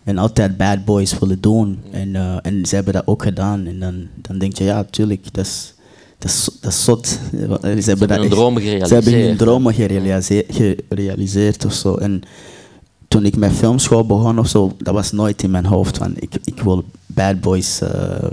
en 0.09 0.17
altijd 0.17 0.57
bad 0.57 0.85
boys 0.85 1.19
willen 1.19 1.41
doen. 1.41 1.79
En, 1.91 2.15
eh, 2.15 2.37
en 2.41 2.65
ze 2.65 2.75
hebben 2.75 2.93
dat 2.93 3.07
ook 3.07 3.23
gedaan. 3.23 3.65
En 3.65 3.79
dan, 3.79 4.07
dan 4.15 4.37
denk 4.37 4.57
je, 4.57 4.63
ja, 4.63 4.83
tuurlijk, 4.83 5.33
dat 5.33 5.45
is, 5.45 5.73
dat 6.17 6.31
is, 6.31 6.49
dat 6.61 6.71
is 6.71 6.83
zot. 6.83 7.07
Ze 7.07 7.17
hebben, 7.37 7.59
hebben 7.83 8.07
dat 8.07 8.17
hun 8.17 8.25
echt- 8.25 8.31
dromen 8.31 8.61
Ze 8.61 8.67
hebben 8.69 8.87
gerealiseerd, 8.87 9.27
hun 9.27 9.37
dromen 9.37 9.73
gerealiseerd, 9.73 10.45
gerealiseerd 10.89 11.65
of 11.65 11.73
zo. 11.73 11.95
En 11.95 12.21
toen 13.07 13.25
ik 13.25 13.35
met 13.37 13.51
filmschool 13.51 14.05
begon 14.05 14.39
of 14.39 14.47
zo, 14.47 14.73
dat 14.77 14.93
was 14.93 15.11
nooit 15.11 15.43
in 15.43 15.51
mijn 15.51 15.65
hoofd 15.65 15.97
van 15.97 16.13
ik, 16.15 16.37
ik 16.43 16.61
wil 16.61 16.83
Bad 17.05 17.41
Boys 17.41 17.81
eh, 17.81 18.29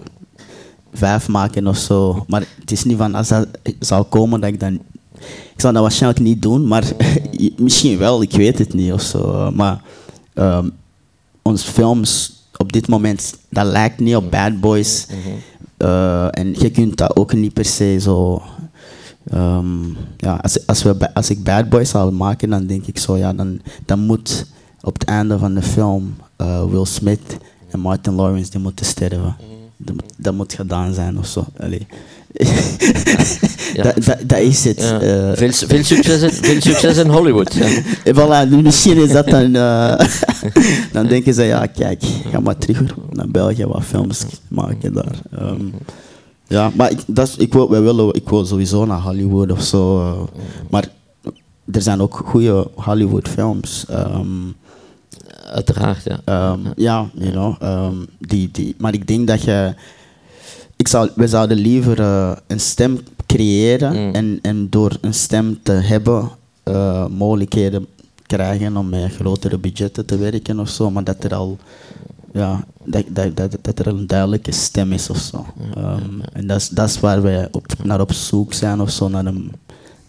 vijf 0.93 1.29
maken 1.29 1.67
of 1.67 1.77
zo. 1.77 2.25
Maar 2.27 2.45
het 2.61 2.71
is 2.73 2.85
niet 2.85 2.97
van 2.97 3.15
als 3.15 3.29
dat 3.29 3.49
zou 3.81 4.05
komen 4.05 4.41
dat 4.41 4.51
ik 4.51 4.61
dan. 4.61 4.75
Ik 5.55 5.63
zou 5.63 5.73
dat 5.73 5.83
waarschijnlijk 5.83 6.23
niet 6.23 6.43
doen, 6.43 6.67
maar 6.67 6.85
misschien 7.57 7.99
wel, 7.99 8.23
ik 8.23 8.33
weet 8.33 8.59
het 8.59 8.75
niet 8.75 8.93
of 8.93 9.03
zo. 9.03 9.51
Maar 9.55 9.83
ehm 10.35 10.69
onze 11.47 11.67
films 11.73 12.33
op 12.57 12.73
dit 12.73 12.89
moment, 12.89 13.37
dat 13.51 13.67
lijkt 13.67 14.01
niet 14.01 14.17
op 14.17 14.31
Bad 14.31 14.61
Boys. 14.61 15.07
Eh, 15.77 16.39
en 16.39 16.55
je 16.59 16.71
kunt 16.71 16.97
dat 16.97 17.17
ook 17.17 17.33
niet 17.33 17.53
per 17.53 17.65
se 17.65 17.97
zo. 18.01 18.43
ehm, 19.31 19.85
ja, 20.17 20.39
als, 20.43 20.67
als, 20.67 20.83
we, 20.83 21.15
als 21.15 21.31
ik 21.31 21.43
Bad 21.43 21.69
Boys 21.69 21.91
zou 21.91 22.13
maken, 22.13 22.51
dan 22.51 22.67
denk 22.67 22.87
ik 22.87 22.99
zo, 22.99 23.17
ja, 23.17 23.33
dan, 23.33 23.61
dan 23.85 23.99
moet 23.99 24.47
op 24.81 24.93
het 24.95 25.05
einde 25.05 25.39
van 25.39 25.55
de 25.55 25.63
film 25.63 26.17
eh, 26.37 26.65
Will 26.65 26.85
Smith 26.85 27.37
en 27.71 27.81
Martin 27.81 28.15
Lawrence 28.15 28.51
die 28.51 28.61
moeten 28.61 28.87
sterven. 28.87 29.37
Dat 30.17 30.35
moet 30.35 30.53
gedaan 30.55 30.95
zijn 30.95 31.19
of 31.19 31.27
zo. 31.27 31.45
Allee. 31.59 31.87
Ja. 33.75 33.83
dat, 33.83 34.05
dat, 34.05 34.19
dat 34.27 34.39
is 34.39 34.65
het. 34.65 34.81
Ja. 34.81 35.01
eh. 35.01 35.37
veel, 35.37 35.53
veel, 35.53 35.85
succes 35.85 36.23
in, 36.23 36.31
veel 36.31 36.61
succes 36.61 36.97
in 36.97 37.09
Hollywood. 37.09 37.55
ja. 37.55 37.67
En 38.05 38.15
voilà, 38.15 38.63
misschien 38.63 38.97
is 38.97 39.13
dat 39.13 39.27
dan. 39.29 39.55
eh, 39.55 39.99
dan 40.93 41.07
denken 41.07 41.35
ze, 41.35 41.43
ja, 41.43 41.67
kijk, 41.67 42.03
ga 42.31 42.41
maar 42.41 42.59
terug 42.59 42.83
naar 43.11 43.29
België 43.29 43.67
wat 43.67 43.85
films 43.85 44.25
maken 44.49 44.93
daar. 44.93 45.21
Ehm, 45.39 45.65
ja, 46.47 46.71
maar 46.75 46.91
ik, 46.91 46.99
dat 47.07 47.29
is, 47.29 47.37
ik, 47.37 47.53
wil, 47.53 47.71
wij 47.71 47.81
willen, 47.83 48.15
ik 48.15 48.29
wil 48.29 48.47
sowieso 48.47 48.85
naar 48.85 49.01
Hollywood 49.01 49.53
of 49.53 49.63
zo. 49.63 49.99
eh, 50.01 50.21
maar 50.71 50.89
er 51.73 51.83
zijn 51.83 52.01
ook 52.01 52.23
goede 52.25 52.69
Hollywood 52.75 53.29
films. 53.29 53.85
Uiteraard, 55.53 56.03
ja. 56.05 56.21
Ehm, 56.25 56.61
ja, 56.77 57.09
you 57.15 57.31
know, 57.31 57.55
ehm, 57.61 57.95
die, 58.19 58.49
die, 58.51 58.75
maar 58.79 58.95
ik 58.95 59.07
denk 59.07 59.27
dat 59.27 59.43
je. 59.43 59.75
ik 60.77 60.89
zou, 60.89 61.11
we 61.15 61.29
zouden 61.29 61.57
liever 61.57 62.01
eh, 62.01 62.33
een 62.47 62.61
stem 62.61 63.01
creëren 63.27 63.93
Mm. 64.07 64.15
en, 64.15 64.39
en 64.43 64.71
door 64.71 64.97
een 65.01 65.15
stem 65.15 65.59
te 65.63 65.73
hebben 65.73 66.31
eh, 66.63 67.07
mogelijkheden 67.07 67.87
krijgen 68.27 68.77
om 68.77 68.89
met 68.89 69.13
grotere 69.15 69.59
budgetten 69.59 70.07
te 70.07 70.19
werken 70.19 70.61
of 70.61 70.69
zo, 70.69 70.91
maar 70.91 71.05
dat 71.05 71.25
er 71.25 71.35
al 71.35 71.59
ja, 72.33 72.65
dat, 72.85 73.05
dat, 73.09 73.37
dat, 73.37 73.57
dat 73.63 73.79
er 73.79 73.87
een 73.87 74.07
duidelijke 74.07 74.53
stem 74.53 74.93
is 74.93 75.11
of 75.11 75.19
zo. 75.19 75.47
Ehm, 75.75 76.21
En 76.33 76.47
dat 76.47 76.57
is, 76.57 76.69
dat 76.69 76.89
is 76.89 77.01
waar 77.01 77.23
wij 77.23 77.49
op, 77.53 77.67
naar 77.83 78.01
op 78.01 78.13
zoek 78.13 78.53
zijn 78.53 78.81
of 78.81 78.91
zo, 78.91 79.09
naar 79.09 79.27
een, 79.27 79.53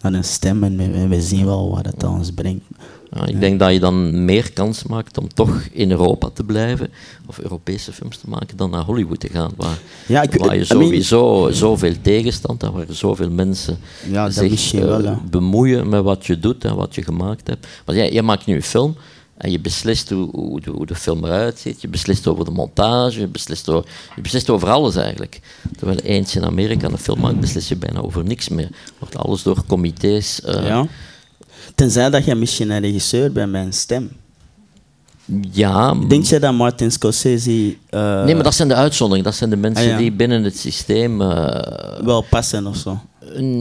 naar 0.02 0.12
een 0.12 0.24
stem 0.24 0.64
en 0.64 0.76
we, 0.76 1.08
we 1.08 1.20
zien 1.22 1.44
wel 1.44 1.70
wat 1.70 1.86
het 1.86 2.04
ons 2.04 2.30
brengt. 2.32 2.64
Ja, 3.12 3.26
ik 3.26 3.40
denk 3.40 3.58
dat 3.58 3.72
je 3.72 3.80
dan 3.80 4.24
meer 4.24 4.52
kans 4.52 4.82
maakt 4.82 5.18
om 5.18 5.28
toch 5.34 5.62
in 5.72 5.90
Europa 5.90 6.28
te 6.34 6.44
blijven, 6.44 6.90
of 7.26 7.38
Europese 7.38 7.92
films 7.92 8.16
te 8.18 8.28
maken, 8.28 8.56
dan 8.56 8.70
naar 8.70 8.82
Hollywood 8.84 9.20
te 9.20 9.28
gaan, 9.28 9.50
waar, 9.56 9.78
Ja, 10.06 10.22
ik- 10.22 10.34
waar 10.34 10.56
je 10.56 10.64
I 10.64 10.74
mean- 10.74 10.82
sowieso 10.82 11.48
zoveel 11.50 11.94
tegenstand 12.02 12.62
hebt, 12.62 12.74
waar 12.74 12.86
zoveel 12.90 13.30
mensen 13.30 13.78
Ja, 14.10 14.30
zich 14.30 14.72
eh, 14.74 14.80
wel, 14.84 15.20
bemoeien 15.30 15.88
met 15.88 16.02
wat 16.02 16.26
je 16.26 16.38
doet 16.38 16.64
en 16.64 16.76
wat 16.76 16.94
je 16.94 17.02
gemaakt 17.02 17.46
hebt. 17.46 17.66
Want 17.84 17.98
jij, 17.98 18.12
jij 18.12 18.22
maakt 18.22 18.46
nu 18.46 18.54
een 18.54 18.62
film 18.62 18.96
en 19.36 19.50
je 19.50 19.60
beslist 19.60 20.10
hoe, 20.10 20.28
hoe, 20.32 20.60
de, 20.60 20.70
hoe 20.70 20.86
de 20.86 20.94
film 20.94 21.24
eruit 21.24 21.58
ziet, 21.58 21.80
je 21.80 21.88
beslist 21.88 22.26
over 22.26 22.44
de 22.44 22.50
montage, 22.50 23.20
je 23.20 23.26
beslist 23.28 23.68
over, 23.68 23.90
je 24.16 24.20
beslist 24.22 24.50
over 24.50 24.68
alles 24.68 24.96
eigenlijk. 24.96 25.40
Terwijl 25.76 25.98
eens 25.98 26.36
in 26.36 26.44
Amerika 26.44 26.88
een 26.88 26.98
film 26.98 27.20
maakt, 27.20 27.40
beslis 27.40 27.68
je 27.68 27.76
bijna 27.76 28.00
over 28.00 28.24
niks 28.24 28.48
meer. 28.48 28.68
Wordt 28.98 29.16
alles 29.16 29.42
door 29.42 29.62
comité's... 29.66 30.40
Ja. 30.44 30.86
Tenzij 31.74 32.10
dat 32.10 32.24
je 32.24 32.34
misschien 32.34 32.70
een 32.70 32.80
regisseur 32.80 33.32
bent 33.32 33.50
met 33.52 33.64
een 33.66 33.72
stem. 33.72 34.10
ja, 35.50 35.94
Denk 36.08 36.24
je 36.24 36.38
dat 36.38 36.54
Martin 36.54 36.90
Scorsese 36.92 37.76
eh, 37.90 38.24
Nee, 38.24 38.34
maar 38.34 38.44
dat 38.44 38.54
zijn 38.54 38.68
de 38.68 38.74
uitzonderingen. 38.74 39.30
Dat 39.30 39.38
zijn 39.38 39.50
de 39.50 39.56
mensen 39.56 39.84
Ah, 39.84 39.90
ja. 39.90 39.96
die 39.96 40.12
binnen 40.12 40.44
het 40.44 40.56
systeem 40.58 41.20
eh, 41.20 42.02
wel 42.04 42.22
passen 42.30 42.66
of 42.66 42.76
zo? 42.76 43.00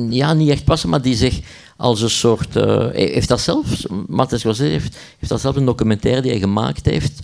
ja, 0.09 0.33
niet 0.33 0.49
echt 0.49 0.63
passen, 0.63 0.89
maar 0.89 1.01
die 1.01 1.15
zich 1.15 1.39
als 1.77 2.01
een 2.01 2.09
soort... 2.09 2.53
hij 2.53 2.91
heeft 2.93 3.27
dat 3.27 3.41
zelf, 3.41 3.65
Martin 4.07 4.39
Scorsese 4.39 4.71
heeft, 4.71 4.97
heeft 5.17 5.31
dat 5.31 5.41
zelf 5.41 5.55
een 5.55 5.65
documentaire 5.65 6.21
die 6.21 6.31
hij 6.31 6.39
gemaakt 6.39 6.85
heeft 6.85 7.19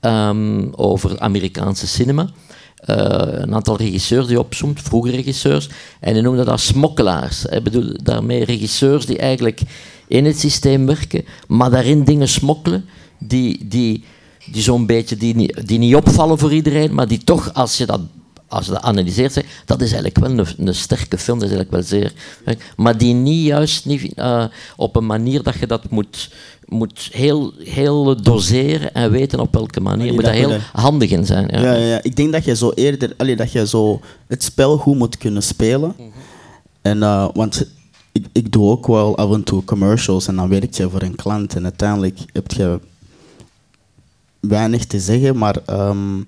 ehm, 0.00 0.68
over 0.70 1.18
Amerikaanse 1.20 1.86
cinema. 1.86 2.28
Een 2.76 3.54
aantal 3.54 3.76
regisseurs 3.76 4.26
die 4.26 4.38
opzomt, 4.38 4.80
vroege 4.82 5.10
regisseurs, 5.10 5.68
en 6.00 6.12
hij 6.12 6.22
noemde 6.22 6.44
dat 6.44 6.60
smokkelaars. 6.60 7.42
Hij 7.42 7.62
bedoelt 7.62 8.04
daarmee 8.04 8.44
regisseurs 8.44 9.06
die 9.06 9.18
eigenlijk 9.18 9.60
in 10.10 10.24
het 10.24 10.38
systeem 10.38 10.86
werken, 10.86 11.24
maar 11.48 11.70
daarin 11.70 12.04
dingen 12.04 12.28
smokkelen 12.28 12.84
die, 13.18 13.68
die, 13.68 14.04
die 14.50 14.62
zo'n 14.62 14.86
beetje 14.86 15.16
die 15.16 15.64
die 15.64 15.78
niet 15.78 15.94
opvallen 15.94 16.38
voor 16.38 16.52
iedereen, 16.52 16.94
maar 16.94 17.08
die 17.08 17.24
toch, 17.24 17.54
als 17.54 17.76
je 17.76 17.86
dat, 17.86 18.00
als 18.48 18.66
je 18.66 18.72
dat 18.72 18.82
analyseert, 18.82 19.32
zeg, 19.32 19.44
dat 19.64 19.80
is 19.80 19.92
eigenlijk 19.92 20.18
wel 20.18 20.38
een, 20.38 20.66
een 20.66 20.74
sterke 20.74 21.18
film, 21.18 21.38
dat 21.38 21.48
is 21.50 21.54
eigenlijk 21.54 21.70
wel 21.70 22.00
zeer. 22.00 22.12
Maar 22.76 22.98
die 22.98 23.14
niet 23.14 23.46
juist 23.46 23.86
niet, 23.86 24.14
eh, 24.14 24.44
op 24.76 24.96
een 24.96 25.06
manier 25.06 25.42
dat 25.42 25.58
je 25.58 25.66
dat 25.66 25.90
moet, 25.90 26.30
moet 26.64 27.08
heel, 27.12 27.52
heel 27.58 28.22
doseren 28.22 28.94
en 28.94 29.10
weten 29.10 29.40
op 29.40 29.54
welke 29.54 29.80
manier. 29.80 30.06
Je 30.06 30.12
moet 30.12 30.24
daar 30.24 30.34
heel 30.34 30.58
handig 30.72 31.10
in 31.10 31.26
zijn. 31.26 31.48
Ja. 31.50 31.60
Ja, 31.60 31.74
ja, 31.74 31.86
ja. 31.86 32.02
Ik 32.02 32.16
denk 32.16 32.32
dat 32.32 32.44
je 32.44 32.56
zo 32.56 32.70
eerder, 32.74 33.14
allee, 33.16 33.36
dat 33.36 33.52
je 33.52 33.66
zo 33.66 34.00
het 34.26 34.42
spel 34.42 34.76
goed 34.76 34.96
moet 34.96 35.18
kunnen 35.18 35.42
spelen. 35.42 35.94
En, 36.82 37.02
eh, 37.02 37.28
want 37.32 37.66
ik, 38.12 38.26
ik 38.32 38.52
doe 38.52 38.70
ook 38.70 38.86
wel 38.86 39.16
af 39.16 39.32
en 39.32 39.42
toe 39.42 39.64
commercials 39.64 40.26
en 40.26 40.36
dan 40.36 40.48
werk 40.48 40.74
je 40.74 40.90
voor 40.90 41.02
een 41.02 41.14
klant 41.14 41.54
en 41.54 41.64
uiteindelijk 41.64 42.18
heb 42.32 42.50
je 42.50 42.80
weinig 44.40 44.86
te 44.86 45.00
zeggen, 45.00 45.38
maar 45.38 45.56
ehm, 45.66 46.18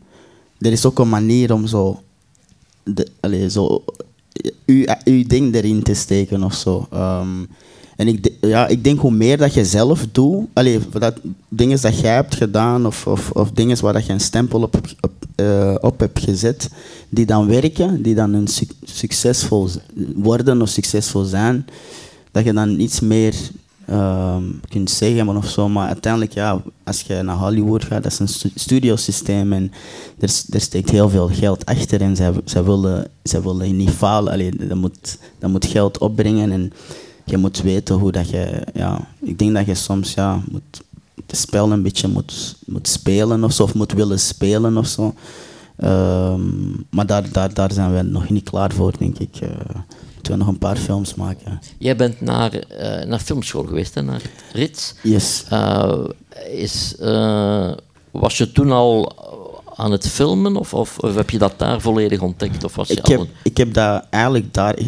er 0.58 0.72
is 0.72 0.86
ook 0.86 0.98
een 0.98 1.08
manier 1.08 1.52
om 1.52 1.66
zo, 1.66 2.02
de, 2.82 3.08
allee, 3.20 3.50
zo 3.50 3.84
uw, 5.04 5.26
ding 5.26 5.54
erin 5.54 5.82
te 5.82 5.94
steken 5.94 6.42
of 6.42 6.54
zo. 6.54 6.86
Ehm, 6.90 7.44
en 7.96 8.08
ik, 8.08 8.32
ja, 8.40 8.66
ik 8.66 8.84
denk 8.84 9.00
hoe 9.00 9.10
meer 9.10 9.36
dat 9.36 9.54
je 9.54 9.64
zelf 9.64 10.06
doet, 10.12 10.46
allee, 10.52 10.80
dat 10.92 11.14
dingen 11.48 11.80
dat 11.80 12.00
jij 12.00 12.14
hebt 12.14 12.34
gedaan 12.34 12.86
of, 12.86 13.06
of, 13.06 13.30
of 13.30 13.50
dingen 13.50 13.80
waar 13.80 13.92
dat 13.92 14.06
je 14.06 14.12
een 14.12 14.20
stempel 14.20 14.62
op, 14.62 14.80
op, 15.00 15.21
eh, 15.42 15.74
op 15.80 16.00
hebt 16.00 16.18
gezet, 16.20 16.70
die 17.08 17.26
dan 17.26 17.46
werken, 17.46 18.02
die 18.02 18.14
dan 18.14 18.32
een 18.34 18.46
suc- 18.48 18.74
succesvol 18.84 19.68
worden 20.14 20.62
of 20.62 20.68
succesvol 20.68 21.24
zijn, 21.24 21.66
dat 22.30 22.44
je 22.44 22.52
dan 22.52 22.80
iets 22.80 23.00
meer 23.00 23.34
ehm, 23.86 24.42
kunt 24.68 24.90
zeggen 24.90 25.36
of 25.36 25.48
zo. 25.48 25.68
Maar 25.68 25.86
uiteindelijk, 25.86 26.32
ja, 26.32 26.62
als 26.84 27.00
je 27.00 27.22
naar 27.22 27.36
Hollywood 27.36 27.84
gaat, 27.84 28.02
dat 28.02 28.12
is 28.12 28.18
een 28.18 28.28
stu- 28.28 28.50
studiosysteem 28.54 29.52
en 29.52 29.72
er, 30.18 30.30
er 30.50 30.60
steekt 30.60 30.90
heel 30.90 31.08
veel 31.08 31.28
geld 31.28 31.66
achter 31.66 32.00
en 32.00 32.16
zij, 32.16 32.32
zij, 32.44 32.64
willen, 32.64 33.08
zij 33.22 33.42
willen 33.42 33.76
niet 33.76 33.90
falen. 33.90 34.32
Allee, 34.32 34.56
dat, 34.68 34.78
moet, 34.78 35.18
dat 35.38 35.50
moet 35.50 35.66
geld 35.66 35.98
opbrengen 35.98 36.50
en 36.52 36.72
je 37.24 37.36
moet 37.36 37.62
weten 37.62 37.94
hoe 37.94 38.12
dat 38.12 38.30
je, 38.30 38.66
ja, 38.74 39.08
ik 39.20 39.38
denk 39.38 39.54
dat 39.54 39.66
je 39.66 39.74
soms, 39.74 40.14
ja, 40.14 40.42
moet 40.50 40.82
het 41.14 41.36
spel 41.36 41.72
een 41.72 41.82
beetje 41.82 42.08
moet, 42.08 42.56
moet 42.66 42.88
spelen 42.88 43.44
of 43.44 43.52
zo, 43.52 43.62
of 43.62 43.74
moet 43.74 43.92
willen 43.92 44.20
spelen 44.20 44.76
of 44.76 44.86
zo. 44.86 45.14
Ehm, 45.76 46.40
maar 46.90 47.06
daar, 47.06 47.32
daar, 47.32 47.54
daar 47.54 47.72
zijn 47.72 47.94
we 47.94 48.02
nog 48.02 48.28
niet 48.28 48.50
klaar 48.50 48.72
voor, 48.72 48.92
denk 48.98 49.18
ik. 49.18 49.36
Eh, 49.36 49.48
moeten 50.14 50.32
we 50.32 50.36
nog 50.36 50.48
een 50.48 50.58
paar 50.58 50.76
films 50.76 51.14
maken. 51.14 51.60
Jij 51.78 51.96
bent 51.96 52.20
naar, 52.20 52.52
eh, 52.52 53.06
naar 53.06 53.18
filmschool 53.18 53.64
geweest, 53.64 53.94
hè, 53.94 54.02
naar 54.02 54.22
Rits. 54.52 54.94
Yes. 55.02 55.44
Eh, 55.48 56.04
is, 56.50 56.94
was 58.10 58.38
je 58.38 58.52
toen 58.52 58.70
al 58.70 59.12
aan 59.74 59.92
het 59.92 60.08
filmen 60.08 60.56
of, 60.56 60.74
of, 60.74 60.98
of 60.98 61.14
heb 61.14 61.30
je 61.30 61.38
dat 61.38 61.54
daar 61.56 61.80
volledig 61.80 62.20
ontdekt? 62.20 62.64
Of 62.64 62.74
was 62.74 62.88
je 62.88 62.94
Ik 62.94 63.06
heb, 63.06 63.26
ik 63.42 63.56
heb 63.56 63.74
dat 63.74 64.06
eigenlijk 64.10 64.54
daar 64.54 64.78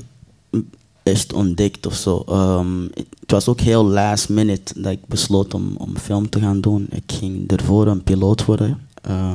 echt 1.04 1.32
ontdekt 1.32 1.86
of 1.86 1.94
zo. 1.94 2.24
Ehm, 2.28 2.82
het 3.20 3.30
was 3.30 3.48
ook 3.48 3.60
heel 3.60 3.84
last 3.84 4.28
minute 4.28 4.80
dat 4.80 4.92
ik 4.92 5.06
besloot 5.06 5.54
om, 5.54 5.74
om 5.76 5.96
film 5.96 6.28
te 6.28 6.40
gaan 6.40 6.60
doen. 6.60 6.86
Ik 6.90 7.12
ging 7.18 7.50
ervoor 7.50 7.86
een 7.86 8.02
piloot 8.02 8.44
worden. 8.44 8.80
Eh, 9.02 9.34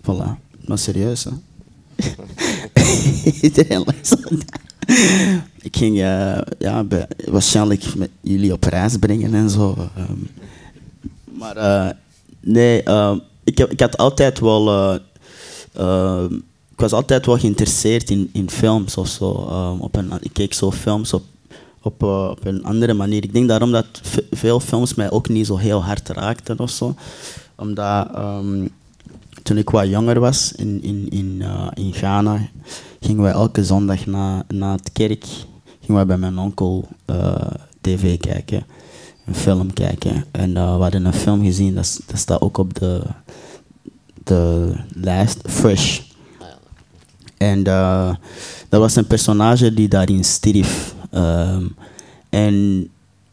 voilà. 0.00 0.38
Maar 0.66 0.78
serieus, 0.78 1.24
hè? 1.24 1.30
Ik 5.60 5.76
ging 5.76 6.00
eh, 6.00 6.38
ja, 6.58 6.86
waarschijnlijk 7.28 7.94
met 7.94 8.10
jullie 8.20 8.52
op 8.52 8.64
reis 8.64 8.96
brengen 8.96 9.34
en 9.34 9.50
zo. 9.50 9.76
ehm. 9.96 10.18
maar 11.38 11.56
eh, 11.56 11.90
nee, 12.40 12.82
ik, 13.44 13.58
ik 13.58 13.80
had 13.80 13.96
altijd 13.96 14.38
wel. 14.40 14.98
Ik 16.72 16.80
was 16.80 16.92
altijd 16.92 17.26
wel 17.26 17.38
geïnteresseerd 17.38 18.10
in, 18.10 18.30
in 18.32 18.50
films 18.50 18.96
of 18.96 19.08
zo. 19.08 19.46
ehm, 19.48 19.78
op 19.80 19.96
een, 19.96 20.12
ik 20.20 20.32
keek 20.32 20.54
zo 20.54 20.70
films 20.70 21.12
op, 21.12 21.22
op, 21.82 22.02
eh, 22.02 22.28
op 22.30 22.44
een 22.44 22.64
andere 22.64 22.94
manier. 22.94 23.22
Ik 23.24 23.32
denk 23.32 23.48
daarom 23.48 23.72
dat 23.72 23.86
ve- 24.02 24.26
veel 24.30 24.60
films 24.60 24.94
mij 24.94 25.10
ook 25.10 25.28
niet 25.28 25.46
zo 25.46 25.56
heel 25.56 25.82
hard 25.84 26.08
raakten 26.08 26.58
of 26.58 26.70
zo. 26.70 26.94
Omdat 27.56 28.08
ehm, 28.14 28.66
toen 29.42 29.56
ik 29.58 29.70
wat 29.70 29.88
jonger 29.88 30.20
was 30.20 30.52
in, 30.52 30.82
in, 30.82 31.06
in, 31.10 31.36
eh, 31.42 31.66
in 31.74 31.92
Ghana, 31.92 32.48
gingen 33.00 33.22
wij 33.22 33.32
elke 33.32 33.64
zondag 33.64 34.06
na, 34.06 34.44
na 34.48 34.72
het 34.72 34.92
kerk 34.92 35.24
gingen 35.80 35.94
wij 35.96 36.06
bij 36.06 36.18
mijn 36.18 36.38
onkel 36.38 36.88
eh, 37.04 37.34
tv 37.80 38.18
kijken, 38.18 38.66
een 39.26 39.34
film 39.34 39.72
kijken. 39.72 40.24
En 40.30 40.52
we 40.52 40.58
hadden 40.58 41.04
een 41.04 41.12
film 41.12 41.42
gezien, 41.44 41.74
dat, 41.74 42.00
dat 42.06 42.18
staat 42.18 42.40
ook 42.40 42.58
op 42.58 42.74
de, 42.78 43.02
de 44.24 44.72
lijst, 44.94 45.38
Fresh. 45.46 46.00
En 47.42 47.64
eh, 47.64 48.14
dat 48.68 48.80
was 48.80 48.96
een 48.96 49.06
personage 49.06 49.74
die 49.74 49.88
daarin 49.88 50.24
stierf. 50.24 50.94
En 52.28 52.88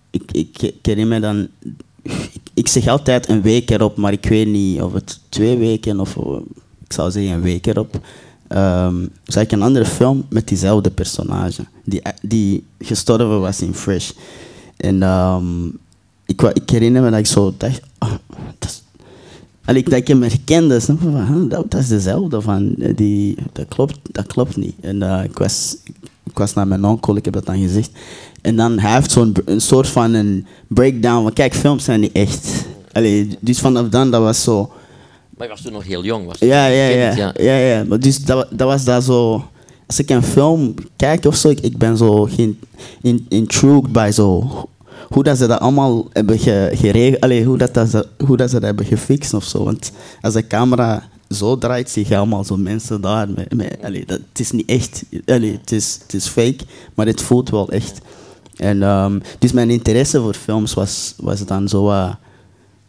ik, 0.09 0.31
ik, 0.31 0.61
ik 0.61 0.75
herinner 0.81 1.07
me 1.07 1.19
dan... 1.19 1.47
Ik, 2.53 2.67
zeg 2.67 2.87
altijd 2.87 3.29
een 3.29 3.41
week 3.41 3.69
erop, 3.69 3.97
maar 3.97 4.11
ik 4.11 4.25
weet 4.25 4.47
niet 4.47 4.81
of 4.81 4.93
het 4.93 5.19
twee 5.29 5.57
weken 5.57 5.99
of... 5.99 6.15
Ik 6.85 6.93
zou 6.93 7.11
zeggen 7.11 7.31
een 7.31 7.41
week 7.41 7.65
erop. 7.65 7.99
zag 9.23 9.43
ik 9.43 9.51
een 9.51 9.61
andere 9.61 9.85
film 9.85 10.25
met 10.29 10.47
diezelfde 10.47 10.89
personage. 10.89 11.65
Die, 11.83 12.01
die 12.21 12.63
gestorven 12.79 13.39
was 13.39 13.61
in 13.61 13.73
Fresh. 13.73 14.11
En 14.77 15.03
ehm, 15.03 15.67
ik, 16.25 16.41
ik 16.41 16.69
herinner 16.69 17.01
me 17.01 17.09
dat 17.09 17.19
ik 17.19 17.27
zo 17.27 17.53
dacht... 17.57 17.81
ah, 17.97 18.13
dat 18.59 18.83
Allee, 19.69 19.83
dat 19.83 19.93
ik 19.93 20.07
hem 20.07 20.21
herkende, 20.21 20.79
snap 20.79 21.01
je? 21.01 21.09
Van, 21.09 21.49
dat, 21.49 21.71
dat 21.71 21.81
is 21.81 21.87
dezelfde. 21.87 22.41
Van, 22.41 22.75
eh, 22.79 22.95
die, 22.95 23.35
dat, 23.51 23.67
klopt, 23.67 23.99
dat 24.03 24.27
klopt 24.27 24.57
niet. 24.57 24.73
En 24.81 25.01
eh, 25.01 25.23
ik, 25.23 25.37
was, 25.37 25.77
ik 26.23 26.37
was 26.37 26.53
naar 26.53 26.67
mijn 26.67 26.85
onkel, 26.85 27.15
ik 27.15 27.25
heb 27.25 27.33
dat 27.33 27.45
dan 27.45 27.59
gezegd. 27.59 27.91
En 28.41 28.55
dan 28.55 28.79
hij 28.79 28.93
heeft 28.93 29.11
zo'n 29.11 29.35
een 29.45 29.61
soort 29.61 29.87
van 29.87 30.13
een 30.13 30.45
breakdown 30.67 31.23
van, 31.23 31.33
kijk, 31.33 31.55
films 31.55 31.83
zijn 31.83 31.99
niet 31.99 32.11
echt. 32.11 32.65
Allee, 32.91 33.37
dus 33.39 33.59
vanaf 33.59 33.89
dan, 33.89 34.11
dat 34.11 34.21
was 34.21 34.43
zo... 34.43 34.71
Maar 35.37 35.47
je 35.47 35.53
was 35.53 35.61
toen 35.61 35.71
nog 35.71 35.83
heel 35.83 36.03
jong. 36.03 36.25
Was 36.25 36.39
Ja, 36.39 36.65
ja, 36.65 36.87
kind, 36.87 37.17
ja. 37.17 37.33
ja, 37.37 37.57
ja. 37.57 37.83
Maar 37.83 37.99
dus 37.99 38.23
dat, 38.23 38.47
dat 38.51 38.67
was 38.67 38.83
daar 38.83 39.01
zo... 39.01 39.45
Als 39.87 39.99
ik 39.99 40.09
een 40.09 40.23
film 40.23 40.73
kijk 40.95 41.25
of 41.25 41.35
zo, 41.35 41.49
ik, 41.49 41.59
ik 41.59 41.77
ben 41.77 41.97
zo 41.97 42.23
geen, 42.23 42.59
in, 43.01 43.27
bij 43.91 44.11
zo... 44.11 44.49
Hoe 45.09 45.23
dat 45.23 45.37
ze 45.37 45.47
dat 45.47 45.59
allemaal 45.59 46.05
hebben 46.13 46.39
ge, 46.39 46.69
geregeld, 46.73 47.21
allee, 47.21 47.43
hoe, 47.45 47.57
dat, 47.57 47.73
dat 47.73 47.89
ze, 47.89 48.07
hoe 48.25 48.37
dat 48.37 48.47
ze 48.49 48.55
dat 48.55 48.63
hebben 48.63 48.85
gefixt 48.85 49.33
of 49.33 49.43
zo. 49.43 49.63
Want 49.63 49.91
als 50.21 50.33
de 50.33 50.47
camera 50.47 51.03
zo 51.29 51.57
draait 51.57 51.89
zich 51.89 52.11
allemaal 52.11 52.43
zo 52.43 52.57
mensen 52.57 53.01
daar. 53.01 53.29
Met, 53.29 53.55
met, 53.55 53.77
allee, 53.83 54.05
dat, 54.05 54.19
het 54.29 54.39
is 54.39 54.51
niet 54.51 54.69
echt, 54.69 55.03
allee, 55.25 55.51
het, 55.61 55.71
is, 55.71 55.99
het 56.01 56.13
is 56.13 56.27
fake, 56.27 56.57
maar 56.93 57.05
het 57.05 57.21
voelt 57.21 57.49
wel 57.49 57.69
echt. 57.69 57.99
En, 58.55 58.83
ehm, 58.83 59.19
dus 59.39 59.51
mijn 59.51 59.69
interesse 59.69 60.19
voor 60.21 60.33
films 60.33 60.73
was, 60.73 61.13
was 61.17 61.45
dan 61.45 61.67
zo 61.67 61.89
uh, 61.89 62.13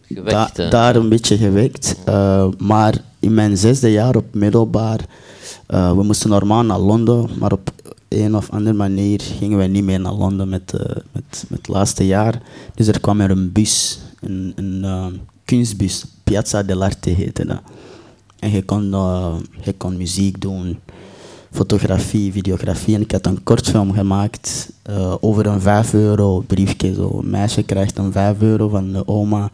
Gewekt, 0.07 0.57
da- 0.57 0.69
daar 0.71 0.97
een 0.97 1.09
beetje 1.09 1.37
gewekt. 1.37 1.97
Uh, 2.09 2.47
maar 2.59 2.95
in 3.19 3.35
mijn 3.35 3.57
zesde 3.57 3.93
jaar 3.93 4.17
op 4.17 4.25
middelbaar, 4.35 5.01
uh, 5.69 5.93
we 5.93 6.03
moesten 6.03 6.31
normaal 6.31 6.63
naar 6.63 6.79
Londen, 6.79 7.29
maar 7.39 7.53
op 7.53 7.71
een 8.11 8.37
of 8.37 8.51
andere 8.51 8.77
manier 8.77 9.21
gingen 9.21 9.59
wij 9.59 9.69
niet 9.69 9.85
meer 9.85 10.01
naar 10.01 10.13
Londen 10.13 10.49
met, 10.49 10.73
uh, 10.75 10.81
met, 11.13 11.45
met 11.49 11.59
het 11.59 11.69
laatste 11.69 12.07
jaar. 12.07 12.43
Dus 12.75 12.87
er 12.87 13.01
kwam 13.01 13.21
er 13.21 13.31
een 13.31 13.53
bus, 13.53 14.01
een, 14.21 14.53
een 14.57 14.81
uh, 14.85 15.07
kunstbus, 15.45 16.05
Piazza 16.25 16.63
dell'Arte 16.63 17.11
heette 17.11 17.47
dat. 17.47 17.61
En 18.39 18.51
je 18.51 18.65
kon, 18.65 18.91
uh, 18.91 19.35
je 19.63 19.73
kon 19.73 19.97
muziek 19.97 20.41
doen, 20.41 20.79
fotografie, 21.51 22.33
videografie. 22.33 22.95
En 22.95 23.01
ik 23.01 23.13
had 23.13 23.27
een 23.27 23.43
kortfilm 23.43 23.93
gemaakt 23.93 24.73
over 25.21 25.47
een 25.47 25.61
5 25.61 25.95
euro 25.95 26.41
briefje. 26.47 26.95
Zo. 26.95 27.19
Een 27.19 27.31
meisje 27.31 27.63
krijgt 27.63 27.99
een 27.99 28.13
5 28.13 28.41
euro 28.41 28.69
van 28.69 28.93
de 28.93 29.09
oma. 29.09 29.51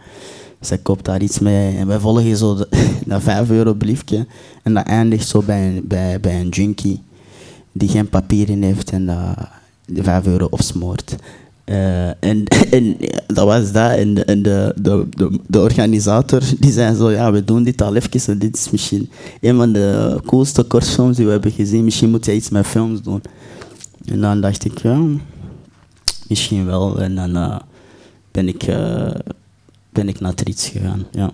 Zij 0.61 0.79
koopt 0.79 1.05
daar 1.05 1.23
iets 1.23 1.39
mee. 1.39 1.77
En 1.77 1.87
wij 1.87 1.99
volgen 1.99 2.37
zo 2.37 2.55
de, 2.55 2.69
dat 3.07 3.23
5 3.23 3.51
euro 3.51 3.75
briefje. 3.75 4.27
En 4.63 4.75
dat 4.75 4.87
eindigt 4.87 5.29
zo 5.29 5.43
bij 5.43 5.83
bij, 5.85 6.21
bij 6.21 6.41
een 6.41 6.49
junkie 6.49 7.03
die 7.79 7.89
geen 7.89 8.09
papieren 8.09 8.63
heeft 8.63 8.91
en 8.91 9.03
uh, 9.03 9.31
de 9.87 10.03
5 10.03 10.27
euro 10.27 10.47
opsmoort. 10.51 11.17
Uh, 11.65 12.07
en, 12.09 12.45
en 12.71 12.97
dat 13.27 13.45
was 13.45 13.73
dat. 13.73 13.91
En, 13.91 14.27
en 14.27 14.43
de, 14.43 14.75
de, 14.81 15.07
de, 15.11 15.41
de, 15.47 15.61
organisator 15.61 16.43
die 16.59 16.73
zei 16.73 16.97
zo, 16.97 17.11
ja, 17.11 17.33
we 17.33 17.45
doen 17.45 17.63
dit 17.63 17.83
al 17.83 17.95
even. 17.95 18.33
En 18.33 18.39
dit 18.39 18.57
is 18.57 18.71
misschien 18.71 19.11
een 19.41 19.57
van 19.57 19.73
de 19.73 20.21
coolste 20.27 20.63
kortfilms 20.63 21.17
die 21.17 21.25
we 21.25 21.33
hebben 21.33 21.53
gezien. 21.53 21.85
Misschien 21.85 22.11
moet 22.11 22.25
jij 22.25 22.35
iets 22.35 22.49
met 22.49 22.67
films 22.67 23.03
doen. 23.03 23.23
En 24.05 24.21
dan 24.21 24.41
dacht 24.41 24.65
ik, 24.65 24.79
ja, 24.79 25.01
misschien 26.29 26.67
wel. 26.67 27.01
En 27.01 27.15
dan 27.15 27.37
uh, 27.37 27.59
ben, 28.31 28.49
ik, 28.49 28.67
uh, 28.67 29.11
ben 29.91 30.09
ik 30.09 30.21
naar 30.21 30.35
Trits 30.35 30.69
gegaan, 30.69 31.07
ja. 31.11 31.31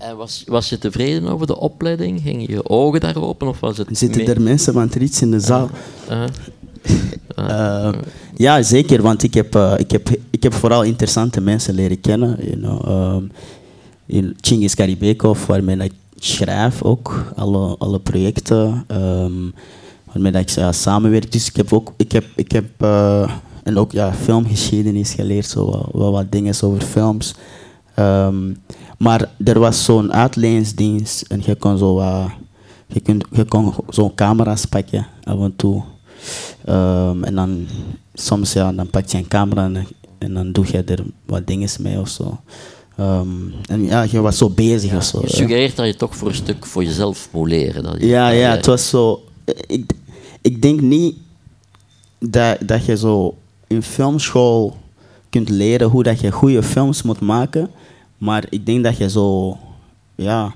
En 0.00 0.16
was, 0.16 0.44
was 0.46 0.68
je 0.68 0.78
tevreden 0.78 1.28
over 1.28 1.46
de 1.46 1.58
opleiding? 1.58 2.20
Gingen 2.20 2.50
je 2.50 2.68
ogen 2.68 3.00
daar 3.00 3.22
open? 3.22 3.48
Of 3.48 3.60
was 3.60 3.78
het 3.78 3.88
Zitten 3.92 4.26
er 4.26 4.40
mensen 4.40 4.72
van 4.72 4.88
Trits 4.88 5.22
in 5.22 5.30
de 5.30 5.40
zaal? 5.40 5.70
Uh, 6.10 6.24
Uh, 7.38 7.92
ja, 8.36 8.62
zeker, 8.62 9.02
want 9.02 9.22
ik 9.22 9.34
heb, 9.34 9.56
uh, 9.56 9.74
ik, 9.76 9.90
heb, 9.90 10.08
ik 10.30 10.42
heb 10.42 10.54
vooral 10.54 10.82
interessante 10.82 11.40
mensen 11.40 11.74
leren 11.74 12.00
kennen. 12.00 12.36
You 12.40 12.56
know, 12.56 13.14
um, 13.16 13.30
in 14.06 14.36
Chingis 14.40 14.74
Karibekov, 14.74 15.46
waarmee 15.46 15.76
ik 15.76 15.92
schrijf 16.18 16.82
ook, 16.82 17.24
alle, 17.36 17.76
alle 17.78 17.98
projecten, 17.98 18.84
um, 18.88 19.54
waarmee 20.12 20.32
ik 20.32 20.48
samenwerk. 20.70 21.32
Dus 21.32 21.48
ik 21.48 21.56
heb 21.56 21.72
ook, 21.72 21.92
ik 21.96 22.12
heb, 22.12 22.24
ik 22.36 22.52
heb 22.52 22.82
en 23.62 23.78
ook 23.78 23.92
ja, 23.92 24.12
filmgeschiedenis 24.14 25.12
geleerd, 25.12 25.46
zo 25.46 25.70
wel, 25.70 25.88
wel 25.92 26.12
wat 26.12 26.32
dingen 26.32 26.54
over 26.62 26.80
films. 26.80 27.34
Um, 27.98 28.56
maar 29.00 29.30
er 29.44 29.58
was 29.58 29.84
zo'n 29.84 30.12
uitleensdienst 30.12 31.22
en 31.22 31.42
je 31.44 31.54
kon 31.54 31.78
zo, 31.78 32.02
je, 32.86 33.00
kunt, 33.00 33.24
je 33.30 33.44
kon 33.44 33.74
zo'n 33.88 34.14
camera's 34.14 34.64
pakken 34.64 35.06
af 35.24 35.40
en 35.40 35.56
toe. 35.56 35.82
Um, 36.68 37.24
en 37.24 37.34
dan 37.34 37.66
soms 38.14 38.52
ja, 38.52 38.72
dan 38.72 38.90
pak 38.90 39.06
je 39.06 39.18
een 39.18 39.28
camera 39.28 39.64
en, 39.64 39.86
en 40.18 40.34
dan 40.34 40.52
doe 40.52 40.66
je 40.70 40.82
er 40.82 41.04
wat 41.26 41.46
dingen 41.46 41.68
mee 41.78 41.98
of 41.98 42.08
zo. 42.08 42.40
Um, 42.98 43.52
en 43.66 43.84
ja, 43.84 44.02
je 44.02 44.20
was 44.20 44.38
zo 44.38 44.50
bezig 44.50 44.90
ja, 44.90 44.96
of 44.96 45.04
zo. 45.04 45.20
Je 45.20 45.28
suggereert 45.28 45.76
dat 45.76 45.86
je 45.86 45.96
toch 45.96 46.16
voor 46.16 46.28
een 46.28 46.34
stuk 46.34 46.66
voor 46.66 46.84
jezelf 46.84 47.28
moet 47.32 47.48
leren. 47.48 47.82
Dat 47.82 48.00
je, 48.00 48.06
ja, 48.06 48.28
dat 48.28 48.38
ja, 48.38 48.50
het 48.50 48.66
was 48.66 48.88
zo. 48.88 49.22
Ik, 49.66 49.92
ik 50.40 50.62
denk 50.62 50.80
niet 50.80 51.16
dat, 52.18 52.58
dat 52.60 52.84
je 52.84 52.96
zo 52.96 53.36
in 53.66 53.82
filmschool 53.82 54.76
kunt 55.30 55.48
leren 55.48 55.88
hoe 55.88 56.02
dat 56.02 56.20
je 56.20 56.30
goede 56.30 56.62
films 56.62 57.02
moet 57.02 57.20
maken. 57.20 57.70
Maar 58.20 58.44
ik 58.48 58.66
denk 58.66 58.84
dat 58.84 58.96
je 58.96 59.10
zo 59.10 59.56
ja, 60.14 60.54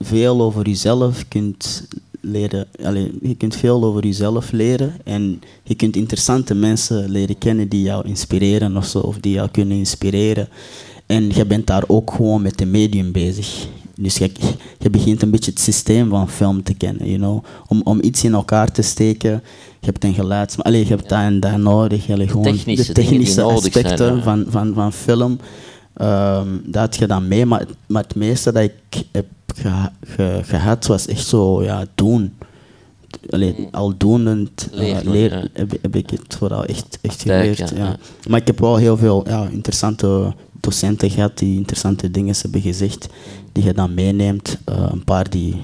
veel 0.00 0.40
over 0.40 0.66
jezelf 0.66 1.28
kunt 1.28 1.88
leren. 2.20 2.66
Allee, 2.82 3.12
je 3.22 3.34
kunt 3.34 3.56
veel 3.56 3.84
over 3.84 4.04
jezelf 4.04 4.52
leren 4.52 4.92
en 5.04 5.40
je 5.62 5.74
kunt 5.74 5.96
interessante 5.96 6.54
mensen 6.54 7.10
leren 7.10 7.38
kennen 7.38 7.68
die 7.68 7.82
jou 7.82 8.08
inspireren 8.08 8.76
of 8.76 8.86
zo, 8.86 8.98
of 8.98 9.18
die 9.18 9.32
jou 9.32 9.48
kunnen 9.48 9.76
inspireren. 9.76 10.48
En 11.06 11.34
je 11.34 11.46
bent 11.46 11.66
daar 11.66 11.84
ook 11.86 12.10
gewoon 12.10 12.42
met 12.42 12.58
de 12.58 12.66
medium 12.66 13.12
bezig. 13.12 13.66
Dus 13.96 14.18
je, 14.18 14.30
je 14.78 14.90
begint 14.90 15.22
een 15.22 15.30
beetje 15.30 15.50
het 15.50 15.60
systeem 15.60 16.08
van 16.08 16.28
film 16.28 16.62
te 16.62 16.74
kennen, 16.74 17.06
you 17.06 17.18
know? 17.18 17.44
om, 17.66 17.80
om 17.84 17.98
iets 18.02 18.24
in 18.24 18.34
elkaar 18.34 18.72
te 18.72 18.82
steken. 18.82 19.42
Je 19.80 19.86
hebt 19.86 20.04
een 20.04 20.14
geluid, 20.14 20.56
allee, 20.58 20.80
je 20.80 20.88
hebt 20.88 21.08
dat 21.08 21.18
en 21.18 21.40
dat 21.40 21.56
nodig. 21.56 22.10
Allee, 22.10 22.28
gewoon 22.28 22.42
technische 22.42 22.86
de 22.86 22.92
technische 22.92 23.42
aspecten 23.42 23.96
zijn, 23.96 24.16
ja. 24.16 24.22
van, 24.22 24.44
van, 24.48 24.74
van 24.74 24.92
film. 24.92 25.38
Um, 26.00 26.62
dat 26.64 26.82
had 26.82 26.96
je 26.96 27.06
dan 27.06 27.28
mee, 27.28 27.46
maar, 27.46 27.66
maar 27.86 28.02
het 28.02 28.14
meeste 28.14 28.52
dat 28.52 28.62
ik 28.62 29.04
heb 29.12 29.26
ge, 29.56 29.90
ge, 30.06 30.40
gehad 30.44 30.86
was 30.86 31.06
echt 31.06 31.26
zo, 31.26 31.62
ja, 31.62 31.84
doen. 31.94 32.34
Allee, 33.30 33.68
aldoenend 33.70 34.68
uh, 34.72 34.78
Leer, 34.78 35.02
leer, 35.04 35.32
ja. 35.32 35.44
heb, 35.52 35.72
heb, 35.82 35.96
ik 35.96 36.10
het 36.10 36.36
vooral 36.38 36.64
echt, 36.64 36.98
echt 37.00 37.22
geleerd. 37.22 37.58
ja, 37.58 37.66
Ja, 37.76 37.84
ja. 37.84 37.96
Maar 38.28 38.40
ik 38.40 38.46
heb 38.46 38.58
wel 38.58 38.76
heel 38.76 38.96
veel 38.96 39.28
ja, 39.28 39.48
interessante 39.48 40.34
docenten 40.60 41.10
gehad 41.10 41.38
die 41.38 41.56
interessante 41.56 42.10
dingen 42.10 42.34
hebben 42.42 42.60
gezegd, 42.60 43.08
die 43.52 43.64
je 43.64 43.74
dan 43.74 43.94
meeneemt. 43.94 44.58
Uh, 44.68 44.88
een 44.90 45.04
paar 45.04 45.30
die 45.30 45.56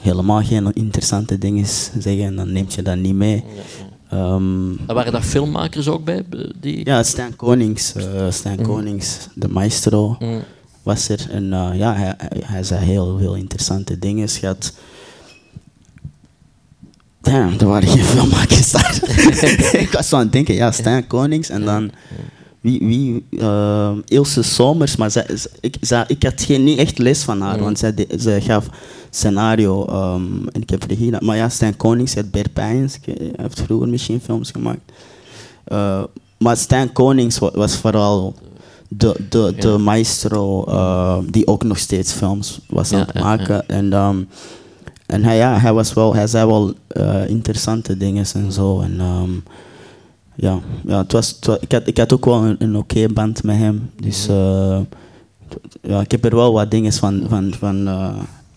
helemaal 0.00 0.42
geen 0.42 0.72
interessante 0.72 1.38
dingen 1.38 1.66
zeggen, 1.98 2.24
en 2.24 2.36
dan 2.36 2.52
neemt 2.52 2.74
je 2.74 2.82
dat 2.82 2.96
niet 2.96 3.14
mee. 3.14 3.44
Um, 4.12 4.80
en 4.86 4.94
waren 4.94 5.12
daar 5.12 5.22
filmmakers 5.22 5.88
ook 5.88 6.04
bij? 6.04 6.24
Die... 6.60 6.84
Ja, 6.84 7.02
Stijn 7.02 7.36
Konings, 7.36 7.94
uh, 7.96 8.04
Stijn 8.30 8.58
mm. 8.58 8.66
Konings, 8.66 9.28
de 9.34 9.48
maestro, 9.48 10.16
mm. 10.18 10.42
was 10.82 11.08
er. 11.08 11.26
En 11.30 11.44
uh, 11.44 11.70
ja, 11.74 11.94
hij, 11.94 12.14
hij 12.44 12.62
zei 12.62 12.84
heel 12.84 13.18
veel 13.18 13.34
interessante 13.34 13.98
dingen. 13.98 14.28
Had... 14.40 14.72
Damn, 17.20 17.58
er 17.58 17.66
waren 17.66 17.88
geen 17.88 18.04
filmmakers 18.14 18.70
daar. 18.70 19.00
ik 19.82 19.90
was 19.92 20.08
zo 20.08 20.16
aan 20.16 20.22
het 20.22 20.32
denken, 20.32 20.54
ja, 20.54 20.72
Stijn 20.72 21.06
Konings 21.06 21.48
en 21.48 21.64
dan... 21.64 21.90
Wie, 22.60 22.78
wie 22.78 23.26
uh, 23.30 23.96
Ilse 24.06 24.42
Somers, 24.42 24.96
maar 24.96 25.10
zij, 25.10 25.26
ik, 25.60 25.76
zij, 25.80 26.04
ik 26.06 26.22
had 26.22 26.42
geen, 26.42 26.64
niet 26.64 26.78
echt 26.78 26.98
les 26.98 27.22
van 27.22 27.40
haar, 27.40 27.56
mm. 27.56 27.62
want 27.62 27.78
zij, 27.78 28.06
zij 28.16 28.40
gaf 28.40 28.68
scenario 29.10 29.86
um, 29.88 30.48
en 30.48 30.62
ik 30.62 30.70
heb 30.70 30.82
regie. 30.82 31.14
Maar 31.20 31.36
ja, 31.36 31.48
Stijn 31.48 31.76
Konings, 31.76 32.14
het 32.14 32.30
Bert 32.30 32.52
Pijns, 32.52 32.98
hij 33.04 33.32
heeft 33.36 33.60
vroeger 33.60 33.88
misschien 33.88 34.20
films 34.20 34.50
gemaakt. 34.50 34.92
Uh, 35.72 36.02
maar 36.38 36.56
Stijn 36.56 36.92
Konings 36.92 37.38
was, 37.38 37.50
was 37.54 37.76
vooral 37.76 38.34
de, 38.88 39.16
de, 39.28 39.54
de 39.58 39.68
ja. 39.68 39.78
maestro 39.78 40.64
uh, 40.68 41.18
die 41.30 41.46
ook 41.46 41.64
nog 41.64 41.78
steeds 41.78 42.12
films 42.12 42.60
was 42.66 42.92
aan 42.92 43.00
het 43.00 43.10
ja, 43.14 43.20
maken. 43.20 43.54
Ja, 43.54 43.62
en, 43.66 43.92
um, 43.92 44.28
en 45.06 45.24
hij, 45.24 45.36
ja, 45.36 45.58
hij, 45.58 45.72
was 45.72 45.92
wel, 45.92 46.14
hij 46.14 46.26
zei 46.26 46.46
wel 46.46 46.72
uh, 46.96 47.28
interessante 47.28 47.96
dingen 47.96 48.24
en 48.34 48.52
zo. 48.52 48.80
En, 48.80 49.00
um, 49.00 49.42
ja, 50.34 50.58
ja 50.86 50.98
het 50.98 51.12
was, 51.12 51.28
het 51.28 51.46
was, 51.46 51.58
ik, 51.60 51.72
had, 51.72 51.86
ik 51.86 51.98
had 51.98 52.12
ook 52.12 52.24
wel 52.24 52.44
een, 52.44 52.56
een 52.58 52.76
oké 52.76 52.98
okay 52.98 53.12
band 53.12 53.42
met 53.42 53.56
hem. 53.56 53.90
Dus 54.02 54.28
uh, 54.28 54.78
ja, 55.82 56.00
ik 56.00 56.10
heb 56.10 56.24
er 56.24 56.36
wel 56.36 56.52
wat 56.52 56.70
dingen 56.70 56.92
van, 56.92 57.24
van, 57.28 57.54
van 57.58 57.88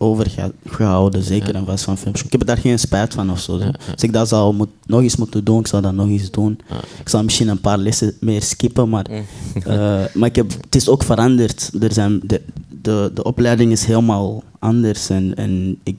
overgehouden, 0.01 1.23
zeker 1.23 1.55
en 1.55 1.65
vast 1.65 1.83
van 1.83 1.97
films. 1.97 2.23
Ik 2.23 2.31
heb 2.31 2.45
daar 2.45 2.57
geen 2.57 2.79
spijt 2.79 3.13
van 3.13 3.31
of 3.31 3.39
zo. 3.39 3.57
Ja, 3.57 3.65
ja. 3.65 3.73
Als 3.91 4.03
ik 4.03 4.13
dat 4.13 4.27
zou 4.27 4.55
moet, 4.55 4.69
nog 4.85 5.01
eens 5.01 5.15
moeten 5.15 5.43
doen, 5.43 5.59
ik 5.59 5.67
zou 5.67 5.81
dat 5.81 5.93
nog 5.93 6.07
eens 6.07 6.31
doen. 6.31 6.59
Ja. 6.69 6.75
Ik 6.99 7.09
zou 7.09 7.23
misschien 7.23 7.47
een 7.47 7.61
paar 7.61 7.77
lessen 7.77 8.13
meer 8.19 8.41
skippen, 8.41 8.89
maar, 8.89 9.05
uh, 9.09 10.03
maar 10.13 10.29
ik 10.29 10.35
heb, 10.35 10.51
het 10.61 10.75
is 10.75 10.89
ook 10.89 11.03
veranderd. 11.03 11.71
Er 11.81 11.93
zijn 11.93 12.21
de, 12.23 12.41
de, 12.81 13.11
de 13.13 13.23
opleiding 13.23 13.71
is 13.71 13.85
helemaal 13.85 14.43
anders. 14.59 15.09
En, 15.09 15.35
en 15.35 15.77
ik, 15.83 15.95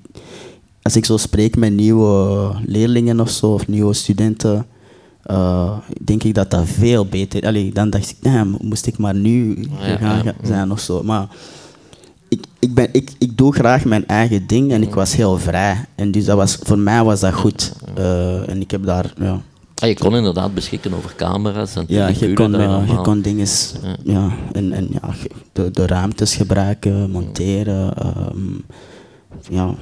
als 0.82 0.96
ik 0.96 1.04
zo 1.04 1.16
spreek 1.16 1.56
met 1.56 1.72
nieuwe 1.72 2.50
leerlingen 2.66 3.20
of 3.20 3.30
zo, 3.30 3.52
of 3.52 3.68
nieuwe 3.68 3.94
studenten, 3.94 4.66
uh, 5.30 5.76
denk 6.04 6.22
ik 6.22 6.34
dat 6.34 6.50
dat 6.50 6.64
veel 6.66 7.06
beter 7.06 7.54
is. 7.54 7.72
Dan 7.72 7.90
dacht 7.90 8.10
ik, 8.10 8.16
damn, 8.20 8.56
moest 8.60 8.86
ik 8.86 8.98
maar 8.98 9.14
nu 9.14 9.66
gaan 9.78 10.34
zijn 10.42 10.72
of 10.72 10.80
zo. 10.80 11.02
Maar 11.02 11.28
ik, 12.32 12.44
ik, 12.58 12.74
ben, 12.74 12.88
ik, 12.92 13.10
ik 13.18 13.36
doe 13.36 13.52
graag 13.52 13.84
mijn 13.84 14.06
eigen 14.06 14.46
ding 14.46 14.72
en 14.72 14.82
ik 14.82 14.94
was 14.94 15.16
heel 15.16 15.38
vrij. 15.38 15.84
En 15.94 16.10
dus 16.10 16.24
dat 16.24 16.36
was, 16.36 16.58
voor 16.62 16.78
mij 16.78 17.04
was 17.04 17.20
dat 17.20 17.34
goed. 17.34 17.72
Uh, 17.98 18.48
en 18.48 18.60
ik 18.60 18.70
heb 18.70 18.84
daar, 18.84 19.12
ja. 19.20 19.40
Ah, 19.74 19.88
je 19.88 19.98
kon 19.98 20.16
inderdaad 20.16 20.54
beschikken 20.54 20.94
over 20.94 21.14
camera's 21.16 21.76
en 21.76 21.84
Ja, 21.88 22.08
je 22.08 22.32
kon, 22.32 22.54
uh, 22.54 22.88
je 22.88 23.00
kon 23.00 23.20
dingen, 23.20 23.46
ja. 23.82 23.96
ja, 24.04 24.30
en, 24.52 24.72
en 24.72 24.88
ja, 24.90 25.14
de, 25.52 25.70
de 25.70 25.86
ruimtes 25.86 26.34
gebruiken, 26.34 27.10
monteren. 27.10 27.94
Um, 28.34 28.64
ja, 29.50 29.74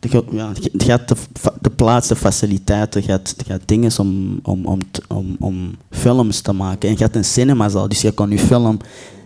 je, 0.00 0.24
ja, 0.30 0.52
je 0.72 0.90
had 0.90 1.08
de, 1.08 1.16
de 1.60 1.70
plaats, 1.70 2.08
de 2.08 2.16
faciliteiten, 2.16 3.02
je 3.06 3.10
had, 3.10 3.34
je 3.46 3.52
had 3.52 3.62
dingen 3.64 3.90
om, 3.98 4.38
om, 4.42 4.66
om, 4.66 4.78
om, 5.08 5.36
om 5.40 5.74
films 5.90 6.40
te 6.40 6.52
maken. 6.52 6.88
En 6.88 6.94
je 6.98 7.04
had 7.04 7.14
een 7.14 7.24
cinemazaal, 7.24 7.88
dus 7.88 8.00
je 8.00 8.12
kon 8.12 8.30
je 8.30 8.38
film 8.38 8.78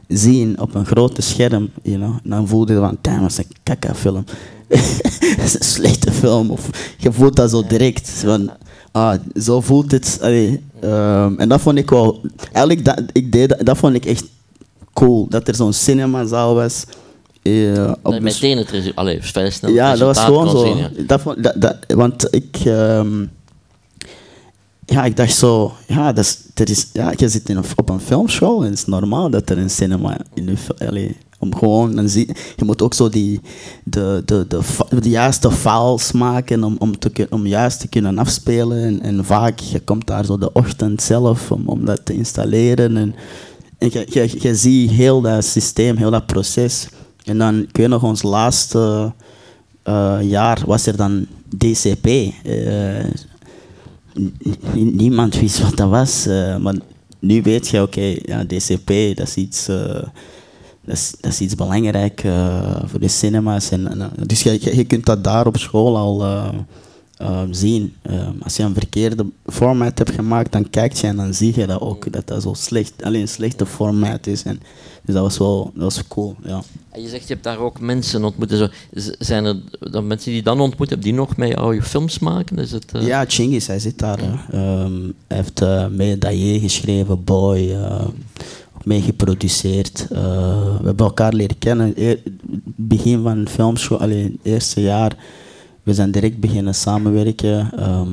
zien 0.09 0.61
op 0.61 0.75
een 0.75 0.87
grote 0.87 1.23
scherm, 1.23 1.71
you 1.83 1.97
know, 1.97 2.15
dan 2.25 2.49
voelde 2.49 2.73
je 2.73 2.79
van, 2.79 2.99
damn, 3.01 3.21
dat 3.21 3.31
is 3.31 3.39
een 3.39 3.45
kaka 3.63 3.95
film. 3.95 4.25
dat 5.37 5.45
is 5.45 5.55
een 5.55 5.65
slechte 5.65 6.13
film. 6.13 6.51
Of 6.51 6.71
je 6.99 7.13
voelt 7.13 7.37
dat 7.37 7.51
zo 7.51 7.67
direct. 7.67 8.09
Van, 8.09 8.51
ah, 8.93 9.15
zo 9.41 9.61
voelt 9.61 9.91
het. 9.93 10.19
Allee, 10.23 10.63
ehm, 10.81 11.35
en 11.39 11.49
dat 11.49 11.61
vond 11.61 11.79
ik 11.79 11.91
wel, 11.91 12.21
eigenlijk, 12.53 12.85
dat, 12.85 13.03
ik 13.13 13.33
deed, 13.33 13.49
dat, 13.49 13.67
dat 13.67 13.77
vond 13.79 13.95
ik 13.95 14.05
echt 14.05 14.25
cool. 14.93 15.27
Dat 15.29 15.49
er 15.49 15.55
zo'n 15.55 15.73
cinemazaal 15.73 16.55
was. 16.55 16.85
eh, 17.43 17.93
op 18.03 18.21
meteen 18.21 18.59
het 18.59 18.71
resultaat, 18.71 18.97
allee, 18.97 19.19
snel 19.51 19.71
ja, 19.73 19.91
dat 19.97 20.01
was 20.15 20.19
gewoon 20.25 20.51
zo. 20.51 20.65
zien, 20.65 20.77
ja. 20.77 20.91
dat, 21.07 21.21
vond- 21.21 21.43
dat, 21.43 21.61
dat, 21.61 21.77
want 21.87 22.29
ik, 22.35 22.57
ehm, 22.65 23.25
ja, 24.87 25.05
ik 25.05 25.17
dacht 25.17 25.35
zo, 25.35 25.73
ja, 25.87 26.13
dat 26.13 26.25
is, 26.25 26.39
er 26.55 26.71
is, 26.71 26.87
ja, 26.93 27.13
je 27.17 27.29
zit 27.29 27.49
in 27.49 27.59
op 27.77 27.89
een 27.89 28.01
filmschool 28.01 28.61
en 28.65 28.71
het 28.71 28.79
is 28.79 28.85
normaal 28.87 29.31
dat 29.31 29.51
er 29.51 29.59
een 29.59 29.71
cinema 29.71 30.19
in 30.35 30.47
de 30.47 30.87
allee, 30.87 31.17
om 31.39 31.55
gewoon, 31.57 32.09
zie, 32.09 32.27
je 32.57 32.65
moet 32.65 32.83
ook 32.83 32.95
zo 32.95 33.09
die, 33.09 33.41
de, 33.85 34.23
de, 34.25 34.45
de, 34.49 34.63
fa- 34.63 34.87
de 35.01 35.09
juiste 35.09 35.51
files 35.51 36.13
maken 36.13 36.65
om, 36.65 36.77
om, 36.79 36.99
te, 36.99 37.11
kun- 37.11 37.27
om 37.31 37.47
juist 37.47 37.81
te 37.81 37.89
kunnen 37.89 38.19
afspelen. 38.19 38.83
En, 38.85 39.01
en 39.03 39.25
vaak, 39.25 39.59
je 39.59 39.81
komt 39.81 40.07
daar 40.07 40.25
zo 40.25 40.39
de 40.39 40.53
ochtend 40.53 41.03
zelf 41.03 41.51
om, 41.51 41.63
om 41.67 41.85
dat 41.85 42.01
te 42.05 42.13
installeren. 42.15 42.97
En, 42.97 43.15
en 43.79 43.91
je, 43.93 44.07
je, 44.11 44.37
je 44.41 44.55
ziet 44.55 44.91
heel 44.91 45.21
dat 45.21 45.45
systeem, 45.45 45.97
heel 45.97 46.11
dat 46.11 46.27
proces. 46.27 46.89
En 47.25 47.39
dan, 47.39 47.59
ik 47.63 47.77
weet 47.77 47.89
nog, 47.89 48.03
ons 48.03 48.23
laatste 48.23 49.13
eh, 49.83 50.19
jaar 50.23 50.63
was 50.67 50.87
er 50.87 50.97
dan 50.97 51.27
DCP. 51.59 52.07
Eh, 52.07 53.05
niemand 54.75 55.41
wist 55.41 55.63
wat 55.63 55.77
dat 55.77 55.89
was. 55.89 56.27
eh, 56.27 56.57
maar 56.57 56.75
nu 57.19 57.43
weet 57.43 57.69
je, 57.69 57.83
oké, 57.83 58.17
ja, 58.23 58.45
DCP, 58.45 59.17
dat 59.17 59.27
is 59.27 59.35
iets, 59.35 59.69
eh, 59.69 60.03
dat 60.85 60.95
is, 60.95 61.15
dat 61.21 61.41
iets 61.41 61.55
belangrijk 61.55 62.25
eh, 62.25 62.83
voor 62.85 63.01
de 63.01 63.09
cinema's. 63.09 63.71
En, 63.71 64.11
dus 64.27 64.43
je, 64.43 64.77
je 64.77 64.85
kunt 64.85 65.07
dat 65.07 65.25
daar 65.25 65.47
op 65.47 65.57
school 65.57 65.97
al 65.97 66.25
eh, 67.17 67.43
eh, 67.43 67.49
zien. 67.51 67.95
Eh, 68.03 68.29
als 68.43 68.57
je 68.57 68.63
een 68.63 68.75
verkeerde 68.75 69.27
format 69.47 69.99
hebt 69.99 70.11
gemaakt, 70.11 70.53
dan 70.53 70.71
kijk 70.71 70.93
je 70.93 71.07
en 71.07 71.17
dan 71.17 71.35
zie 71.35 71.61
je 71.61 71.67
dat 71.67 71.81
ook, 71.81 72.13
dat 72.13 72.27
dat 72.27 72.43
zo 72.43 72.55
slecht, 72.55 73.03
alleen 73.03 73.21
een 73.21 73.29
slechte 73.29 73.67
format 73.67 74.27
is. 74.27 74.43
En, 74.43 74.61
dus 75.03 75.15
dat 75.15 75.23
was 75.23 75.39
wel 75.39 75.71
dat 75.75 75.83
was 75.83 76.09
cool, 76.09 76.37
ja. 76.45 76.63
En 76.91 77.03
je 77.03 77.09
zegt, 77.09 77.27
je 77.29 77.33
hebt 77.33 77.45
daar 77.45 77.59
ook 77.59 77.81
mensen 77.81 78.25
ontmoet. 78.25 78.51
Zo. 78.51 78.69
Zijn 79.19 79.45
er 79.45 79.57
dan 79.79 80.07
mensen 80.07 80.27
die 80.29 80.37
je 80.39 80.43
dan 80.45 80.61
ontmoet 80.61 80.89
hebben, 80.89 81.07
die 81.07 81.17
nog 81.17 81.37
met 81.37 81.49
jou 81.49 81.75
je 81.75 81.83
films 81.83 82.19
maken? 82.19 82.59
Is 82.59 82.73
het, 82.73 82.93
eh, 82.93 83.07
Ja, 83.07 83.25
Chingis, 83.29 83.67
hij 83.67 83.79
zit 83.79 83.99
daar. 83.99 84.19
Ehm, 84.51 85.01
hij 85.27 85.37
heeft 85.37 85.61
eh 85.63 85.87
mee 85.87 86.19
Daye 86.19 86.61
geschreven, 86.61 87.25
Boy, 87.25 87.77
ook 88.77 88.85
mee 88.85 89.03
geproduceerd. 89.03 90.07
Eh, 90.11 90.19
we 90.79 90.85
hebben 90.85 91.07
elkaar 91.07 91.33
leren 91.33 91.59
kennen. 91.59 91.93
E- 91.97 92.17
begin 92.77 93.23
van 93.23 93.45
de 93.45 93.51
filmschool, 93.51 94.01
allee, 94.01 94.23
het 94.23 94.33
eerste 94.43 94.81
jaar, 94.81 95.17
we 95.87 95.95
zijn 95.95 96.11
direct 96.11 96.41
beginnen 96.41 96.75
samenwerken. 96.75 97.71
Ehm, 97.79 98.09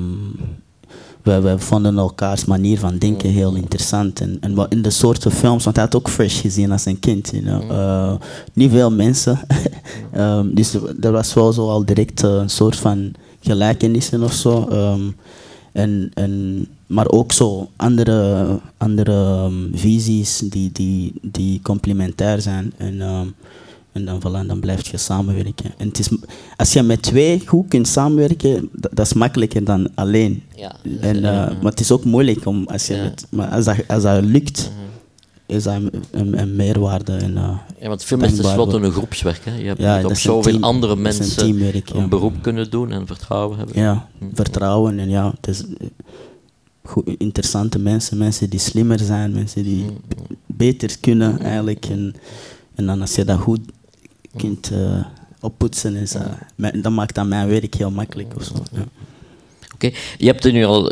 we, 1.21 1.41
we 1.41 1.59
vonden 1.59 1.97
elkaars 1.97 2.45
manier 2.45 2.79
van 2.79 2.97
denken 2.97 3.29
heel 3.29 3.55
interessant. 3.55 4.21
En, 4.21 4.37
en 4.39 4.55
wat 4.55 4.71
in 4.71 4.81
de 4.81 4.89
soorten 4.89 5.31
films, 5.31 5.63
want 5.63 5.75
hij 5.75 5.85
had 5.85 5.95
ook 5.95 6.09
Fresh 6.09 6.41
gezien 6.41 6.71
als 6.71 6.85
een 6.85 6.99
kind. 6.99 7.29
You 7.29 7.43
know. 7.43 7.71
Eh, 7.71 8.13
niet 8.53 8.71
veel 8.71 8.91
mensen. 8.91 9.39
Ehm, 10.11 10.53
dus 10.53 10.77
er 11.01 11.11
was 11.11 11.33
wel 11.33 11.53
zo 11.53 11.69
al 11.69 11.85
direct 11.85 12.23
eh, 12.23 12.33
een 12.33 12.49
soort 12.49 12.75
van 12.75 13.13
gelijkenissen 13.39 14.23
of 14.23 14.33
zo. 14.33 14.67
Ehm, 14.67 15.01
en, 15.71 16.11
en, 16.13 16.65
maar 16.87 17.09
ook 17.09 17.31
zo 17.31 17.69
andere, 17.75 18.59
andere 18.77 19.49
visies 19.73 20.37
die, 20.37 20.71
die, 20.71 21.13
die 21.21 21.61
complementair 21.61 22.41
zijn. 22.41 22.73
En, 22.77 23.01
en 23.93 24.05
dan, 24.05 24.19
voilà, 24.19 24.47
dan 24.47 24.59
blijf 24.59 24.87
je 24.91 24.97
samenwerken. 24.97 25.71
En 25.77 25.87
het 25.87 25.99
is, 25.99 26.09
als 26.57 26.73
je 26.73 26.81
met 26.81 27.01
twee 27.01 27.47
goed 27.47 27.67
kunt 27.67 27.87
samenwerken, 27.87 28.69
dat, 28.71 28.91
dat 28.95 29.05
is 29.05 29.13
makkelijker 29.13 29.63
dan 29.63 29.89
alleen. 29.95 30.43
Ja. 30.55 30.75
En, 31.01 31.15
eh. 31.15 31.23
Maar 31.61 31.71
het 31.71 31.79
is 31.79 31.91
ook 31.91 32.03
moeilijk 32.05 32.45
om 32.45 32.67
als 32.67 32.87
je 32.87 32.95
Ja. 32.95 33.13
maar 33.29 33.47
als 33.47 33.65
dat, 33.65 33.87
als 33.87 34.03
dat 34.03 34.23
lukt, 34.23 34.71
is 35.45 35.63
dat 35.63 35.73
een, 35.73 35.91
een, 36.11 36.39
een 36.39 36.55
meerwaarde. 36.55 37.13
En, 37.15 37.37
eh, 37.37 37.57
Ja, 37.79 37.87
want 37.87 38.03
film 38.03 38.21
is 38.21 38.35
tenslotte 38.35 38.77
een 38.77 38.91
groepswerk. 38.91 39.45
Hè. 39.45 39.55
Je 39.55 39.65
hebt 39.67 39.79
Ja, 39.81 40.03
op 40.03 40.09
een 40.09 40.15
zoveel 40.15 40.51
team- 40.51 40.63
andere 40.63 40.93
een 40.93 41.01
mensen 41.01 41.37
teamwerk, 41.37 41.89
ja. 41.89 41.95
een 41.99 42.09
beroep 42.09 42.33
kunnen 42.41 42.69
doen 42.69 42.91
en 42.91 43.07
vertrouwen 43.07 43.57
hebben. 43.57 43.79
Ja, 43.81 44.07
vertrouwen 44.33 44.99
en 44.99 45.09
ja, 45.09 45.33
het 45.35 45.47
is 45.47 45.63
eh, 45.63 45.87
goed, 46.83 47.09
interessante 47.17 47.79
mensen, 47.79 48.17
mensen 48.17 48.49
die 48.49 48.59
slimmer 48.59 48.99
zijn, 48.99 49.31
mensen 49.31 49.63
die 49.63 49.85
b- 50.07 50.13
beter 50.45 50.97
kunnen 50.99 51.39
eigenlijk. 51.39 51.85
En, 51.85 52.15
en 52.75 52.85
dan 52.85 53.01
als 53.01 53.15
je 53.15 53.25
dat 53.25 53.39
goed 53.39 53.59
kunt 54.37 54.71
eh, 54.71 55.05
oppoetsen, 55.39 55.95
is, 55.95 56.11
dat- 56.11 56.21
mijn- 56.55 56.81
dan 56.81 56.93
maakt 56.93 57.15
dat 57.15 57.25
mijn 57.27 57.47
werk 57.47 57.73
heel 57.75 57.91
makkelijk. 57.91 58.33
Of 58.35 58.43
zo. 58.43 58.53
Ja. 58.71 58.83
Oké, 59.73 59.91
je 60.17 60.25
hebt 60.25 60.45
er 60.45 60.51
nu 60.51 60.65
al, 60.65 60.83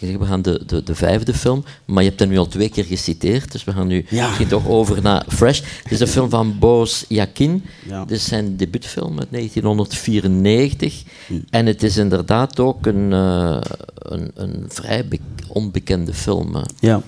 we 0.00 0.18
gaan 0.24 0.42
de, 0.42 0.62
de, 0.66 0.82
de 0.82 0.94
vijfde 0.94 1.34
film, 1.34 1.64
maar 1.84 2.02
je 2.02 2.08
hebt 2.08 2.20
er 2.20 2.26
nu 2.26 2.38
al 2.38 2.46
twee 2.46 2.68
keer 2.68 2.84
geciteerd, 2.84 3.52
dus 3.52 3.64
we 3.64 3.72
gaan 3.72 3.86
nu 3.86 4.04
Ja. 4.08 4.26
misschien 4.26 4.48
toch 4.48 4.68
over 4.68 5.02
naar 5.02 5.24
Fresh. 5.28 5.60
Het 5.82 5.92
is 5.92 6.00
een 6.00 6.06
film 6.08 6.30
van 6.30 6.58
Boris 6.58 7.04
Yakin, 7.08 7.64
Ja. 7.88 8.04
dit 8.04 8.16
is 8.16 8.24
zijn 8.24 8.56
debuutfilm 8.56 9.18
uit 9.18 9.30
1994 9.30 11.02
Hm. 11.26 11.34
en 11.50 11.66
het 11.66 11.82
is 11.82 11.96
inderdaad 11.96 12.60
ook 12.60 12.86
een, 12.86 13.12
eh, 13.12 13.58
een, 13.98 14.30
een 14.34 14.64
vrij 14.68 15.06
be- 15.08 15.18
onbekende 15.48 16.14
film. 16.14 16.54
Ja. 16.80 17.02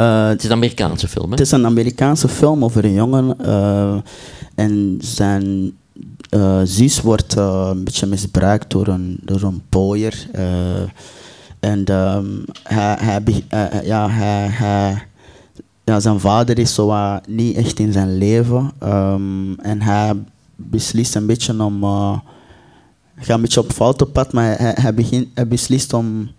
Eh, 0.00 0.28
Het 0.28 0.42
is 0.42 0.48
een 0.48 0.56
Amerikaanse 0.56 1.08
film, 1.08 1.24
hè? 1.24 1.30
Het 1.30 1.40
is 1.40 1.50
een 1.50 1.66
Amerikaanse 1.66 2.28
film 2.28 2.64
over 2.64 2.84
een 2.84 2.92
jongen 2.92 3.38
eh, 3.38 3.96
en 4.54 4.98
zijn 5.00 5.72
eh, 6.30 6.60
zus 6.64 7.00
wordt 7.00 7.34
een 7.36 7.84
beetje 7.84 8.06
misbruikt 8.06 8.70
door 8.70 8.86
een, 8.86 9.18
door 9.22 9.42
een 9.42 9.62
pooier. 9.68 10.28
en 11.60 11.84
ehm, 11.84 12.26
hij, 12.62 13.22
ja, 13.84 14.10
hij, 14.10 14.46
hij, 14.48 15.02
ja, 15.84 16.00
zijn 16.00 16.20
vader 16.20 16.58
is 16.58 16.74
zo 16.74 17.18
niet 17.28 17.56
echt 17.56 17.78
in 17.78 17.92
zijn 17.92 18.18
leven 18.18 18.72
ehm, 18.78 19.52
en 19.52 19.82
hij 19.82 20.12
beslist 20.56 21.14
een 21.14 21.26
beetje 21.26 21.64
om. 21.64 21.82
gaat 23.16 23.36
een 23.36 23.40
beetje 23.40 23.60
op 23.60 23.72
foute 23.72 24.06
pad, 24.06 24.32
maar 24.32 24.58
hij, 24.58 24.74
hij, 24.80 24.94
begint, 24.94 25.28
hij 25.34 25.48
beslist 25.48 25.92
om 25.92 26.30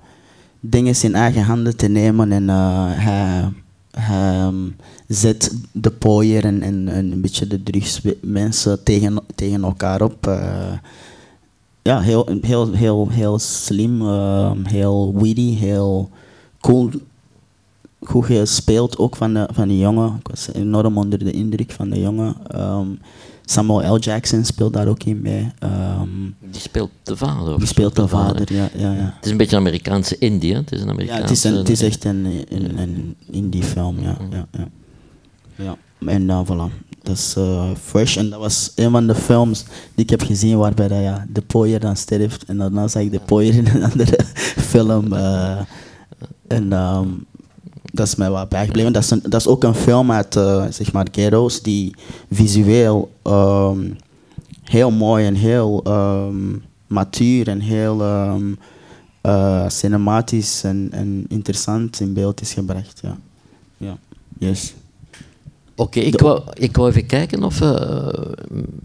dingen 0.62 1.04
in 1.04 1.16
eigen 1.16 1.44
handen 1.44 1.78
te 1.78 1.88
nemen 1.88 2.32
en 2.32 2.50
eh, 2.50 2.86
hij, 2.90 3.50
ehm, 3.92 4.56
zet 5.08 5.56
de 5.72 5.92
pooier 5.92 6.46
en, 6.46 6.62
en, 6.62 6.88
en 6.88 7.12
een 7.12 7.22
beetje 7.22 7.48
de 7.48 7.64
drugsmensen 7.64 8.84
tegen, 8.84 9.20
tegen 9.36 9.64
elkaar 9.64 10.02
op. 10.02 10.28
eh. 10.28 10.74
ja, 11.82 12.00
heel, 12.00 12.28
heel, 12.42 12.72
heel, 12.74 13.10
heel 13.10 13.40
slim, 13.40 14.02
ehm, 14.02 14.66
heel 14.66 15.14
witty, 15.16 15.56
heel 15.56 16.10
cool. 16.60 16.90
Goed 18.04 18.26
gespeeld 18.26 18.98
ook 18.98 19.16
van 19.16 19.34
de, 19.34 19.50
van 19.54 19.68
de 19.68 19.78
jongen. 19.78 20.16
Ik 20.20 20.28
was 20.28 20.54
enorm 20.54 20.98
onder 20.98 21.20
de 21.20 21.32
indruk 21.32 21.72
van 21.72 21.90
de 21.90 22.00
jongen. 22.00 22.36
Ehm, 22.48 22.88
Samuel 23.52 23.96
L. 23.96 23.98
Jackson 24.00 24.46
speelt 24.46 24.74
daar 24.74 24.88
ook 24.88 25.04
in 25.04 25.22
mee. 25.22 25.52
Ehm, 25.60 26.08
Die 26.52 26.62
speelt 26.62 26.90
de 27.04 27.18
vader. 27.18 27.54
of 27.54 27.60
die 27.60 27.68
speelt 27.68 27.96
de 27.96 28.08
vader, 28.08 28.54
ja. 28.54 28.70
ja, 28.78 28.92
ja. 28.94 29.14
Het 29.16 29.26
is 29.26 29.32
een 29.32 29.38
beetje 29.38 29.56
een 29.56 29.62
Amerikaanse 29.62 30.18
indie, 30.18 30.52
hè? 30.54 30.58
Het 30.60 30.72
is 30.72 30.80
een 30.82 30.86
Ja, 30.88 30.92
Amerikaanse... 30.94 31.22
het 31.24 31.32
is, 31.32 31.44
een, 31.44 31.56
het 31.56 31.70
is 31.70 31.82
echt 31.82 32.04
een, 32.06 32.26
een, 32.50 32.78
een 32.80 33.16
indie 33.32 33.64
film, 33.64 34.00
ja. 34.00 34.18
ja, 34.32 34.48
ja. 34.52 34.68
ja. 35.56 35.78
En 36.06 36.28
dan 36.28 36.46
voilà, 36.46 36.88
dat 37.02 37.18
is 37.18 37.34
eh, 37.38 37.70
Fresh. 37.82 38.18
En 38.18 38.30
dat 38.30 38.40
was 38.40 38.72
een 38.76 38.92
van 38.92 39.08
de 39.08 39.16
films 39.16 39.64
die 39.96 40.04
ik 40.04 40.10
heb 40.10 40.22
gezien 40.22 40.58
waarbij 40.58 40.88
dat, 40.88 41.02
ja, 41.02 41.26
de 41.30 41.42
pooier 41.42 41.80
dan 41.80 41.96
sterft. 41.96 42.44
En 42.46 42.58
daarna 42.58 42.88
zag 42.88 43.02
ik 43.02 43.12
de 43.12 43.20
pooier 43.20 43.54
in 43.54 43.68
een 43.68 43.84
andere 43.84 44.20
film. 44.72 45.14
eh, 45.14 45.60
en 46.48 46.74
ehm, 46.74 47.08
dat 47.92 48.08
is 48.08 48.16
mij 48.16 48.30
wat 48.30 48.50
bijgebleven. 48.50 48.94
Dat 48.94 49.04
is, 49.04 49.10
een, 49.10 49.22
dat 49.24 49.40
is 49.40 49.48
ook 49.48 49.64
een 49.64 49.76
film 49.76 50.12
uit, 50.12 50.36
eh, 50.36 50.66
zeg 50.70 50.92
maar, 50.92 51.08
Ghetto's 51.12 51.62
die 51.62 51.96
visueel 52.32 53.12
ehm, 53.24 53.90
heel 54.64 54.92
mooi 54.92 55.26
en 55.26 55.36
heel 55.36 55.84
ehm, 55.84 56.56
matuur 56.88 57.48
en 57.48 57.60
heel 57.60 58.02
ehm, 58.02 58.54
eh, 59.22 59.70
cinematisch 59.70 60.64
en, 60.64 60.88
en 60.92 61.26
interessant 61.28 62.00
in 62.00 62.14
beeld 62.14 62.42
is 62.42 62.54
gebracht. 62.54 63.00
Ja. 63.02 63.18
Ja. 63.78 63.98
Yes. 64.38 64.74
Oké, 65.76 66.00
ik, 66.00 66.20
wou, 66.20 66.42
ik 66.54 66.76
wou 66.76 66.90
even 66.90 67.06
kijken 67.06 67.44
of... 67.44 67.62
eh, 67.62 67.72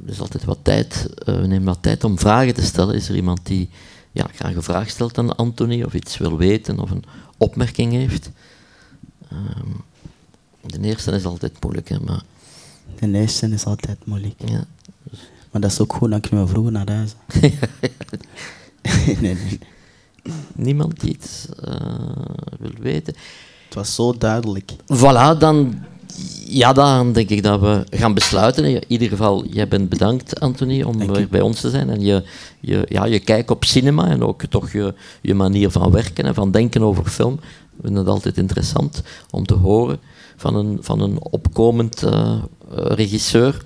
er 0.04 0.12
is 0.12 0.20
altijd 0.20 0.44
wat 0.44 0.58
tijd, 0.62 1.08
we 1.24 1.32
nemen 1.32 1.64
wat 1.64 1.82
tijd 1.82 2.04
om 2.04 2.18
vragen 2.18 2.54
te 2.54 2.62
stellen. 2.62 2.94
Is 2.94 3.08
er 3.08 3.16
iemand 3.16 3.46
die 3.46 3.68
ja, 4.12 4.26
graag 4.34 4.54
een 4.54 4.62
vraag 4.62 4.90
stelt 4.90 5.18
aan 5.18 5.36
Anthony, 5.36 5.82
of 5.82 5.94
iets 5.94 6.18
wil 6.18 6.36
weten, 6.36 6.80
of 6.80 6.90
een 6.90 7.04
opmerking 7.36 7.92
heeft? 7.92 8.30
Ehm, 9.36 9.70
de 10.80 10.88
eerste 10.88 11.10
is 11.10 11.24
altijd 11.24 11.62
moeilijk, 11.62 11.88
hè, 11.88 12.00
maar... 12.00 12.22
De 12.98 13.12
eerste 13.12 13.48
is 13.48 13.64
altijd 13.64 13.98
moeilijk. 14.04 14.34
Ja. 14.44 14.64
Maar 15.50 15.60
dat 15.60 15.70
is 15.70 15.80
ook 15.80 15.92
goed, 15.92 16.10
dan 16.10 16.20
kunnen 16.20 16.44
we 16.44 16.50
vroeger 16.50 16.72
naar 16.72 16.90
huis. 16.90 17.14
nee, 19.20 19.34
nee. 19.34 19.58
Niemand 20.54 21.00
die 21.00 21.10
iets 21.10 21.46
eh, 21.64 21.76
wil 22.58 22.72
weten. 22.80 23.14
Het 23.64 23.74
was 23.74 23.94
zo 23.94 24.12
duidelijk. 24.18 24.72
Voilà, 24.72 25.38
dan 25.38 25.84
ja, 26.46 26.72
dan 26.72 27.12
denk 27.12 27.28
ik 27.28 27.42
dat 27.42 27.60
we 27.60 27.84
gaan 27.90 28.14
besluiten. 28.14 28.64
In 28.64 28.84
ieder 28.86 29.08
geval, 29.08 29.46
jij 29.46 29.68
bent 29.68 29.88
bedankt, 29.88 30.40
Anthony, 30.40 30.82
om 30.82 31.12
weer 31.12 31.28
bij 31.28 31.40
ons 31.40 31.60
te 31.60 31.70
zijn. 31.70 31.90
En 31.90 32.00
je, 32.00 32.24
je, 32.60 32.86
ja, 32.88 33.04
je 33.04 33.18
kijk 33.18 33.50
op 33.50 33.64
cinema 33.64 34.06
en 34.06 34.22
ook 34.22 34.44
toch 34.44 34.72
je, 34.72 34.94
je 35.20 35.34
manier 35.34 35.70
van 35.70 35.90
werken 35.90 36.24
en 36.24 36.34
van 36.34 36.50
denken 36.50 36.82
over 36.82 37.04
film. 37.04 37.40
We 37.76 37.82
vinden 37.82 38.00
het 38.00 38.12
altijd 38.12 38.38
interessant 38.38 39.02
om 39.30 39.46
te 39.46 39.54
horen 39.54 39.98
van 40.36 40.54
een, 40.56 40.78
van 40.80 41.00
een 41.00 41.22
opkomend 41.22 42.02
uh, 42.02 42.42
regisseur. 42.70 43.64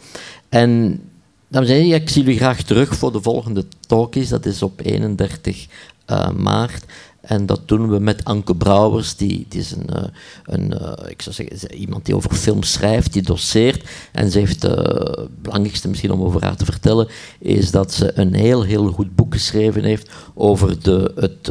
En 0.49 1.03
dames 1.49 1.69
en 1.69 1.75
heren, 1.75 2.01
ik 2.01 2.09
zie 2.09 2.23
jullie 2.23 2.39
graag 2.39 2.63
terug 2.63 2.97
voor 2.97 3.13
de 3.13 3.23
volgende 3.23 3.65
talkies. 3.81 4.29
Dat 4.29 4.47
is 4.47 4.63
op 4.63 4.81
31 4.85 5.67
uh, 6.11 6.31
maart. 6.31 6.85
En 7.21 7.47
dat 7.47 7.61
doen 7.65 7.91
we 7.91 7.99
met 7.99 8.25
Anke 8.25 8.55
Brouwers, 8.55 9.17
die, 9.17 9.47
die 9.49 9.61
is 9.61 9.73
een, 9.73 9.89
eh, 9.89 10.03
een 10.45 10.75
uh, 10.83 10.93
ik 11.09 11.23
zou 11.23 11.35
zeggen, 11.35 11.75
iemand 11.75 12.05
die 12.05 12.17
over 12.17 12.35
film 12.35 12.63
schrijft, 12.63 13.13
die 13.13 13.23
doseert. 13.23 13.89
En 14.13 14.31
ze 14.31 14.39
heeft, 14.39 14.65
uh, 14.65 14.71
het 14.71 15.43
belangrijkste 15.43 15.89
misschien 15.89 16.13
om 16.13 16.23
over 16.23 16.45
haar 16.45 16.57
te 16.57 16.65
vertellen, 16.65 17.09
is 17.39 17.71
dat 17.71 17.93
ze 17.93 18.11
een 18.15 18.35
heel, 18.35 18.63
heel 18.63 18.91
goed 18.93 19.15
boek 19.17 19.33
geschreven 19.33 19.85
heeft 19.85 20.11
over 20.35 20.83
de, 20.83 21.13
het 21.15 21.49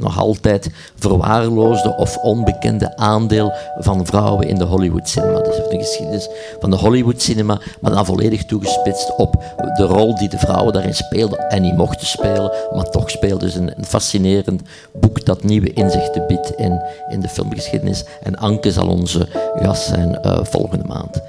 nog 0.00 0.18
altijd 0.18 0.70
verwaarloosde 0.94 1.96
of 1.96 2.16
onbekende 2.16 2.96
aandeel 2.96 3.52
van 3.78 4.06
vrouwen 4.06 4.48
in 4.48 4.58
de 4.58 4.64
Hollywood 4.64 5.08
cinema. 5.08 5.40
Dus 5.40 5.56
de 5.56 5.78
geschiedenis 5.78 6.28
van 6.60 6.70
de 6.70 6.76
Hollywood 6.76 7.22
cinema, 7.22 7.60
maar 7.80 7.92
dan 7.92 8.06
volledig 8.06 8.44
toegespitst 8.44 9.16
op 9.16 9.42
de 9.76 9.84
rol 9.84 10.14
die 10.14 10.28
de 10.28 10.38
vrouwen 10.38 10.72
daarin 10.72 10.94
speelden 10.94 11.38
en 11.38 11.62
niet 11.62 11.76
mochten 11.76 12.06
spelen, 12.06 12.52
maar 12.74 12.90
toch 12.90 13.10
speelden. 13.10 13.38
Dus 13.38 13.54
een, 13.54 13.72
een 13.76 13.84
fascinerend 13.84 14.62
boek 15.00 15.24
dat 15.24 15.42
nieuwe 15.42 15.72
inzichten 15.72 16.26
biedt 16.26 16.52
in, 16.56 16.80
in 17.08 17.20
de 17.20 17.28
filmgeschiedenis. 17.28 18.04
En 18.22 18.36
Anke 18.36 18.72
zal 18.72 18.88
onze 18.88 19.28
gast 19.54 19.82
zijn 19.82 20.18
uh, 20.24 20.38
volgende 20.42 20.84
maand. 20.84 21.20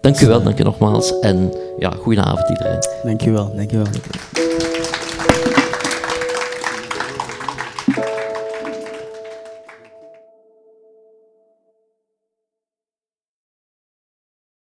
Dank 0.00 0.20
u 0.20 0.26
wel, 0.26 0.42
dank 0.42 0.60
u 0.60 0.62
nogmaals. 0.62 1.18
En 1.18 1.52
ja, 1.78 1.90
goedenavond 1.90 2.48
iedereen. 2.48 2.78
Dank 3.04 3.24
u 3.24 3.32
wel, 3.32 3.52
dank 3.56 3.72
u 3.72 3.76
wel. 3.76 3.86